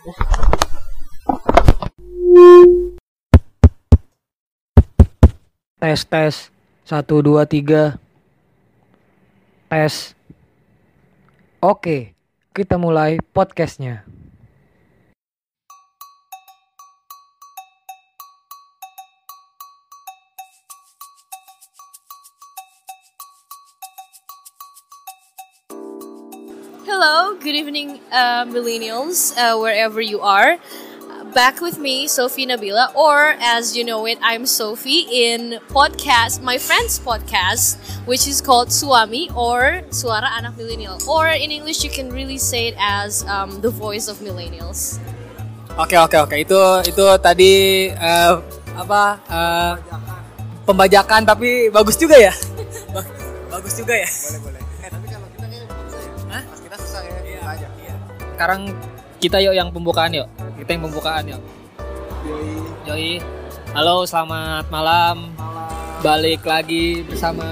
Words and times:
Tes 0.00 0.16
tes 6.08 6.48
satu 6.88 7.20
dua 7.20 7.44
tiga 7.44 8.00
tes. 9.68 10.16
Oke, 11.60 12.16
kita 12.56 12.80
mulai 12.80 13.20
podcastnya. 13.36 14.08
Good 27.40 27.56
evening, 27.56 27.96
uh, 28.12 28.44
millennials, 28.44 29.32
uh, 29.32 29.56
wherever 29.56 30.00
you 30.00 30.20
are. 30.20 30.60
Back 31.32 31.62
with 31.64 31.78
me, 31.78 32.04
Sophie 32.04 32.44
Nabila, 32.44 32.92
or 32.94 33.32
as 33.40 33.72
you 33.72 33.84
know 33.84 34.04
it, 34.04 34.18
I'm 34.20 34.44
Sophie 34.44 35.08
in 35.08 35.56
podcast, 35.72 36.42
my 36.42 36.58
friend's 36.58 36.98
podcast, 37.00 37.80
which 38.04 38.28
is 38.28 38.42
called 38.44 38.68
Suami 38.68 39.32
or 39.32 39.80
Suara 39.88 40.28
Anak 40.36 40.58
Millennial, 40.58 41.00
or 41.08 41.28
in 41.32 41.48
English 41.48 41.80
you 41.80 41.88
can 41.88 42.12
really 42.12 42.36
say 42.36 42.68
it 42.68 42.76
as 42.76 43.24
um, 43.24 43.62
the 43.62 43.70
voice 43.70 44.04
of 44.04 44.18
millennials. 44.20 45.00
Oke 45.78 45.96
oke 45.96 46.18
oke 46.18 46.36
itu 46.36 46.58
itu 46.84 47.04
tadi 47.22 47.52
eh, 47.88 48.32
apa 48.74 49.02
eh, 49.30 49.72
pembajakan 50.66 51.24
tapi 51.24 51.70
bagus 51.72 51.94
juga 51.94 52.18
ya. 52.18 52.34
Ba- 52.90 53.06
bagus 53.54 53.78
juga 53.78 53.94
ya. 53.96 54.08
boleh 54.10 54.40
boleh 54.44 54.49
Sekarang 58.40 58.72
kita 59.20 59.36
yuk 59.44 59.52
yang 59.52 59.68
pembukaan 59.68 60.16
yuk. 60.16 60.24
Kita 60.56 60.72
yang 60.72 60.88
pembukaan 60.88 61.28
yuk. 61.28 61.44
Yoi. 62.88 63.20
Halo, 63.76 64.08
selamat 64.08 64.64
malam. 64.72 65.28
Balik 66.00 66.48
lagi 66.48 67.04
bersama 67.04 67.44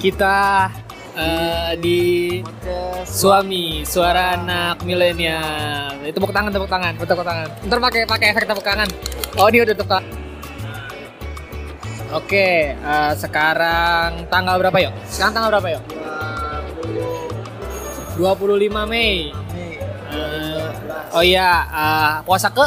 kita 0.00 0.72
eh, 1.20 1.76
di 1.76 2.00
podcast 2.40 3.12
Suami, 3.12 3.84
suara 3.84 4.40
anak 4.40 4.80
milenial. 4.88 6.00
Itu 6.00 6.16
tepuk 6.16 6.32
tangan, 6.32 6.48
tepuk 6.48 6.70
tangan, 6.72 6.92
tepuk 6.96 7.26
tangan. 7.28 7.48
Ntar 7.68 7.78
pakai 7.92 8.00
pakai 8.08 8.26
efek 8.32 8.48
tepuk 8.48 8.64
tangan. 8.64 8.88
Oh, 9.36 9.52
ini 9.52 9.68
udah 9.68 9.76
tepuk 9.76 9.92
tangan. 9.92 10.08
Oke, 12.16 12.72
eh, 12.72 13.12
sekarang 13.20 14.32
tanggal 14.32 14.56
berapa 14.56 14.80
yuk? 14.80 14.96
Sekarang 15.12 15.36
tanggal 15.36 15.60
berapa 15.60 15.76
yuk? 15.76 15.84
25 18.16 18.88
Mei. 18.88 19.41
Oh 21.10 21.22
iya, 21.22 21.50
eh, 21.64 22.12
puasa 22.22 22.48
ke? 22.48 22.66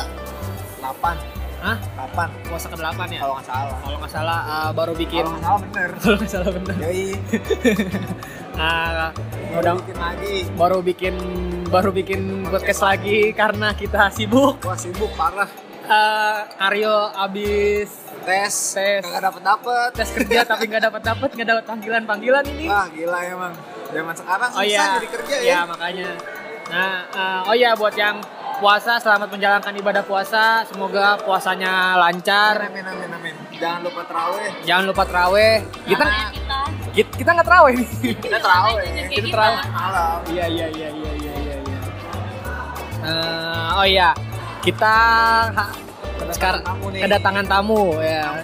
8 0.80 1.18
Hah? 1.58 1.78
8 2.14 2.46
Puasa 2.46 2.68
ke 2.68 2.78
8 2.78 2.94
ya? 3.10 3.20
kalau 3.20 3.34
nggak 3.36 3.48
salah 3.48 3.76
Kalau 3.80 3.98
nggak 3.98 4.12
salah 4.12 4.40
eh, 4.46 4.70
baru 4.72 4.94
bikin. 4.94 5.24
kalau 5.24 5.34
nggak 5.34 5.44
salah 5.44 5.60
bener 5.64 5.90
Kalau 6.04 6.16
nggak 6.16 6.32
salah 6.32 6.52
bener. 6.52 6.76
Yoi 6.80 7.06
Ah, 8.56 8.88
udah 8.88 9.10
udah 9.58 9.74
bikin 9.78 9.98
lagi 9.98 10.36
baru 10.54 10.78
bikin 10.80 11.16
baru 11.68 11.90
bikin 11.92 12.22
podcast 12.46 12.82
lagi 12.82 13.20
karena 13.32 13.74
kita 13.74 14.08
sibuk. 14.10 14.62
wah 14.62 14.76
sibuk 14.76 15.12
parah 15.14 15.50
Eh, 15.86 16.38
Karyo 16.56 17.14
abis 17.14 17.90
tes 18.24 18.50
Tes. 18.74 19.04
kagak 19.04 19.22
dapet 19.22 19.42
dapet 19.44 19.90
tes 19.94 20.10
kerja 20.10 20.40
tapi 20.44 20.66
nggak 20.66 20.82
dapat 20.84 21.02
dapat 21.04 21.30
nggak 21.32 21.46
dapat 21.48 21.64
panggilan 21.64 22.04
panggilan 22.04 22.42
ini. 22.48 22.66
wah 22.66 22.88
gila 22.88 23.20
emang 23.22 23.54
zaman 23.88 24.14
sekarang 24.14 24.50
Oh 24.50 24.62
susah 24.62 24.66
iya, 24.66 24.86
jadi 24.96 25.10
kerja 25.12 25.36
Iya, 25.38 25.52
ya 25.52 25.60
makanya. 25.68 26.10
Nah, 26.66 26.98
eh, 27.06 27.42
oh 27.50 27.56
iya 27.56 27.78
buat 27.78 27.94
yang 27.94 28.18
puasa 28.58 28.98
selamat 28.98 29.30
menjalankan 29.30 29.74
ibadah 29.76 30.02
puasa. 30.02 30.66
Semoga 30.66 31.20
puasanya 31.22 32.00
lancar. 32.00 32.66
amin 32.66 32.84
amin 32.84 33.10
amin 33.12 33.36
jangan 33.56 33.82
lupa 33.84 34.02
terawih 34.04 34.50
Jangan 34.66 34.84
lupa 34.90 35.04
teraweh. 35.06 35.54
Kita 35.86 36.06
Kita, 36.96 37.12
kita, 37.16 37.30
nggak 37.36 37.48
teraweh 37.48 37.74
nih. 37.76 37.88
kita 38.18 38.38
terawih 38.40 38.76
Kita 39.12 39.28
terawih. 39.28 39.60
malam 39.68 40.20
Iya 40.32 40.46
iya 40.48 40.68
iya 40.72 40.90
iya 40.90 41.12
iya 41.14 41.36
iya. 41.36 41.58
Eh, 43.06 43.70
oh 43.78 43.86
iya, 43.86 44.10
kita 44.66 44.96
sekarang 46.34 46.64
kedatangan 46.92 47.46
tamu 47.46 48.02
ya. 48.02 48.42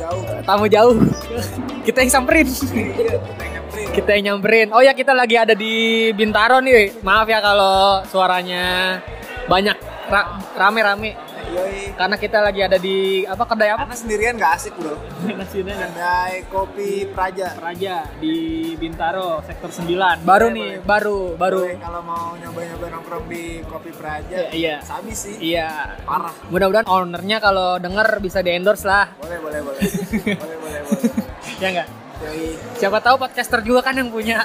Jauh 0.00 0.22
Tamu 0.42 0.66
jauh. 0.66 0.96
kita 1.86 1.98
yang 2.00 2.12
samperin. 2.12 2.48
iya 2.48 3.16
kita 3.20 3.44
nyamperin 3.46 3.88
kita 3.96 4.10
yang 4.16 4.24
nyamperin. 4.32 4.68
Oh 4.72 4.80
ya 4.80 4.92
kita 4.96 5.12
lagi 5.12 5.36
ada 5.36 5.52
di 5.52 6.08
Bintaro 6.12 6.58
nih. 6.58 7.04
Maaf 7.04 7.26
ya 7.28 7.38
kalau 7.38 8.00
suaranya 8.08 8.98
banyak 9.46 9.76
ra- 10.08 10.30
rame-rame 10.56 11.14
Yoi 11.42 11.92
karena 11.92 12.16
kita 12.16 12.38
lagi 12.38 12.60
ada 12.60 12.76
di 12.76 12.96
apa 13.22 13.44
kedai 13.44 13.70
apa? 13.70 13.82
karena 13.82 13.96
sendirian 13.96 14.34
nggak 14.34 14.52
asik 14.54 14.74
bro 14.74 14.94
Nasinya 15.38 15.74
kedai 15.74 16.34
kopi 16.46 16.90
Praja 17.06 17.56
Raja 17.56 18.06
di 18.16 18.36
Bintaro 18.74 19.40
sektor 19.42 19.68
9. 19.68 19.88
Baru 20.20 20.46
Boleh, 20.46 20.52
nih, 20.52 20.70
boleh. 20.70 20.84
baru 20.84 21.18
baru. 21.34 21.60
Boleh, 21.62 21.78
kalau 21.78 22.00
mau 22.02 22.24
nyoba-nyoba 22.34 22.86
nongkrong 22.90 23.24
di 23.26 23.44
kopi 23.64 23.90
Praja 23.90 24.32
Iya, 24.32 24.44
iya. 24.52 24.76
sabi 24.80 25.12
sih 25.12 25.34
Iya. 25.36 25.96
parah 26.02 26.32
Mudah-mudahan 26.48 26.86
ownernya 26.86 27.38
kalau 27.38 27.76
denger 27.76 28.18
bisa 28.18 28.40
di 28.40 28.50
endorse 28.50 28.84
lah. 28.84 29.08
boleh 29.16 29.38
boleh 29.38 29.60
boleh 29.62 29.80
boleh 30.40 30.56
boleh 30.58 30.80
boleh 30.82 31.12
Ya 31.56 31.68
enggak? 31.68 31.88
Yoi. 32.20 32.52
Siapa 32.76 32.98
tahu 32.98 33.16
podcaster 33.18 33.60
juga 33.60 33.80
kan 33.80 33.92
yang 33.92 34.08
punya. 34.08 34.44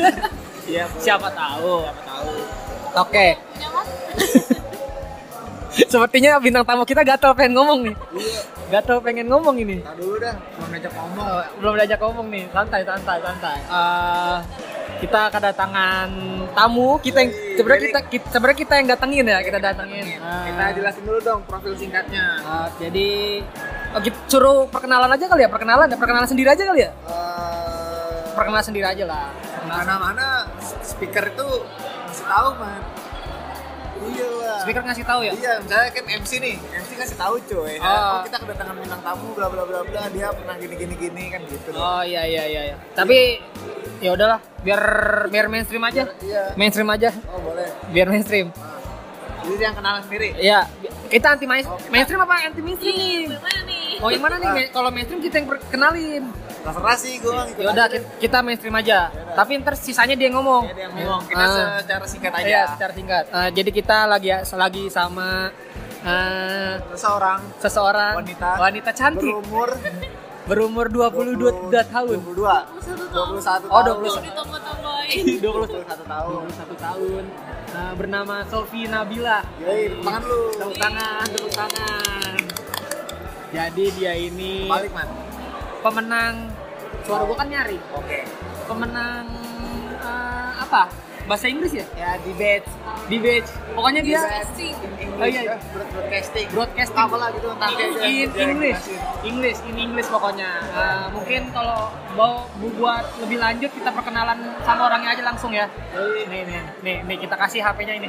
iya. 0.70 0.88
Siapa 0.96 1.28
tahu. 1.28 1.84
siapa 1.84 2.02
tahu 2.02 2.30
Oke. 2.98 3.26
Sepertinya 5.72 6.36
bintang 6.36 6.64
tamu 6.68 6.84
kita 6.84 7.00
gatel 7.00 7.32
pengen 7.32 7.56
ngomong 7.56 7.78
nih. 7.88 7.94
iya 8.20 8.40
Gatel 8.68 8.98
pengen 9.00 9.26
ngomong 9.28 9.56
ini. 9.56 9.80
Ntar 9.80 9.96
dulu 9.96 10.16
dah 10.20 10.34
mau 10.56 10.66
ngajak 10.68 10.92
ngomong 10.92 11.24
Oh, 11.24 11.44
belum 11.60 11.72
diajak 11.80 11.98
ngomong 12.00 12.26
nih. 12.28 12.44
Santai, 12.52 12.80
santai, 12.84 13.16
santai. 13.20 13.56
Eh, 13.64 14.36
kita 15.00 15.20
kedatangan 15.32 16.08
tamu. 16.52 17.00
Kita 17.00 17.18
yang 17.24 17.32
sebenarnya 17.56 17.82
kita, 17.88 18.00
kita 18.08 18.26
sebenarnya 18.32 18.58
kita 18.60 18.74
yang 18.80 18.86
datengin 18.92 19.24
ya, 19.28 19.38
kita 19.40 19.58
datengin. 19.60 20.04
Eh, 20.20 20.42
kita 20.52 20.64
jelasin 20.76 21.02
dulu 21.04 21.18
dong 21.20 21.40
profil 21.48 21.72
singkatnya 21.74 22.24
eh, 22.40 22.66
jadi 22.76 23.08
oh, 23.96 24.00
kita 24.00 24.18
suruh 24.28 24.68
perkenalan 24.68 25.08
aja 25.08 25.24
kali 25.24 25.42
ya, 25.44 25.50
perkenalan, 25.52 25.88
ya, 25.88 25.96
perkenalan 25.96 26.28
sendiri 26.28 26.48
aja 26.52 26.62
kali 26.68 26.80
ya. 26.84 26.92
Eh, 27.08 28.20
Perkenalan 28.32 28.64
sendiri 28.64 28.86
aja 28.88 29.04
lah. 29.04 29.28
Perkenalan 29.32 29.84
mana-mana 29.84 30.26
speaker 30.80 31.28
itu 31.28 31.48
ngasih 32.08 32.24
tahu 32.28 32.48
man 32.60 32.80
iya 34.08 34.26
lah 34.32 34.58
Speaker 34.58 34.82
ngasih 34.82 35.02
tahu 35.02 35.20
ya. 35.22 35.32
Iya, 35.34 35.52
misalnya 35.58 35.90
kan 35.90 36.04
MC 36.06 36.30
nih, 36.38 36.54
MC 36.54 36.90
kasih 36.94 37.16
tahu 37.16 37.34
cuy. 37.42 37.74
Oh. 37.76 37.84
Oh. 37.84 38.18
kita 38.22 38.36
kedatangan 38.38 38.74
bintang 38.76 39.02
tamu, 39.02 39.28
bla 39.32 39.46
bla 39.46 39.62
bla 39.64 39.80
bla, 39.82 40.02
dia 40.08 40.30
pernah 40.30 40.54
gini 40.54 40.74
gini 40.76 40.94
gini 40.94 41.24
kan 41.28 41.40
gitu. 41.44 41.68
Oh 41.72 42.02
iya 42.02 42.22
iya 42.22 42.44
iya. 42.46 42.62
iya. 42.64 42.76
Tapi 42.92 43.42
ya 43.98 44.10
udahlah, 44.12 44.38
biar 44.60 44.82
biar 45.28 45.46
mainstream 45.48 45.82
aja. 45.82 46.06
Iya. 46.16 46.54
Mainstream 46.54 46.86
aja, 46.88 47.10
Oh 47.28 47.42
boleh. 47.42 47.66
biar 47.90 48.06
mainstream. 48.06 48.54
Jadi 49.42 49.58
dia 49.58 49.66
yang 49.66 49.74
kenalan 49.74 50.02
sendiri. 50.06 50.28
Iya, 50.38 50.60
kita 51.08 51.26
anti 51.34 51.46
main- 51.46 51.66
Oh, 51.66 51.74
kita- 51.74 51.90
mainstream 51.90 52.20
apa 52.20 52.34
anti 52.40 52.62
mainstream 52.62 52.94
nih? 52.94 53.26
Nih? 53.26 53.71
Oh 54.02 54.10
yang 54.10 54.18
mana 54.20 54.34
nih? 54.36 54.48
Ma- 54.48 54.70
Kalau 54.70 54.90
mainstream 54.90 55.20
kita 55.20 55.34
yang 55.36 55.48
perkenalin. 55.48 56.22
Terserah 56.62 56.96
sih 56.96 57.14
gue 57.16 57.30
ngikut. 57.32 57.58
Ya 57.58 57.68
udah 57.70 57.86
kita 58.18 58.38
mainstream 58.40 58.74
aja. 58.74 58.98
Tapi 59.32 59.50
ntar 59.58 59.74
sisanya 59.74 60.12
dia 60.12 60.26
yang 60.26 60.36
ngomong. 60.36 60.62
Ya, 60.64 60.74
dia 60.74 60.84
yang 60.84 60.94
ngomong. 60.96 61.20
Kita 61.24 61.42
Ah. 61.42 61.78
secara 61.78 62.04
singkat 62.04 62.32
aja. 62.32 62.44
Iya, 62.44 62.62
secara 62.68 62.92
singkat. 62.92 63.24
Eh, 63.28 63.48
jadi 63.52 63.70
kita 63.72 63.96
lagi 64.04 64.28
lagi 64.32 64.84
sama 64.88 65.50
eh, 66.02 66.74
Seseorang 66.92 67.40
seseorang 67.56 68.14
Wanita. 68.18 68.50
wanita 68.58 68.90
cantik 68.90 69.30
berumur 69.30 69.70
berumur 70.42 70.86
22 70.90 71.78
tahun. 71.84 72.18
22. 72.18 72.42
21 73.14 73.70
Oh, 73.70 73.78
tahun. 73.78 74.02
21. 74.02 74.26
Ditambah-tambahin. 74.26 75.24
21 75.46 76.02
tahun. 76.04 76.42
21 76.50 76.74
tahun. 76.76 77.22
Eh, 77.72 77.92
bernama 77.94 78.34
Sofi 78.44 78.84
Nabila. 78.84 79.46
Yoi, 79.56 79.94
tepuk 79.94 80.02
tangan 80.02 80.22
lu. 80.24 80.40
Tepuk 80.52 80.76
tangan, 80.76 81.24
tepuk 81.24 81.52
tangan. 81.52 82.34
Jadi 83.52 83.84
dia 83.94 84.12
ini 84.14 84.64
Balik, 84.64 84.92
Man. 84.92 85.08
pemenang 85.80 86.34
suara 87.02 87.22
gua 87.22 87.36
kan 87.36 87.46
nyari. 87.46 87.76
Oke. 87.92 88.24
Pemenang 88.64 89.28
eh, 89.98 90.50
apa? 90.58 90.88
Bahasa 91.22 91.46
Inggris 91.46 91.70
ya? 91.70 91.86
Ya, 91.92 92.18
debate. 92.18 92.66
Debate. 93.06 93.46
Pokoknya 93.72 94.00
dia 94.00 94.18
Broadcasting. 94.18 94.74
Oh 95.12 95.26
iya. 95.28 95.42
ya, 95.44 95.54
broad- 95.70 95.90
broadcasting. 95.92 96.46
broadcasting 96.50 96.98
Apa 96.98 97.14
lah 97.14 97.28
gitu 97.30 97.48
nanti 97.54 97.82
aja. 97.84 98.00
in 98.02 98.28
yang 98.32 98.50
English. 98.50 98.82
English, 99.22 99.58
in 99.62 99.76
English 99.78 100.08
pokoknya. 100.08 100.50
Eh, 100.66 101.06
mungkin 101.12 101.52
kalau 101.52 101.92
mau 102.12 102.48
bu- 102.56 102.74
buat 102.74 103.04
lebih 103.20 103.38
lanjut 103.38 103.70
kita 103.70 103.90
perkenalan 103.92 104.34
sama 104.62 104.88
orangnya 104.88 105.12
aja 105.12 105.22
langsung 105.24 105.52
ya. 105.52 105.68
Nih 106.26 106.42
nih 106.42 106.58
nih 106.80 106.96
nih 107.04 107.16
kita 107.20 107.36
kasih 107.36 107.60
HP-nya 107.60 107.94
ini. 107.96 108.08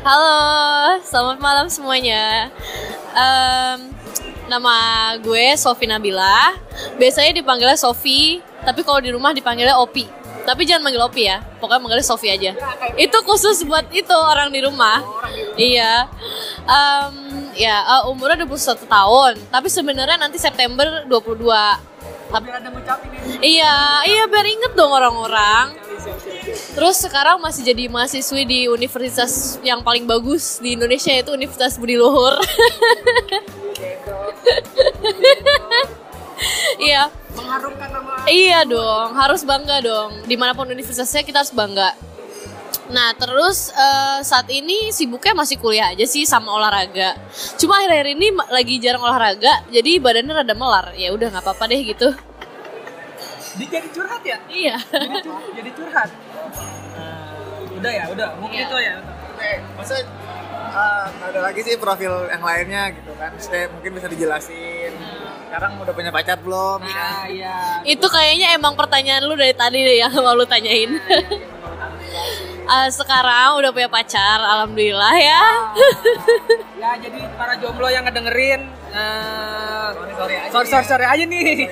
Halo, 0.00 0.40
selamat 1.02 1.38
malam 1.38 1.66
semuanya. 1.66 2.48
Em, 3.12 3.92
nama 4.48 4.74
gue 5.20 5.54
Sofi 5.58 5.86
Nabila. 5.86 6.56
Biasanya 6.98 7.36
dipanggilnya 7.36 7.78
Sofi, 7.78 8.42
tapi 8.62 8.86
kalau 8.86 9.02
di 9.02 9.10
rumah 9.10 9.34
dipanggilnya 9.34 9.78
Opi. 9.78 10.22
Tapi 10.42 10.66
jangan 10.66 10.90
manggil 10.90 11.02
Opi 11.06 11.22
ya. 11.30 11.38
Pokoknya 11.62 11.80
manggilnya 11.82 12.06
Sofi 12.06 12.28
aja. 12.30 12.52
Itu 12.98 13.22
khusus 13.22 13.62
buat 13.62 13.86
itu 13.94 14.10
orang 14.10 14.50
di 14.50 14.60
rumah. 14.62 15.02
Iya. 15.54 16.10
Em, 16.66 17.14
ya 17.54 17.76
eh, 17.82 18.10
umurnya 18.10 18.42
21 18.46 18.86
tahun, 18.86 19.32
tapi 19.52 19.68
sebenarnya 19.70 20.18
nanti 20.18 20.38
September 20.42 21.06
22. 21.06 21.92
Tapi 22.32 22.48
ada 22.48 22.68
ngucapin 22.72 23.12
ini. 23.12 23.60
Iya, 23.60 23.76
iya 24.08 24.24
biar 24.24 24.46
inget 24.48 24.72
dong 24.72 24.90
orang-orang. 24.90 25.76
Terus 26.74 26.96
sekarang 26.98 27.38
masih 27.38 27.62
jadi 27.62 27.86
mahasiswi 27.86 28.42
di 28.42 28.60
universitas 28.66 29.60
yang 29.62 29.84
paling 29.86 30.08
bagus 30.08 30.58
di 30.58 30.74
Indonesia 30.74 31.12
yaitu 31.14 31.30
Universitas 31.30 31.78
Budi 31.78 31.94
Luhur. 31.94 32.34
Iya, 36.80 37.06
Mengharumkan 37.32 37.86
nama 37.88 38.26
iya 38.26 38.66
dong, 38.66 39.14
harus 39.14 39.46
bangga 39.46 39.78
dong. 39.78 40.26
Di 40.26 40.34
mana 40.34 40.52
pun 40.52 40.66
universitasnya 40.66 41.22
kita 41.22 41.38
harus 41.40 41.54
bangga. 41.54 41.94
Nah 42.90 43.14
terus 43.14 43.70
eh, 43.70 44.18
saat 44.20 44.50
ini 44.50 44.90
sibuknya 44.90 45.32
masih 45.32 45.56
kuliah 45.56 45.94
aja 45.94 46.02
sih 46.02 46.26
sama 46.26 46.50
olahraga. 46.50 47.14
Cuma 47.56 47.78
akhir-akhir 47.78 48.08
ini 48.12 48.26
lagi 48.50 48.74
jarang 48.76 49.00
olahraga, 49.00 49.62
jadi 49.70 50.02
badannya 50.02 50.34
rada 50.34 50.54
melar. 50.54 50.86
Ya 50.98 51.14
udah 51.14 51.30
nggak 51.30 51.40
apa-apa 51.40 51.70
deh 51.70 51.80
gitu. 51.80 52.08
Jadi 53.52 53.88
curhat 53.94 54.22
ya? 54.26 54.38
Iya. 54.50 54.76
Jadi, 54.82 55.16
cur- 55.22 55.52
jadi 55.54 55.70
curhat. 55.72 56.08
Nah, 56.98 57.32
udah 57.78 57.92
ya, 57.92 58.04
udah. 58.10 58.28
Mungkin 58.42 58.58
Iya. 58.58 58.66
itu 58.66 58.76
ya. 58.82 58.94
Oke, 59.32 59.50
maksudnya 59.78 60.04
ah, 60.26 60.41
nggak 60.52 61.28
ada 61.32 61.40
lagi 61.42 61.60
sih 61.62 61.74
profil 61.76 62.28
yang 62.28 62.42
lainnya 62.42 62.92
gitu 62.92 63.12
kan. 63.16 63.32
Saya 63.36 63.68
mungkin 63.68 63.90
bisa 63.96 64.06
dijelasin. 64.08 64.92
Sekarang 65.48 65.76
udah 65.78 65.92
punya 65.92 66.08
pacar 66.08 66.40
belum? 66.40 66.80
ya? 66.80 66.96
Nah, 66.96 67.24
iya. 67.28 67.56
Itu 67.84 68.08
kayaknya 68.08 68.56
emang 68.56 68.72
pertanyaan 68.72 69.24
lu 69.28 69.36
dari 69.36 69.52
tadi 69.52 69.84
deh 69.84 69.96
yang 70.00 70.12
mau 70.16 70.32
lu 70.32 70.48
tanyain. 70.48 70.96
Eh, 72.62 72.88
sekarang 72.88 73.58
udah 73.58 73.68
punya 73.68 73.90
pacar, 73.90 74.38
alhamdulillah 74.38 75.14
ya. 75.18 75.42
Ya, 76.82 76.98
jadi 76.98 77.30
para 77.38 77.54
jomblo 77.62 77.86
yang 77.86 78.02
ngedengerin 78.02 78.66
eh 78.90 79.86
Sorry, 79.94 80.12
sorry 80.18 80.34
aja. 80.34 80.50
sorry, 80.50 80.66
sorry, 80.66 80.86
sorry 80.90 81.06
aja 81.06 81.24
nih. 81.30 81.70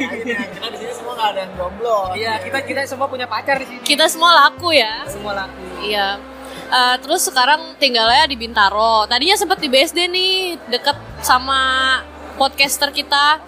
Kita 0.54 0.66
di 0.70 0.78
sini 0.78 0.92
semua 0.94 1.12
nggak 1.18 1.28
ada 1.34 1.40
yang 1.42 1.52
jomblo. 1.58 1.98
Iya, 2.14 2.32
kita 2.46 2.58
kita 2.62 2.80
semua 2.86 3.10
punya 3.10 3.26
pacar 3.26 3.58
di 3.58 3.66
sini. 3.66 3.82
Kita 3.82 4.06
semua 4.06 4.30
laku 4.38 4.70
ya. 4.70 5.02
semua 5.10 5.34
laku. 5.34 5.58
Iya. 5.82 6.14
Eh, 6.70 6.96
terus 7.02 7.26
sekarang 7.26 7.74
tinggalnya 7.82 8.30
di 8.30 8.38
Bintaro. 8.38 9.02
Tadinya 9.10 9.34
sempat 9.34 9.58
di 9.58 9.66
BSD 9.66 10.06
nih, 10.06 10.54
deket 10.70 10.94
sama 11.18 11.98
podcaster 12.38 12.94
kita. 12.94 13.42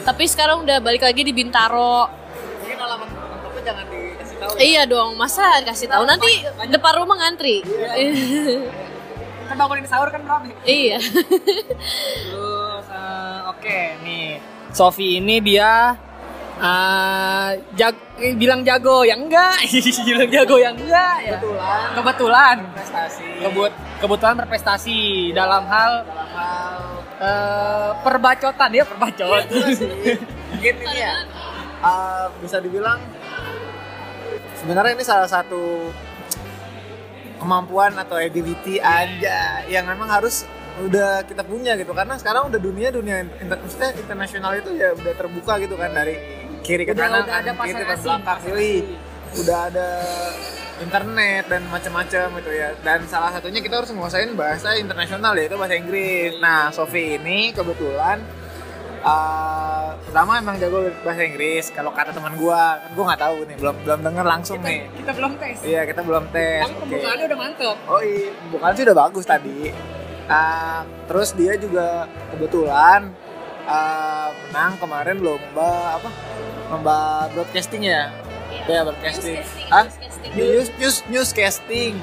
Tapi 0.00 0.24
sekarang 0.24 0.64
udah 0.64 0.80
balik 0.80 1.04
lagi 1.04 1.22
di 1.22 1.30
Bintaro. 1.36 2.08
Mungkin 2.64 2.78
alamat 2.80 3.08
lengkapnya 3.12 3.62
jangan 3.68 3.84
dikasih 3.92 4.36
tahu. 4.40 4.50
Iya 4.58 4.82
dong, 4.88 5.10
masa 5.20 5.44
kasih 5.60 5.92
tahu 5.92 6.08
nanti 6.08 6.40
depan 6.72 6.92
rumah 7.04 7.20
ngantri. 7.20 7.60
Kan 9.44 9.60
bangunin 9.60 9.84
sahur 9.84 10.08
kan 10.08 10.24
rame. 10.24 10.56
iya. 10.64 10.96
Terus 12.32 12.86
eh, 12.88 13.38
oke 13.44 13.78
nih. 14.08 14.40
Sofi 14.72 15.20
ini 15.20 15.38
dia 15.44 16.00
eh 16.54 17.50
jag 17.74 17.94
bilang 18.38 18.62
jago 18.62 19.02
yang 19.02 19.26
enggak, 19.26 19.58
bilang 20.08 20.30
jago 20.30 20.56
yang 20.58 20.76
enggak 20.78 21.16
ya. 21.26 21.30
Kebetulan. 21.38 21.86
Kebetulan. 21.98 22.56
Prestasi. 22.74 23.26
Kebut 23.42 23.72
kebetulan 23.98 24.34
berprestasi 24.38 24.98
dalam 25.34 25.64
hal 25.66 25.92
dalam 26.06 26.28
hal 26.34 26.76
eh, 27.18 27.90
perbacotan 28.04 28.70
ya 28.70 28.84
perbacot. 28.86 29.44
mungkin 30.54 30.74
ini 30.80 30.96
ya 31.02 31.14
uh, 31.84 32.26
bisa 32.40 32.62
dibilang 32.62 32.96
sebenarnya 34.62 34.96
ini 34.96 35.04
salah 35.04 35.28
satu 35.28 35.92
kemampuan 37.36 37.92
atau 37.98 38.16
ability 38.16 38.80
aja 38.80 39.66
yang 39.68 39.84
memang 39.84 40.08
harus 40.08 40.48
udah 40.80 41.22
kita 41.28 41.44
punya 41.46 41.78
gitu 41.78 41.92
karena 41.94 42.18
sekarang 42.18 42.50
udah 42.50 42.58
dunia 42.58 42.90
dunia 42.90 43.28
inter, 43.38 43.60
maksudnya 43.60 43.94
internasional 43.94 44.58
itu 44.58 44.74
ya 44.74 44.90
udah 44.96 45.12
terbuka 45.14 45.60
gitu 45.62 45.78
kan 45.78 45.92
dari 45.94 46.18
kiri 46.64 46.82
ke 46.82 46.96
Udah- 46.96 47.06
kanan 47.06 47.22
udah 47.22 47.36
ada 47.38 47.50
kiri 47.60 47.82
ke 47.84 47.96
belakang 48.00 48.40
Yoi. 48.48 48.74
udah 49.36 49.58
ada 49.68 49.88
internet 50.74 51.44
dan 51.46 51.62
macam-macam 51.70 52.26
gitu 52.40 52.50
ya 52.50 52.68
dan 52.82 53.06
salah 53.06 53.30
satunya 53.30 53.62
kita 53.62 53.78
harus 53.78 53.90
menguasain 53.94 54.32
bahasa 54.34 54.74
internasional 54.74 55.36
yaitu 55.38 55.54
bahasa 55.54 55.76
Inggris 55.76 56.34
nah 56.40 56.72
Sofi 56.72 57.14
ini 57.14 57.54
kebetulan 57.54 58.18
uh, 59.04 59.94
pertama 60.02 60.40
emang 60.40 60.56
jago 60.58 60.82
bahasa 61.06 61.22
Inggris 61.22 61.70
kalau 61.70 61.94
kata 61.94 62.10
teman 62.10 62.34
gua 62.34 62.80
kan 62.80 62.90
gua 62.96 63.04
nggak 63.12 63.22
tahu 63.22 63.36
nih 63.46 63.56
belum 63.60 63.76
belum 63.86 64.00
denger 64.02 64.24
langsung 64.26 64.58
nih 64.64 64.80
kita 64.98 65.10
belum 65.14 65.32
tes. 65.38 65.56
iya 65.62 65.82
kita 65.86 66.00
belum 66.02 66.24
tes 66.32 66.62
Tapi 66.64 66.74
pembukaannya 66.80 67.24
udah 67.28 67.38
mantep. 67.38 67.76
Oh 67.86 68.00
iya, 68.02 68.30
bukan 68.50 68.70
sih 68.74 68.82
udah 68.82 68.96
bagus 68.98 69.24
tadi. 69.24 69.58
Ah, 70.24 70.80
terus 71.04 71.36
dia 71.36 71.52
juga 71.54 72.08
kebetulan 72.32 73.12
ah, 73.68 74.28
menang 74.48 74.76
kemarin 74.80 75.16
lomba 75.20 76.00
apa? 76.00 76.10
Lomba 76.72 77.28
broadcasting 77.32 77.88
ya? 77.88 78.12
Ya 78.68 78.84
broadcasting. 78.84 79.40
Ah, 79.68 79.88
news 80.36 80.68
news 80.80 80.96
newscasting. 81.08 81.96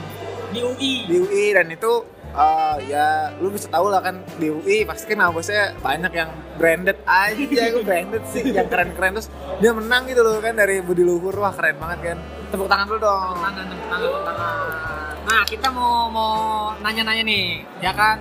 Di 0.51 0.59
UI. 0.59 1.07
di 1.07 1.15
UI 1.15 1.45
dan 1.55 1.71
itu 1.71 2.03
ah, 2.35 2.75
ya 2.83 3.31
lu 3.39 3.55
bisa 3.55 3.71
tahu 3.71 3.87
lah 3.87 4.03
kan 4.03 4.19
di 4.35 4.51
UI 4.51 4.83
pasti 4.83 5.07
kan 5.07 5.31
bosnya 5.31 5.71
banyak 5.79 6.11
yang 6.11 6.29
branded 6.59 6.99
aja 7.07 7.71
gue 7.71 7.83
branded 7.83 8.23
sih 8.29 8.43
yang 8.51 8.67
keren-keren. 8.67 9.15
Terus 9.17 9.29
dia 9.63 9.71
menang 9.71 10.05
gitu 10.11 10.21
loh 10.21 10.43
kan 10.43 10.59
dari 10.59 10.83
Budi 10.83 11.07
Luhur. 11.07 11.33
Wah 11.39 11.55
keren 11.55 11.79
banget 11.79 11.99
kan. 12.13 12.17
Tepuk 12.51 12.67
tangan 12.67 12.85
dulu 12.91 12.99
dong. 12.99 13.35
Tangan 13.39 13.65
tepuk 13.69 13.87
tangan 13.87 13.99
tepuk 14.03 14.23
tangan 14.27 14.90
nah 15.21 15.41
kita 15.43 15.69
mau 15.69 16.09
mau 16.09 16.33
nanya-nanya 16.77 17.21
nih 17.21 17.45
ya 17.79 17.91
kan 17.91 18.17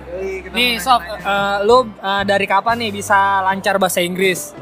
nih 0.47 0.77
nanya-nanya. 0.77 1.17
eh, 1.17 1.57
lu 1.63 1.77
eh, 1.91 2.23
dari 2.23 2.45
kapan 2.45 2.75
nih 2.77 2.91
bisa 2.93 3.17
lancar 3.41 3.75
bahasa 3.75 3.99
Inggris 3.99 4.53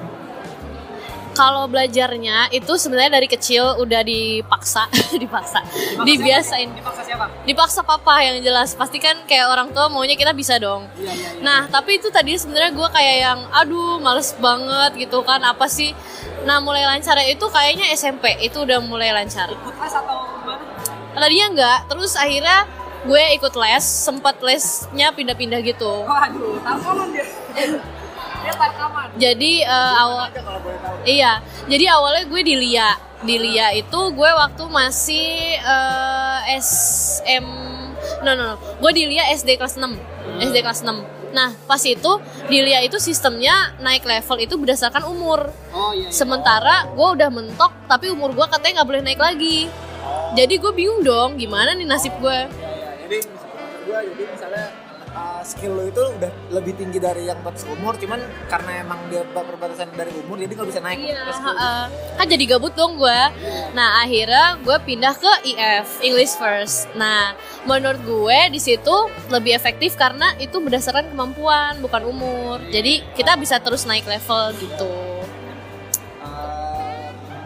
Kalau 1.31 1.71
belajarnya 1.71 2.51
itu 2.51 2.75
sebenarnya 2.75 3.15
dari 3.15 3.24
kecil 3.25 3.80
udah 3.80 4.03
dipaksa, 4.12 4.91
dipaksa, 5.13 5.63
dibiasain. 6.03 6.68
dipaksa 6.69 7.00
siapa 7.00 7.31
Dipaksa 7.47 7.80
papa 7.80 8.19
yang 8.19 8.44
jelas. 8.44 8.75
Pasti 8.75 9.00
kan 9.00 9.24
kayak 9.24 9.47
orang 9.47 9.71
tua 9.71 9.88
maunya 9.88 10.19
kita 10.19 10.36
bisa 10.36 10.59
dong. 10.59 10.83
iya 10.94 11.07
iya 11.07 11.30
Nah, 11.39 11.71
tapi 11.71 11.95
itu 11.95 12.12
tadi 12.12 12.36
sebenarnya 12.36 12.75
gue 12.75 12.88
kayak 12.91 13.18
yang 13.24 13.39
aduh 13.53 14.03
males 14.03 14.36
banget 14.36 15.00
gitu 15.00 15.24
kan 15.24 15.39
apa 15.39 15.63
sih? 15.65 15.95
Nah, 16.44 16.59
mulai 16.59 16.83
lancar 16.83 17.15
itu 17.24 17.45
kayaknya 17.47 17.88
SMP 17.95 18.36
itu 18.44 18.59
udah 18.59 18.83
mulai 18.83 19.15
lancar. 19.15 19.47
ikut 19.47 19.75
les 19.75 19.95
atau 19.95 20.38
Tadinya 21.19 21.48
enggak, 21.51 21.80
terus 21.92 22.16
akhirnya 22.16 22.63
gue 23.04 23.24
ikut 23.36 23.54
les, 23.56 23.86
sempat 23.86 24.39
lesnya 24.44 25.12
pindah-pindah 25.16 25.60
gitu. 25.63 26.04
waduh 26.04 26.60
dia 27.12 27.25
dia 28.39 28.53
Jadi 29.20 29.63
eh, 29.67 29.93
awal 30.00 30.32
Iya, 31.03 31.43
jadi 31.67 31.86
awalnya 31.96 32.24
gue 32.27 32.41
di 32.43 32.55
Lia. 32.55 32.96
Di 33.20 33.36
Lia 33.36 33.75
itu 33.75 34.00
gue 34.15 34.29
waktu 34.32 34.63
masih 34.72 35.60
eh, 35.60 36.39
SM 36.60 37.70
No, 38.24 38.36
no, 38.36 38.43
no. 38.43 38.55
Gue 38.79 38.91
di 38.91 39.08
Lia 39.08 39.32
SD 39.32 39.55
kelas 39.55 39.79
6. 39.79 39.96
SD 40.43 40.58
kelas 40.63 40.84
6. 40.84 41.20
Nah, 41.29 41.53
pas 41.70 41.79
itu 41.86 42.12
di 42.50 42.58
Lia 42.65 42.82
itu 42.82 42.98
sistemnya 42.98 43.77
naik 43.79 44.03
level 44.03 44.38
itu 44.41 44.58
berdasarkan 44.58 45.05
umur. 45.05 45.53
oh 45.72 45.93
iya, 45.93 46.10
iya. 46.10 46.12
Sementara 46.12 46.89
gue 46.89 47.08
udah 47.15 47.29
mentok, 47.29 47.72
tapi 47.86 48.10
umur 48.10 48.34
gue 48.34 48.46
katanya 48.50 48.82
nggak 48.82 48.89
boleh 48.89 49.01
naik 49.05 49.22
lagi. 49.22 49.70
Jadi 50.38 50.54
gue 50.62 50.72
bingung 50.72 51.01
dong, 51.01 51.42
gimana 51.42 51.74
nih 51.74 51.88
nasib 51.89 52.13
gue? 52.22 52.30
Ya, 52.30 52.48
ya. 52.48 52.92
Jadi 53.06 53.18
misalnya 53.25 53.66
gua 53.89 54.00
jadi 54.06 54.24
misalnya 54.30 54.66
uh, 55.13 55.42
skill 55.42 55.74
lo 55.74 55.84
itu 55.89 56.01
udah 56.01 56.32
lebih 56.54 56.74
tinggi 56.78 57.00
dari 57.01 57.25
yang 57.28 57.39
batas 57.42 57.66
umur, 57.66 57.98
cuman 57.98 58.22
karena 58.50 58.72
emang 58.86 59.00
dia 59.10 59.25
perbatasan 59.25 59.89
dari 59.98 60.13
umur, 60.25 60.38
jadi 60.38 60.51
nggak 60.54 60.70
bisa 60.70 60.82
naik. 60.82 60.98
Iya, 61.01 61.22
heeh. 61.25 61.84
kan 62.18 62.25
jadi 62.30 62.44
gabut 62.46 62.74
dong 62.78 63.00
gue. 63.00 63.22
Nah 63.74 64.04
akhirnya 64.04 64.60
gue 64.62 64.78
pindah 64.86 65.13
ke 65.18 65.32
IF 65.50 65.88
English 66.06 66.38
First. 66.38 66.92
Nah 66.94 67.34
menurut 67.66 68.01
gue 68.06 68.39
di 68.54 68.60
situ 68.62 68.96
lebih 69.34 69.56
efektif 69.56 69.98
karena 69.98 70.34
itu 70.38 70.62
berdasarkan 70.62 71.10
kemampuan 71.12 71.80
bukan 71.82 72.01
umur. 72.06 72.58
Jadi 72.70 73.01
kita 73.18 73.36
bisa 73.39 73.58
terus 73.60 73.89
naik 73.89 74.06
level 74.06 74.54
gitu. 74.62 75.09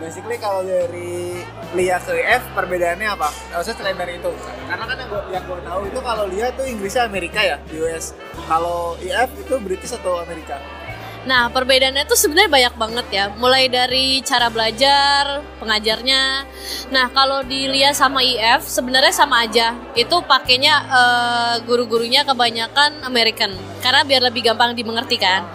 Uh, 0.04 0.12
basically 0.12 0.36
kalau 0.36 0.68
dari 0.68 1.40
Lia 1.80 1.96
ke 2.04 2.12
IF 2.12 2.44
perbedaannya 2.52 3.08
apa? 3.16 3.32
Maksudnya 3.56 3.78
selain 3.80 3.96
dari 3.96 4.20
itu, 4.20 4.32
karena 4.68 4.84
kan 4.84 4.96
yang 5.00 5.10
gue 5.10 5.22
yang 5.32 5.44
gua 5.48 5.60
tahu 5.64 5.82
itu 5.88 6.00
kalau 6.04 6.24
Lia 6.28 6.48
tuh 6.52 6.66
Inggrisnya 6.68 7.08
Amerika 7.08 7.40
ya, 7.40 7.58
US. 7.80 8.12
Kalau 8.52 9.00
IF 9.00 9.32
itu 9.40 9.56
British 9.64 9.96
atau 9.96 10.20
Amerika? 10.20 10.60
Nah 11.24 11.48
perbedaannya 11.56 12.04
tuh 12.04 12.20
sebenarnya 12.20 12.52
banyak 12.52 12.76
banget 12.76 13.08
ya. 13.16 13.26
Mulai 13.40 13.72
dari 13.72 14.20
cara 14.28 14.52
belajar, 14.52 15.40
pengajarnya. 15.64 16.44
Nah 16.92 17.08
kalau 17.16 17.48
di 17.48 17.72
Lia 17.72 17.96
sama 17.96 18.20
IF 18.20 18.68
sebenarnya 18.68 19.16
sama 19.16 19.48
aja. 19.48 19.72
Itu 19.96 20.20
pakainya 20.28 20.84
eh, 20.84 21.56
guru-gurunya 21.64 22.28
kebanyakan 22.28 23.08
American. 23.08 23.56
Karena 23.80 24.04
biar 24.04 24.20
lebih 24.28 24.52
gampang 24.52 24.76
dimengerti 24.76 25.16
kan. 25.16 25.48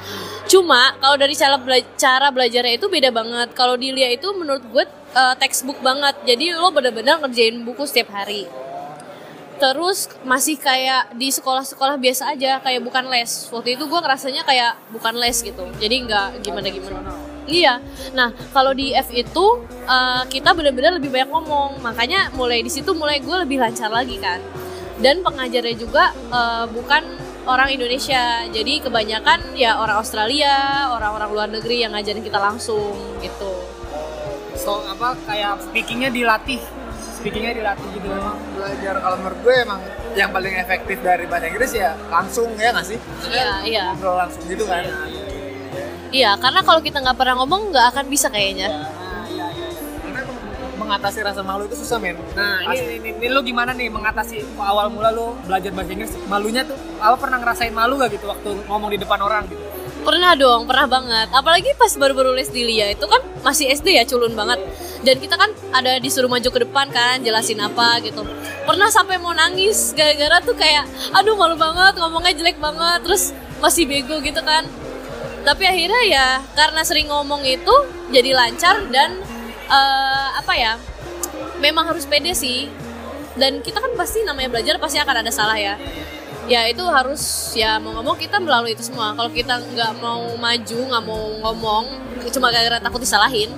Cuma 0.49 0.97
kalau 0.97 1.17
dari 1.21 1.37
cara 1.37 1.61
bela- 1.61 1.89
cara 2.01 2.33
belajarnya 2.33 2.81
itu 2.81 2.89
beda 2.89 3.13
banget. 3.13 3.53
Kalau 3.53 3.77
di 3.77 3.93
Lia 3.93 4.09
itu 4.09 4.33
menurut 4.33 4.65
gue 4.73 4.85
eh, 5.13 5.35
textbook 5.37 5.79
banget. 5.85 6.17
Jadi 6.25 6.57
lo 6.57 6.73
bener-bener 6.73 7.21
ngerjain 7.21 7.61
buku 7.63 7.85
setiap 7.85 8.09
hari. 8.17 8.49
Terus 9.59 10.09
masih 10.23 10.57
kayak 10.57 11.13
di 11.19 11.29
sekolah-sekolah 11.35 11.99
biasa 12.01 12.33
aja 12.33 12.63
kayak 12.65 12.81
bukan 12.81 13.05
les. 13.13 13.53
Waktu 13.53 13.77
itu 13.77 13.85
gue 13.85 14.01
ngerasanya 14.01 14.43
kayak 14.49 14.73
bukan 14.89 15.15
les 15.21 15.37
gitu. 15.45 15.69
Jadi 15.77 15.95
nggak 16.09 16.41
gimana 16.41 16.69
gimana 16.73 17.13
iya. 17.49 17.81
Nah 18.13 18.31
kalau 18.53 18.77
di 18.77 18.93
F 18.95 19.13
itu 19.13 19.47
eh, 19.89 20.23
kita 20.33 20.55
benar-benar 20.55 20.97
lebih 20.97 21.11
banyak 21.11 21.29
ngomong. 21.29 21.83
Makanya 21.85 22.33
mulai 22.37 22.65
di 22.65 22.71
situ 22.71 22.95
mulai 22.97 23.19
gue 23.21 23.37
lebih 23.45 23.59
lancar 23.59 23.93
lagi 23.93 24.17
kan. 24.17 24.39
Dan 24.97 25.21
pengajarnya 25.21 25.77
juga 25.77 26.15
eh, 26.15 26.65
bukan 26.71 27.03
orang 27.49 27.73
Indonesia 27.73 28.45
jadi 28.53 28.73
kebanyakan 28.85 29.57
ya 29.57 29.81
orang 29.81 30.05
Australia 30.05 30.87
orang-orang 30.93 31.29
luar 31.33 31.49
negeri 31.49 31.81
yang 31.81 31.97
ngajarin 31.97 32.21
kita 32.21 32.37
langsung 32.37 32.95
gitu 33.25 33.53
So 34.59 34.83
apa 34.83 35.15
kayak 35.23 35.63
speakingnya 35.71 36.11
dilatih, 36.11 36.59
speakingnya 37.15 37.55
dilatih 37.63 37.89
gitu. 37.95 38.11
memang 38.11 38.35
belajar 38.59 38.99
kalau 38.99 39.17
menurut 39.23 39.39
gue 39.47 39.55
emang 39.55 39.81
yang 40.19 40.35
paling 40.35 40.51
efektif 40.59 40.99
dari 40.99 41.31
bahasa 41.31 41.47
Inggris 41.47 41.73
ya 41.79 41.95
langsung 42.11 42.51
ya 42.59 42.75
nggak 42.75 42.87
sih? 42.91 42.99
iya 43.31 43.51
iya 43.63 43.85
Ngobrol 43.95 44.19
langsung 44.19 44.43
gitu 44.51 44.67
kan? 44.67 44.83
iya 46.11 46.35
karena 46.43 46.61
kalau 46.67 46.83
kita 46.83 46.99
nggak 46.99 47.15
pernah 47.15 47.39
ngomong 47.39 47.71
nggak 47.71 47.87
akan 47.95 48.05
bisa 48.11 48.27
kayaknya 48.35 48.67
emang 48.67 48.98
mengatasi 50.89 51.21
rasa 51.21 51.45
malu 51.45 51.69
itu 51.69 51.77
susah 51.77 52.01
men. 52.01 52.17
Nah 52.33 52.65
ini, 52.73 52.97
ini, 52.97 53.09
ini 53.21 53.27
lu 53.29 53.45
gimana 53.45 53.77
nih 53.77 53.93
mengatasi 53.93 54.41
awal 54.57 54.89
mula 54.89 55.13
lu 55.13 55.37
belajar 55.45 55.69
bahasa 55.77 55.93
Inggris 55.93 56.13
malunya 56.25 56.65
tuh 56.65 56.81
apa 56.97 57.21
pernah 57.21 57.39
ngerasain 57.45 57.77
malu 57.77 58.01
gak 58.01 58.17
gitu 58.17 58.25
waktu 58.25 58.51
ngomong 58.65 58.89
di 58.89 58.99
depan 58.99 59.21
orang 59.21 59.45
gitu? 59.53 59.61
Pernah 60.09 60.33
dong, 60.41 60.65
pernah 60.65 60.89
banget. 60.89 61.29
Apalagi 61.37 61.77
pas 61.77 61.93
baru-baru 61.93 62.33
les 62.33 62.49
di 62.49 62.65
Lia 62.65 62.89
itu 62.97 63.05
kan 63.05 63.21
masih 63.45 63.69
SD 63.69 63.93
ya, 63.93 64.09
culun 64.09 64.33
banget. 64.33 64.57
Dan 65.05 65.21
kita 65.21 65.37
kan 65.37 65.53
ada 65.75 66.01
disuruh 66.01 66.33
maju 66.33 66.49
ke 66.49 66.65
depan 66.65 66.89
kan, 66.89 67.21
jelasin 67.21 67.61
apa 67.61 68.01
gitu. 68.01 68.25
Pernah 68.65 68.89
sampai 68.89 69.21
mau 69.21 69.37
nangis 69.37 69.93
gara-gara 69.93 70.41
tuh 70.41 70.57
kayak, 70.57 70.89
aduh 71.13 71.37
malu 71.37 71.61
banget, 71.61 72.01
ngomongnya 72.01 72.33
jelek 72.41 72.57
banget, 72.57 73.05
terus 73.05 73.37
masih 73.61 73.85
bego 73.85 74.17
gitu 74.25 74.41
kan. 74.41 74.65
Tapi 75.45 75.65
akhirnya 75.69 76.03
ya 76.09 76.27
karena 76.57 76.81
sering 76.89 77.13
ngomong 77.13 77.45
itu 77.45 77.75
jadi 78.09 78.33
lancar 78.33 78.89
dan 78.89 79.21
eh, 79.69 80.29
apa 80.41 80.53
ya, 80.57 80.81
memang 81.61 81.87
harus 81.93 82.09
pede 82.09 82.33
sih. 82.33 82.67
Dan 83.39 83.63
kita 83.63 83.79
kan 83.79 83.95
pasti 83.95 84.27
namanya 84.27 84.51
belajar 84.51 84.81
pasti 84.83 84.99
akan 84.99 85.23
ada 85.23 85.31
salah 85.31 85.55
ya. 85.55 85.79
Ya 86.49 86.65
itu 86.65 86.81
harus 86.89 87.53
ya 87.53 87.77
mau 87.77 87.93
ngomong 88.01 88.17
kita 88.17 88.41
melalui 88.41 88.73
itu 88.73 88.83
semua. 88.83 89.13
Kalau 89.15 89.31
kita 89.31 89.61
nggak 89.63 90.01
mau 90.01 90.33
maju 90.35 90.79
nggak 90.91 91.05
mau 91.05 91.23
ngomong 91.45 91.85
cuma 92.29 92.53
gara-gara 92.53 92.83
takut 92.83 93.01
disalahin 93.01 93.49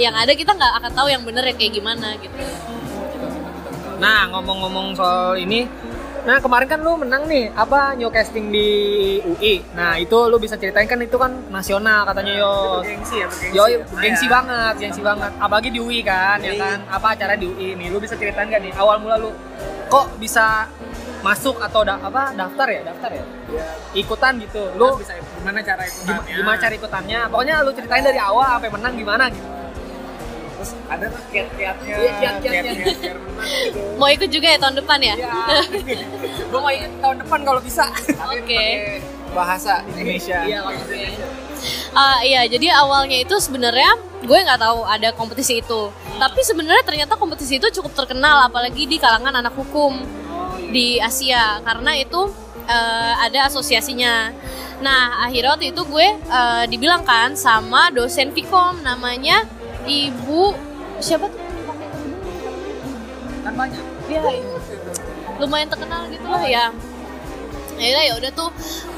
yang 0.00 0.16
ada 0.16 0.32
kita 0.32 0.56
nggak 0.56 0.72
akan 0.80 0.92
tahu 0.96 1.08
yang 1.12 1.22
bener 1.24 1.44
ya 1.44 1.54
kayak 1.56 1.72
gimana 1.76 2.16
gitu. 2.20 2.36
Nah 4.00 4.28
ngomong-ngomong 4.32 4.96
soal 4.96 5.36
ini, 5.40 5.68
nah 6.24 6.40
kemarin 6.40 6.64
kan 6.64 6.80
lu 6.80 6.96
menang 6.96 7.28
nih 7.28 7.52
apa 7.52 7.92
new 7.94 8.08
casting 8.08 8.48
di 8.48 8.68
UI. 9.22 9.60
Nah 9.72 10.00
itu 10.00 10.16
lu 10.24 10.36
bisa 10.36 10.56
ceritain 10.56 10.84
kan 10.84 10.96
itu 10.96 11.14
kan 11.14 11.28
nasional 11.48 12.04
katanya 12.04 12.32
yo. 12.34 12.80
Gengsi 12.80 13.20
ya, 13.20 13.26
bergengsi. 13.28 13.52
Yo, 13.52 13.64
ya. 13.66 13.84
gengsi 13.94 14.24
Lumayan. 14.24 14.32
banget, 14.32 14.74
gengsi 14.80 15.00
banget. 15.00 15.30
Apalagi 15.36 15.68
di 15.68 15.78
UI 15.78 16.00
kan, 16.00 16.40
ya 16.40 16.50
Iya. 16.50 16.60
kan? 16.60 16.78
Apa 16.90 17.06
acara 17.12 17.36
di 17.36 17.44
UI 17.44 17.76
nih? 17.76 17.92
Lu 17.92 18.00
bisa 18.00 18.16
ceritain 18.16 18.48
gak 18.48 18.60
nih 18.60 18.72
awal 18.72 18.96
mula 18.98 19.20
lu 19.20 19.36
kok 19.86 20.16
bisa 20.16 20.64
masuk 21.20 21.56
atau 21.56 21.80
da 21.82 21.96
apa 21.98 22.32
daftar 22.32 22.68
ya, 22.68 22.80
daftar 22.84 23.10
ya? 23.12 23.24
Ya, 23.52 23.64
Ikutan 23.94 24.40
gitu. 24.40 24.64
lu 24.74 24.96
bisa 24.96 25.12
gimana 25.14 25.60
cara 25.60 25.84
ikutannya? 25.84 26.34
gimana 26.34 26.56
cari 26.56 26.74
ikutannya? 26.74 27.20
Pokoknya 27.28 27.56
lu 27.60 27.70
ceritain 27.72 28.00
dari 28.02 28.16
awal 28.18 28.48
sampai 28.56 28.70
menang 28.72 28.92
gimana 28.96 29.24
gitu. 29.28 29.44
Terus 30.64 30.80
ada 30.88 31.12
tuh 31.12 31.20
kiat-kiatnya, 31.28 31.92
Iya, 31.92 32.12
kiat-kiatnya. 32.40 32.72
menang 33.20 33.50
gitu. 33.68 33.80
mau 34.00 34.08
ikut 34.08 34.30
juga 34.32 34.46
ya 34.48 34.56
tahun 34.56 34.76
depan 34.80 34.98
ya 35.04 35.14
Iya. 35.20 35.30
Gua 36.48 36.60
mau 36.64 36.72
ikut 36.72 36.92
tahun 37.04 37.16
depan 37.20 37.38
kalau 37.44 37.60
bisa. 37.60 37.84
Oke. 37.92 38.48
pakai 38.48 39.04
bahasa 39.36 39.84
Indonesia. 39.84 40.40
Iya, 40.40 40.58
maksudnya. 40.64 41.08
Ah, 41.92 42.24
iya 42.24 42.48
jadi 42.48 42.72
awalnya 42.80 43.20
itu 43.20 43.36
sebenarnya 43.36 43.92
gue 44.24 44.38
nggak 44.40 44.56
tahu 44.56 44.88
ada 44.88 45.12
kompetisi 45.12 45.60
itu 45.60 45.92
tapi 46.16 46.40
sebenarnya 46.40 46.80
ternyata 46.80 47.12
kompetisi 47.16 47.60
itu 47.60 47.68
cukup 47.80 47.92
terkenal 48.04 48.40
apalagi 48.40 48.88
di 48.88 48.96
kalangan 48.96 49.36
anak 49.36 49.52
hukum 49.52 50.00
di 50.72 50.96
Asia 50.96 51.60
karena 51.60 51.92
itu 51.96 52.28
eh, 52.64 53.12
ada 53.20 53.48
asosiasinya 53.48 54.32
nah 54.84 55.24
akhirnya 55.24 55.56
waktu 55.56 55.72
itu 55.72 55.82
gue 55.88 56.08
eh, 56.20 56.64
dibilang 56.68 57.00
kan 57.06 57.32
sama 57.32 57.88
dosen 57.94 58.32
Vkom 58.36 58.84
namanya 58.84 59.44
ibu 59.86 60.52
siapa 61.00 61.28
tuh? 61.28 61.40
Kan 63.44 63.54
banyak. 63.54 63.82
ya 64.04 64.20
lumayan 65.40 65.68
terkenal 65.68 66.06
gitu 66.12 66.26
lah 66.28 66.44
ya. 66.44 66.70
Ya 67.74 68.00
ya 68.06 68.14
udah 68.14 68.30
tuh 68.30 68.50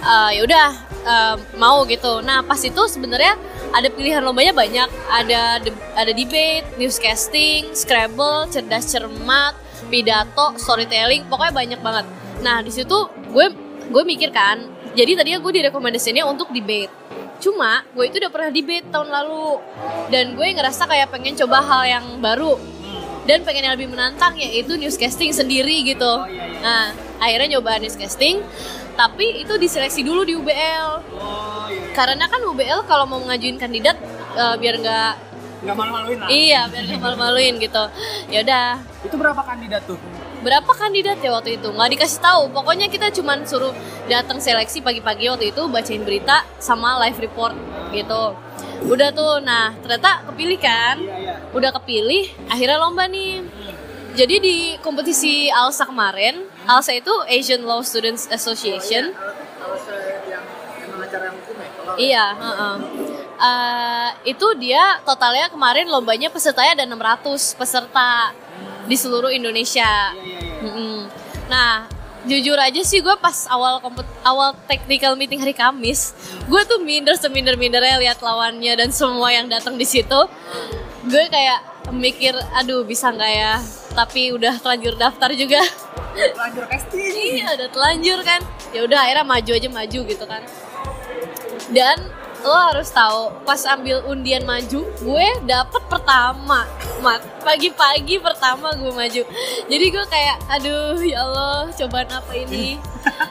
eh, 0.05 0.31
ya 0.37 0.41
udah 0.45 0.69
eh, 1.07 1.35
mau 1.57 1.83
gitu. 1.89 2.21
Nah 2.23 2.45
pas 2.45 2.59
itu 2.61 2.83
sebenarnya 2.91 3.39
ada 3.73 3.89
pilihan 3.91 4.23
lombanya 4.23 4.53
banyak. 4.53 4.89
Ada 5.09 5.63
de- 5.65 5.87
ada 5.97 6.13
debate 6.13 6.67
newscasting 6.77 7.73
scrabble 7.73 8.51
cerdas 8.53 8.91
cermat 8.93 9.55
pidato 9.89 10.59
storytelling 10.59 11.25
pokoknya 11.31 11.55
banyak 11.55 11.81
banget. 11.81 12.07
Nah 12.43 12.61
di 12.61 12.71
situ 12.75 13.09
gue 13.33 13.47
gue 13.87 14.03
mikir 14.03 14.35
kan 14.35 14.59
jadi 14.97 15.13
tadinya 15.13 15.39
gue 15.39 15.53
direkomendasinya 15.63 16.25
untuk 16.27 16.51
debate 16.51 16.91
cuma 17.47 17.87
gue 17.95 18.05
itu 18.11 18.19
udah 18.19 18.33
pernah 18.35 18.51
debate 18.51 18.91
tahun 18.91 19.07
lalu 19.07 19.63
dan 20.11 20.35
gue 20.35 20.47
ngerasa 20.51 20.83
kayak 20.91 21.15
pengen 21.15 21.39
coba 21.39 21.63
hal 21.63 21.83
yang 21.87 22.07
baru 22.19 22.59
dan 23.27 23.43
pengen 23.47 23.71
yang 23.71 23.75
lebih 23.79 23.91
menantang 23.91 24.35
yaitu 24.39 24.75
newscasting 24.79 25.35
sendiri 25.35 25.83
gitu. 25.83 26.13
Nah, 26.63 26.95
akhirnya 27.19 27.59
nyoba 27.59 27.83
newscasting, 27.83 28.39
tapi 28.95 29.43
itu 29.43 29.51
diseleksi 29.59 30.07
dulu 30.07 30.23
di 30.23 30.39
UBL. 30.39 31.03
Karena 31.91 32.31
kan 32.31 32.39
UBL 32.39 32.87
kalau 32.87 33.03
mau 33.03 33.19
ngajuin 33.27 33.59
kandidat 33.59 33.99
eh, 34.39 34.55
biar 34.63 34.79
nggak 34.79 35.13
Nggak 35.67 35.75
malu-maluin 35.75 36.19
lah. 36.23 36.29
iya 36.31 36.71
biar 36.71 36.87
nggak 36.87 37.03
malu-maluin 37.03 37.55
gitu. 37.59 37.85
Ya 38.31 38.47
udah, 38.47 38.79
Itu 39.03 39.19
berapa 39.19 39.43
kandidat 39.43 39.83
tuh? 39.91 39.99
Berapa 40.47 40.71
kandidat 40.71 41.19
ya 41.19 41.35
waktu 41.35 41.59
itu 41.59 41.67
nggak 41.75 41.91
dikasih 41.99 42.23
tahu. 42.23 42.55
Pokoknya 42.55 42.87
kita 42.87 43.11
cuman 43.11 43.43
suruh 43.43 43.75
datang 44.07 44.39
seleksi 44.39 44.79
pagi-pagi 44.79 45.27
waktu 45.27 45.51
itu 45.51 45.67
bacain 45.67 46.07
berita 46.07 46.47
sama 46.63 47.03
live 47.03 47.19
report 47.19 47.59
gitu. 47.91 48.39
Udah 48.87 49.11
tuh, 49.11 49.43
nah 49.43 49.75
ternyata 49.83 50.23
kepilih 50.31 50.61
kan 50.63 51.01
Iya, 51.01 51.17
iya. 51.19 51.35
udah 51.51 51.71
kepilih 51.81 52.29
akhirnya 52.47 52.77
lomba 52.77 53.09
nih 53.09 53.41
jadi 54.13 54.37
di 54.37 54.57
kompetisi 54.85 55.49
ALSA 55.49 55.89
kemarin 55.89 56.45
ALSA 56.69 57.01
itu 57.01 57.15
Asian 57.25 57.65
Law 57.65 57.81
Students 57.81 58.29
Association 58.29 59.17
yang 61.17 61.35
hukum 61.37 61.57
ya? 61.57 61.69
Kalau 61.73 61.95
iya. 61.99 62.27
Eh, 63.37 64.09
itu 64.33 64.47
dia 64.57 64.97
totalnya 65.05 65.53
kemarin 65.53 65.93
lombanya 65.93 66.33
pesertanya 66.33 66.73
ada 66.73 66.89
600 66.89 67.53
peserta 67.53 68.33
di 68.87 68.97
seluruh 68.97 69.31
Indonesia. 69.31 70.15
Mm-mm. 70.63 71.07
nah 71.47 71.87
jujur 72.27 72.59
aja 72.59 72.83
sih 72.83 72.99
gue 72.99 73.15
pas 73.23 73.47
awal 73.47 73.79
kompet 73.79 74.03
awal 74.27 74.51
technical 74.67 75.15
meeting 75.15 75.39
hari 75.39 75.55
Kamis 75.55 76.11
gue 76.51 76.63
tuh 76.67 76.83
minder 76.83 77.15
seminder 77.15 77.55
mindernya 77.55 78.03
lihat 78.03 78.19
lawannya 78.19 78.75
dan 78.75 78.91
semua 78.91 79.31
yang 79.31 79.47
datang 79.47 79.79
di 79.79 79.87
situ. 79.87 80.21
Gue 81.07 81.25
kayak 81.31 81.91
mikir 81.95 82.35
aduh 82.55 82.83
bisa 82.83 83.15
nggak 83.15 83.33
ya? 83.35 83.55
Tapi 83.95 84.35
udah 84.35 84.59
terlanjur 84.59 84.99
daftar 84.99 85.31
juga. 85.39 85.63
Lanjut 86.17 86.67
casting. 86.67 87.15
iya 87.15 87.55
udah 87.55 87.69
telanjur 87.71 88.19
kan. 88.27 88.41
Ya 88.75 88.81
udah 88.83 88.99
akhirnya 89.07 89.27
maju 89.27 89.51
aja 89.55 89.69
maju 89.71 90.01
gitu 90.03 90.25
kan. 90.27 90.43
Dan 91.71 91.97
lo 92.41 92.53
harus 92.53 92.89
tahu 92.89 93.33
pas 93.43 93.59
ambil 93.67 94.05
undian 94.05 94.43
maju 94.43 94.85
gue 94.85 95.27
dapet 95.43 95.83
pertama. 95.87 96.67
Mat 96.99 97.21
pagi-pagi 97.41 98.19
pertama 98.19 98.73
gue 98.73 98.89
maju. 98.89 99.23
Jadi 99.67 99.85
gue 99.87 100.05
kayak 100.07 100.37
aduh 100.49 100.99
ya 100.99 101.23
Allah 101.23 101.69
cobaan 101.71 102.09
apa 102.09 102.33
ini? 102.35 102.77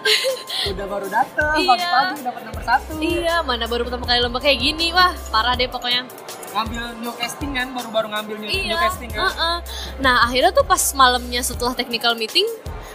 Udah 0.71 0.85
baru 0.85 1.07
dateng, 1.07 1.55
Iya. 1.57 1.69
pagi-pagi 1.69 2.19
dapat 2.23 2.41
nomor 2.43 2.63
satu. 2.63 2.91
iya 2.97 3.35
mana 3.41 3.65
baru 3.65 3.83
pertama 3.83 4.05
kali 4.05 4.19
lomba 4.19 4.39
kayak 4.39 4.59
gini. 4.59 4.89
Wah 4.89 5.11
parah 5.29 5.53
deh 5.53 5.67
pokoknya 5.67 6.07
Ngambil 6.55 6.83
new 6.97 7.13
casting 7.13 7.51
kan, 7.51 7.67
baru-baru 7.69 8.07
ngambil 8.09 8.35
new, 8.37 8.47
new 8.47 8.63
Iya. 8.65 8.79
casting 8.81 9.11
kan. 9.11 9.27
heeh. 9.27 9.57
Nah 9.99 10.23
akhirnya 10.23 10.51
tuh 10.51 10.63
pas 10.63 10.79
malamnya 10.93 11.41
setelah 11.41 11.73
technical 11.73 12.15
meeting 12.15 12.47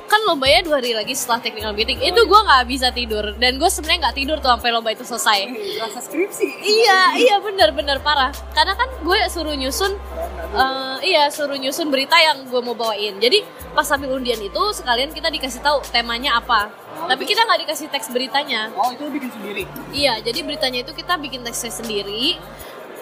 kan 0.07 0.19
lombanya 0.27 0.67
dua 0.67 0.77
hari 0.77 0.91
lagi 0.91 1.15
setelah 1.15 1.39
technical 1.39 1.71
meeting 1.71 1.95
itu 2.01 2.19
gue 2.21 2.41
nggak 2.41 2.67
bisa 2.67 2.91
tidur 2.91 3.31
dan 3.39 3.55
gue 3.55 3.69
sebenarnya 3.69 4.01
nggak 4.03 4.17
tidur 4.17 4.37
tuh 4.39 4.51
sampai 4.51 4.71
lomba 4.73 4.91
itu 4.91 5.05
selesai. 5.05 5.39
Rasa 5.79 6.03
skripsi. 6.03 6.47
iya 6.61 7.15
iya 7.15 7.37
bener 7.39 7.71
bener 7.71 8.03
parah 8.03 8.35
karena 8.51 8.75
kan 8.75 8.91
gue 8.97 9.19
suruh 9.29 9.55
nyusun 9.55 9.95
eh, 10.53 10.97
iya 11.07 11.31
suruh 11.31 11.55
nyusun 11.55 11.89
berita 11.89 12.19
yang 12.19 12.43
gue 12.43 12.59
mau 12.59 12.75
bawain 12.75 13.23
jadi 13.23 13.47
pas 13.71 13.87
ambil 13.89 14.19
undian 14.19 14.43
itu 14.43 14.63
sekalian 14.75 15.15
kita 15.15 15.31
dikasih 15.31 15.63
tahu 15.63 15.79
temanya 15.87 16.35
apa 16.35 16.75
tapi 17.07 17.23
kita 17.23 17.47
nggak 17.47 17.61
dikasih 17.65 17.87
teks 17.87 18.11
beritanya 18.11 18.67
Oh, 18.75 18.91
itu 18.91 19.07
bikin 19.07 19.31
sendiri. 19.31 19.63
Iya, 19.91 20.19
jadi 20.21 20.43
beritanya 20.43 20.83
itu 20.83 20.91
kita 20.93 21.15
bikin 21.17 21.43
teksnya 21.43 21.71
sendiri. 21.73 22.35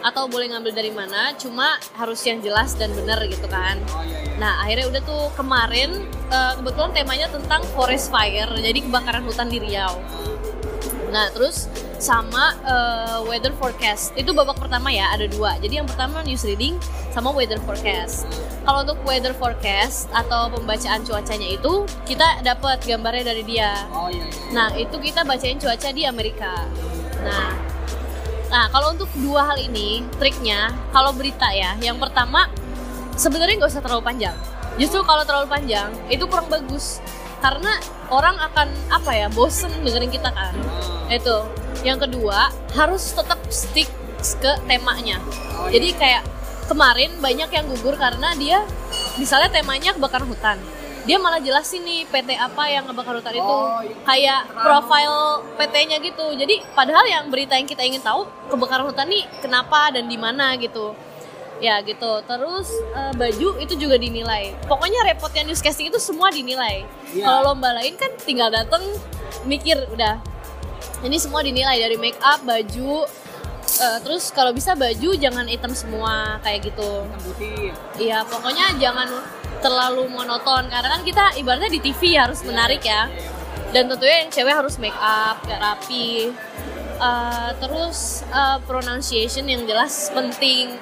Atau 0.02 0.30
boleh 0.30 0.50
ngambil 0.52 0.72
dari 0.72 0.92
mana 0.94 1.34
cuma 1.34 1.76
harus 1.98 2.22
yang 2.24 2.38
jelas 2.38 2.74
dan 2.78 2.90
benar 2.94 3.18
gitu 3.26 3.46
kan 3.50 3.76
Oh 3.92 4.02
iya 4.06 4.18
iya. 4.22 4.34
nah 4.38 4.52
akhirnya 4.62 4.86
udah 4.90 5.02
tuh 5.02 5.22
kemarin 5.34 5.90
eh, 6.30 6.52
kebetulan 6.60 6.90
temanya 6.94 7.26
tentang 7.30 7.62
forest 7.74 8.08
fire 8.08 8.50
jadi 8.58 8.78
kebakaran 8.84 9.22
hutan 9.26 9.50
di 9.50 9.58
Riau 9.58 9.98
nah 11.08 11.32
terus 11.32 11.66
sama 11.98 12.54
eh, 12.62 13.18
weather 13.26 13.50
forecast 13.58 14.14
itu 14.14 14.30
babak 14.30 14.60
pertama 14.60 14.92
ya 14.92 15.10
ada 15.10 15.26
dua 15.26 15.58
jadi 15.58 15.82
yang 15.82 15.88
pertama 15.88 16.22
news 16.22 16.46
reading 16.46 16.78
sama 17.10 17.34
weather 17.34 17.58
forecast 17.66 18.28
kalau 18.62 18.84
untuk 18.84 19.00
weather 19.08 19.32
forecast 19.32 20.12
atau 20.12 20.52
pembacaan 20.52 21.00
cuacanya 21.02 21.56
itu 21.56 21.88
kita 22.04 22.44
dapat 22.44 22.84
gambarnya 22.84 23.32
dari 23.32 23.42
dia 23.42 23.72
Oh 23.90 24.12
iya 24.12 24.28
iya. 24.28 24.52
Nah, 24.52 24.68
itu 24.76 24.96
kita 25.00 25.24
bacain 25.24 25.56
cuaca 25.56 25.88
di 25.92 26.04
Amerika. 26.04 26.68
Nah, 27.24 27.52
nah 28.48 28.68
kalau 28.72 28.96
untuk 28.96 29.08
dua 29.20 29.44
hal 29.52 29.58
ini, 29.60 30.04
triknya, 30.16 30.72
kalau 30.92 31.12
berita 31.12 31.48
ya, 31.52 31.76
yang 31.84 32.00
pertama 32.00 32.48
sebenarnya 33.18 33.60
nggak 33.60 33.72
usah 33.74 33.84
terlalu 33.84 34.02
panjang. 34.06 34.36
Justru 34.78 35.02
kalau 35.02 35.26
terlalu 35.26 35.50
panjang, 35.50 35.90
itu 36.06 36.24
kurang 36.30 36.46
bagus. 36.48 37.02
Karena 37.42 37.78
orang 38.10 38.38
akan 38.38 38.68
apa 38.90 39.10
ya, 39.14 39.26
bosen 39.30 39.70
dengerin 39.82 40.10
kita 40.10 40.30
kan. 40.30 40.54
Itu. 41.10 41.46
Yang 41.82 42.08
kedua, 42.08 42.50
harus 42.74 43.14
tetap 43.14 43.38
stick 43.50 43.90
ke 44.18 44.52
temanya. 44.66 45.22
Jadi 45.70 45.94
kayak 45.94 46.22
kemarin 46.70 47.10
banyak 47.18 47.50
yang 47.50 47.64
gugur 47.70 47.94
karena 47.94 48.34
dia 48.34 48.62
misalnya 49.18 49.50
temanya 49.50 49.94
kebakaran 49.94 50.26
hutan. 50.30 50.58
Dia 51.08 51.16
malah 51.16 51.40
jelasin 51.40 51.80
nih 51.82 52.04
PT 52.04 52.36
apa 52.36 52.68
yang 52.68 52.84
ngebakar 52.84 53.16
hutan 53.16 53.32
itu 53.32 53.40
Oh, 53.40 53.80
iya. 53.80 53.96
kayak 54.04 54.40
profil 54.52 55.12
PT-nya 55.56 55.96
gitu. 55.98 56.26
Jadi 56.36 56.60
padahal 56.76 57.08
yang 57.08 57.24
berita 57.26 57.56
yang 57.56 57.64
kita 57.64 57.80
ingin 57.80 58.04
tahu 58.04 58.28
kebakaran 58.46 58.84
hutan 58.84 59.08
nih 59.08 59.24
kenapa 59.40 59.88
dan 59.88 60.04
di 60.04 60.20
mana 60.20 60.52
gitu. 60.54 60.92
Ya 61.58 61.80
gitu. 61.80 62.20
Terus 62.22 62.68
eh, 62.92 63.12
baju 63.16 63.48
itu 63.56 63.74
juga 63.74 63.96
dinilai. 63.96 64.52
Pokoknya 64.68 65.00
repotnya 65.02 65.42
newscasting 65.42 65.88
itu 65.88 65.96
semua 65.96 66.28
dinilai. 66.28 66.84
Iya. 67.10 67.24
Kalau 67.24 67.40
lomba 67.50 67.72
lain 67.72 67.96
kan 67.96 68.12
tinggal 68.20 68.52
dateng 68.52 68.84
mikir 69.42 69.80
udah. 69.88 70.20
Ini 71.00 71.16
semua 71.16 71.40
dinilai 71.40 71.78
dari 71.78 71.94
make 71.94 72.18
up, 72.18 72.42
baju, 72.42 73.06
eh, 73.78 73.98
terus 74.02 74.28
kalau 74.28 74.50
bisa 74.50 74.74
baju 74.74 75.14
jangan 75.14 75.46
hitam 75.46 75.70
semua 75.70 76.36
kayak 76.42 76.68
gitu. 76.68 77.06
Hitam 77.06 77.22
putih. 77.22 77.70
Iya, 77.96 78.26
pokoknya 78.26 78.76
jangan 78.76 79.06
terlalu 79.58 80.06
monoton 80.08 80.70
karena 80.70 80.88
kan 80.88 81.02
kita 81.02 81.24
ibaratnya 81.36 81.70
di 81.70 81.80
TV 81.82 82.14
harus 82.14 82.40
menarik 82.46 82.82
ya. 82.82 83.10
Dan 83.68 83.84
tentunya 83.84 84.24
yang 84.24 84.30
cewek 84.32 84.54
harus 84.54 84.80
make 84.80 84.96
up, 84.96 85.44
kayak 85.44 85.60
rapi. 85.60 86.32
Eh, 86.98 87.50
terus 87.60 88.24
eh, 88.26 88.58
pronunciation 88.64 89.44
yang 89.44 89.68
jelas 89.68 90.08
penting. 90.10 90.74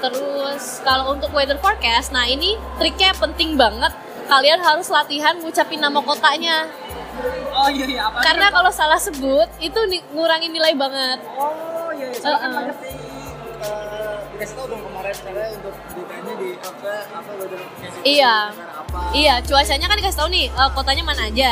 Terus 0.00 0.80
kalau 0.80 1.12
untuk 1.12 1.28
weather 1.30 1.60
forecast, 1.60 2.08
nah 2.10 2.24
ini 2.24 2.56
triknya 2.80 3.12
penting 3.12 3.54
banget. 3.54 3.92
Kalian 4.26 4.62
harus 4.62 4.88
latihan 4.88 5.36
ngucapin 5.36 5.82
nama 5.82 6.00
kotanya. 6.00 6.70
Oh 7.52 7.68
iya 7.68 7.84
iya 7.84 8.00
apa? 8.08 8.22
Karena 8.24 8.48
kalau 8.48 8.72
salah 8.72 8.96
sebut 8.96 9.50
itu 9.60 9.76
ni- 9.90 10.06
ngurangin 10.14 10.54
nilai 10.54 10.72
banget. 10.72 11.18
Oh 11.36 11.92
iya 11.92 12.08
iya. 12.08 12.16
Soalnya 12.16 12.38
kan 12.40 12.52
Tapi 13.60 13.68
eh, 13.68 14.16
dikasih 14.32 14.54
tahu 14.56 14.66
dong 14.68 14.82
kemarin 14.82 15.12
misalnya 15.12 15.48
untuk 15.52 15.74
beritanya 15.86 16.32
di 16.34 16.48
apa 16.56 16.90
apa 17.12 17.30
weather 17.36 17.60
Iya. 18.02 18.34
apa. 18.54 18.98
Iya, 19.12 19.34
cuacanya 19.42 19.86
kan 19.86 19.96
dikasih 19.96 20.18
tahu 20.18 20.28
nih 20.30 20.46
eh, 20.48 20.70
kotanya 20.72 21.02
mana 21.02 21.22
aja. 21.26 21.50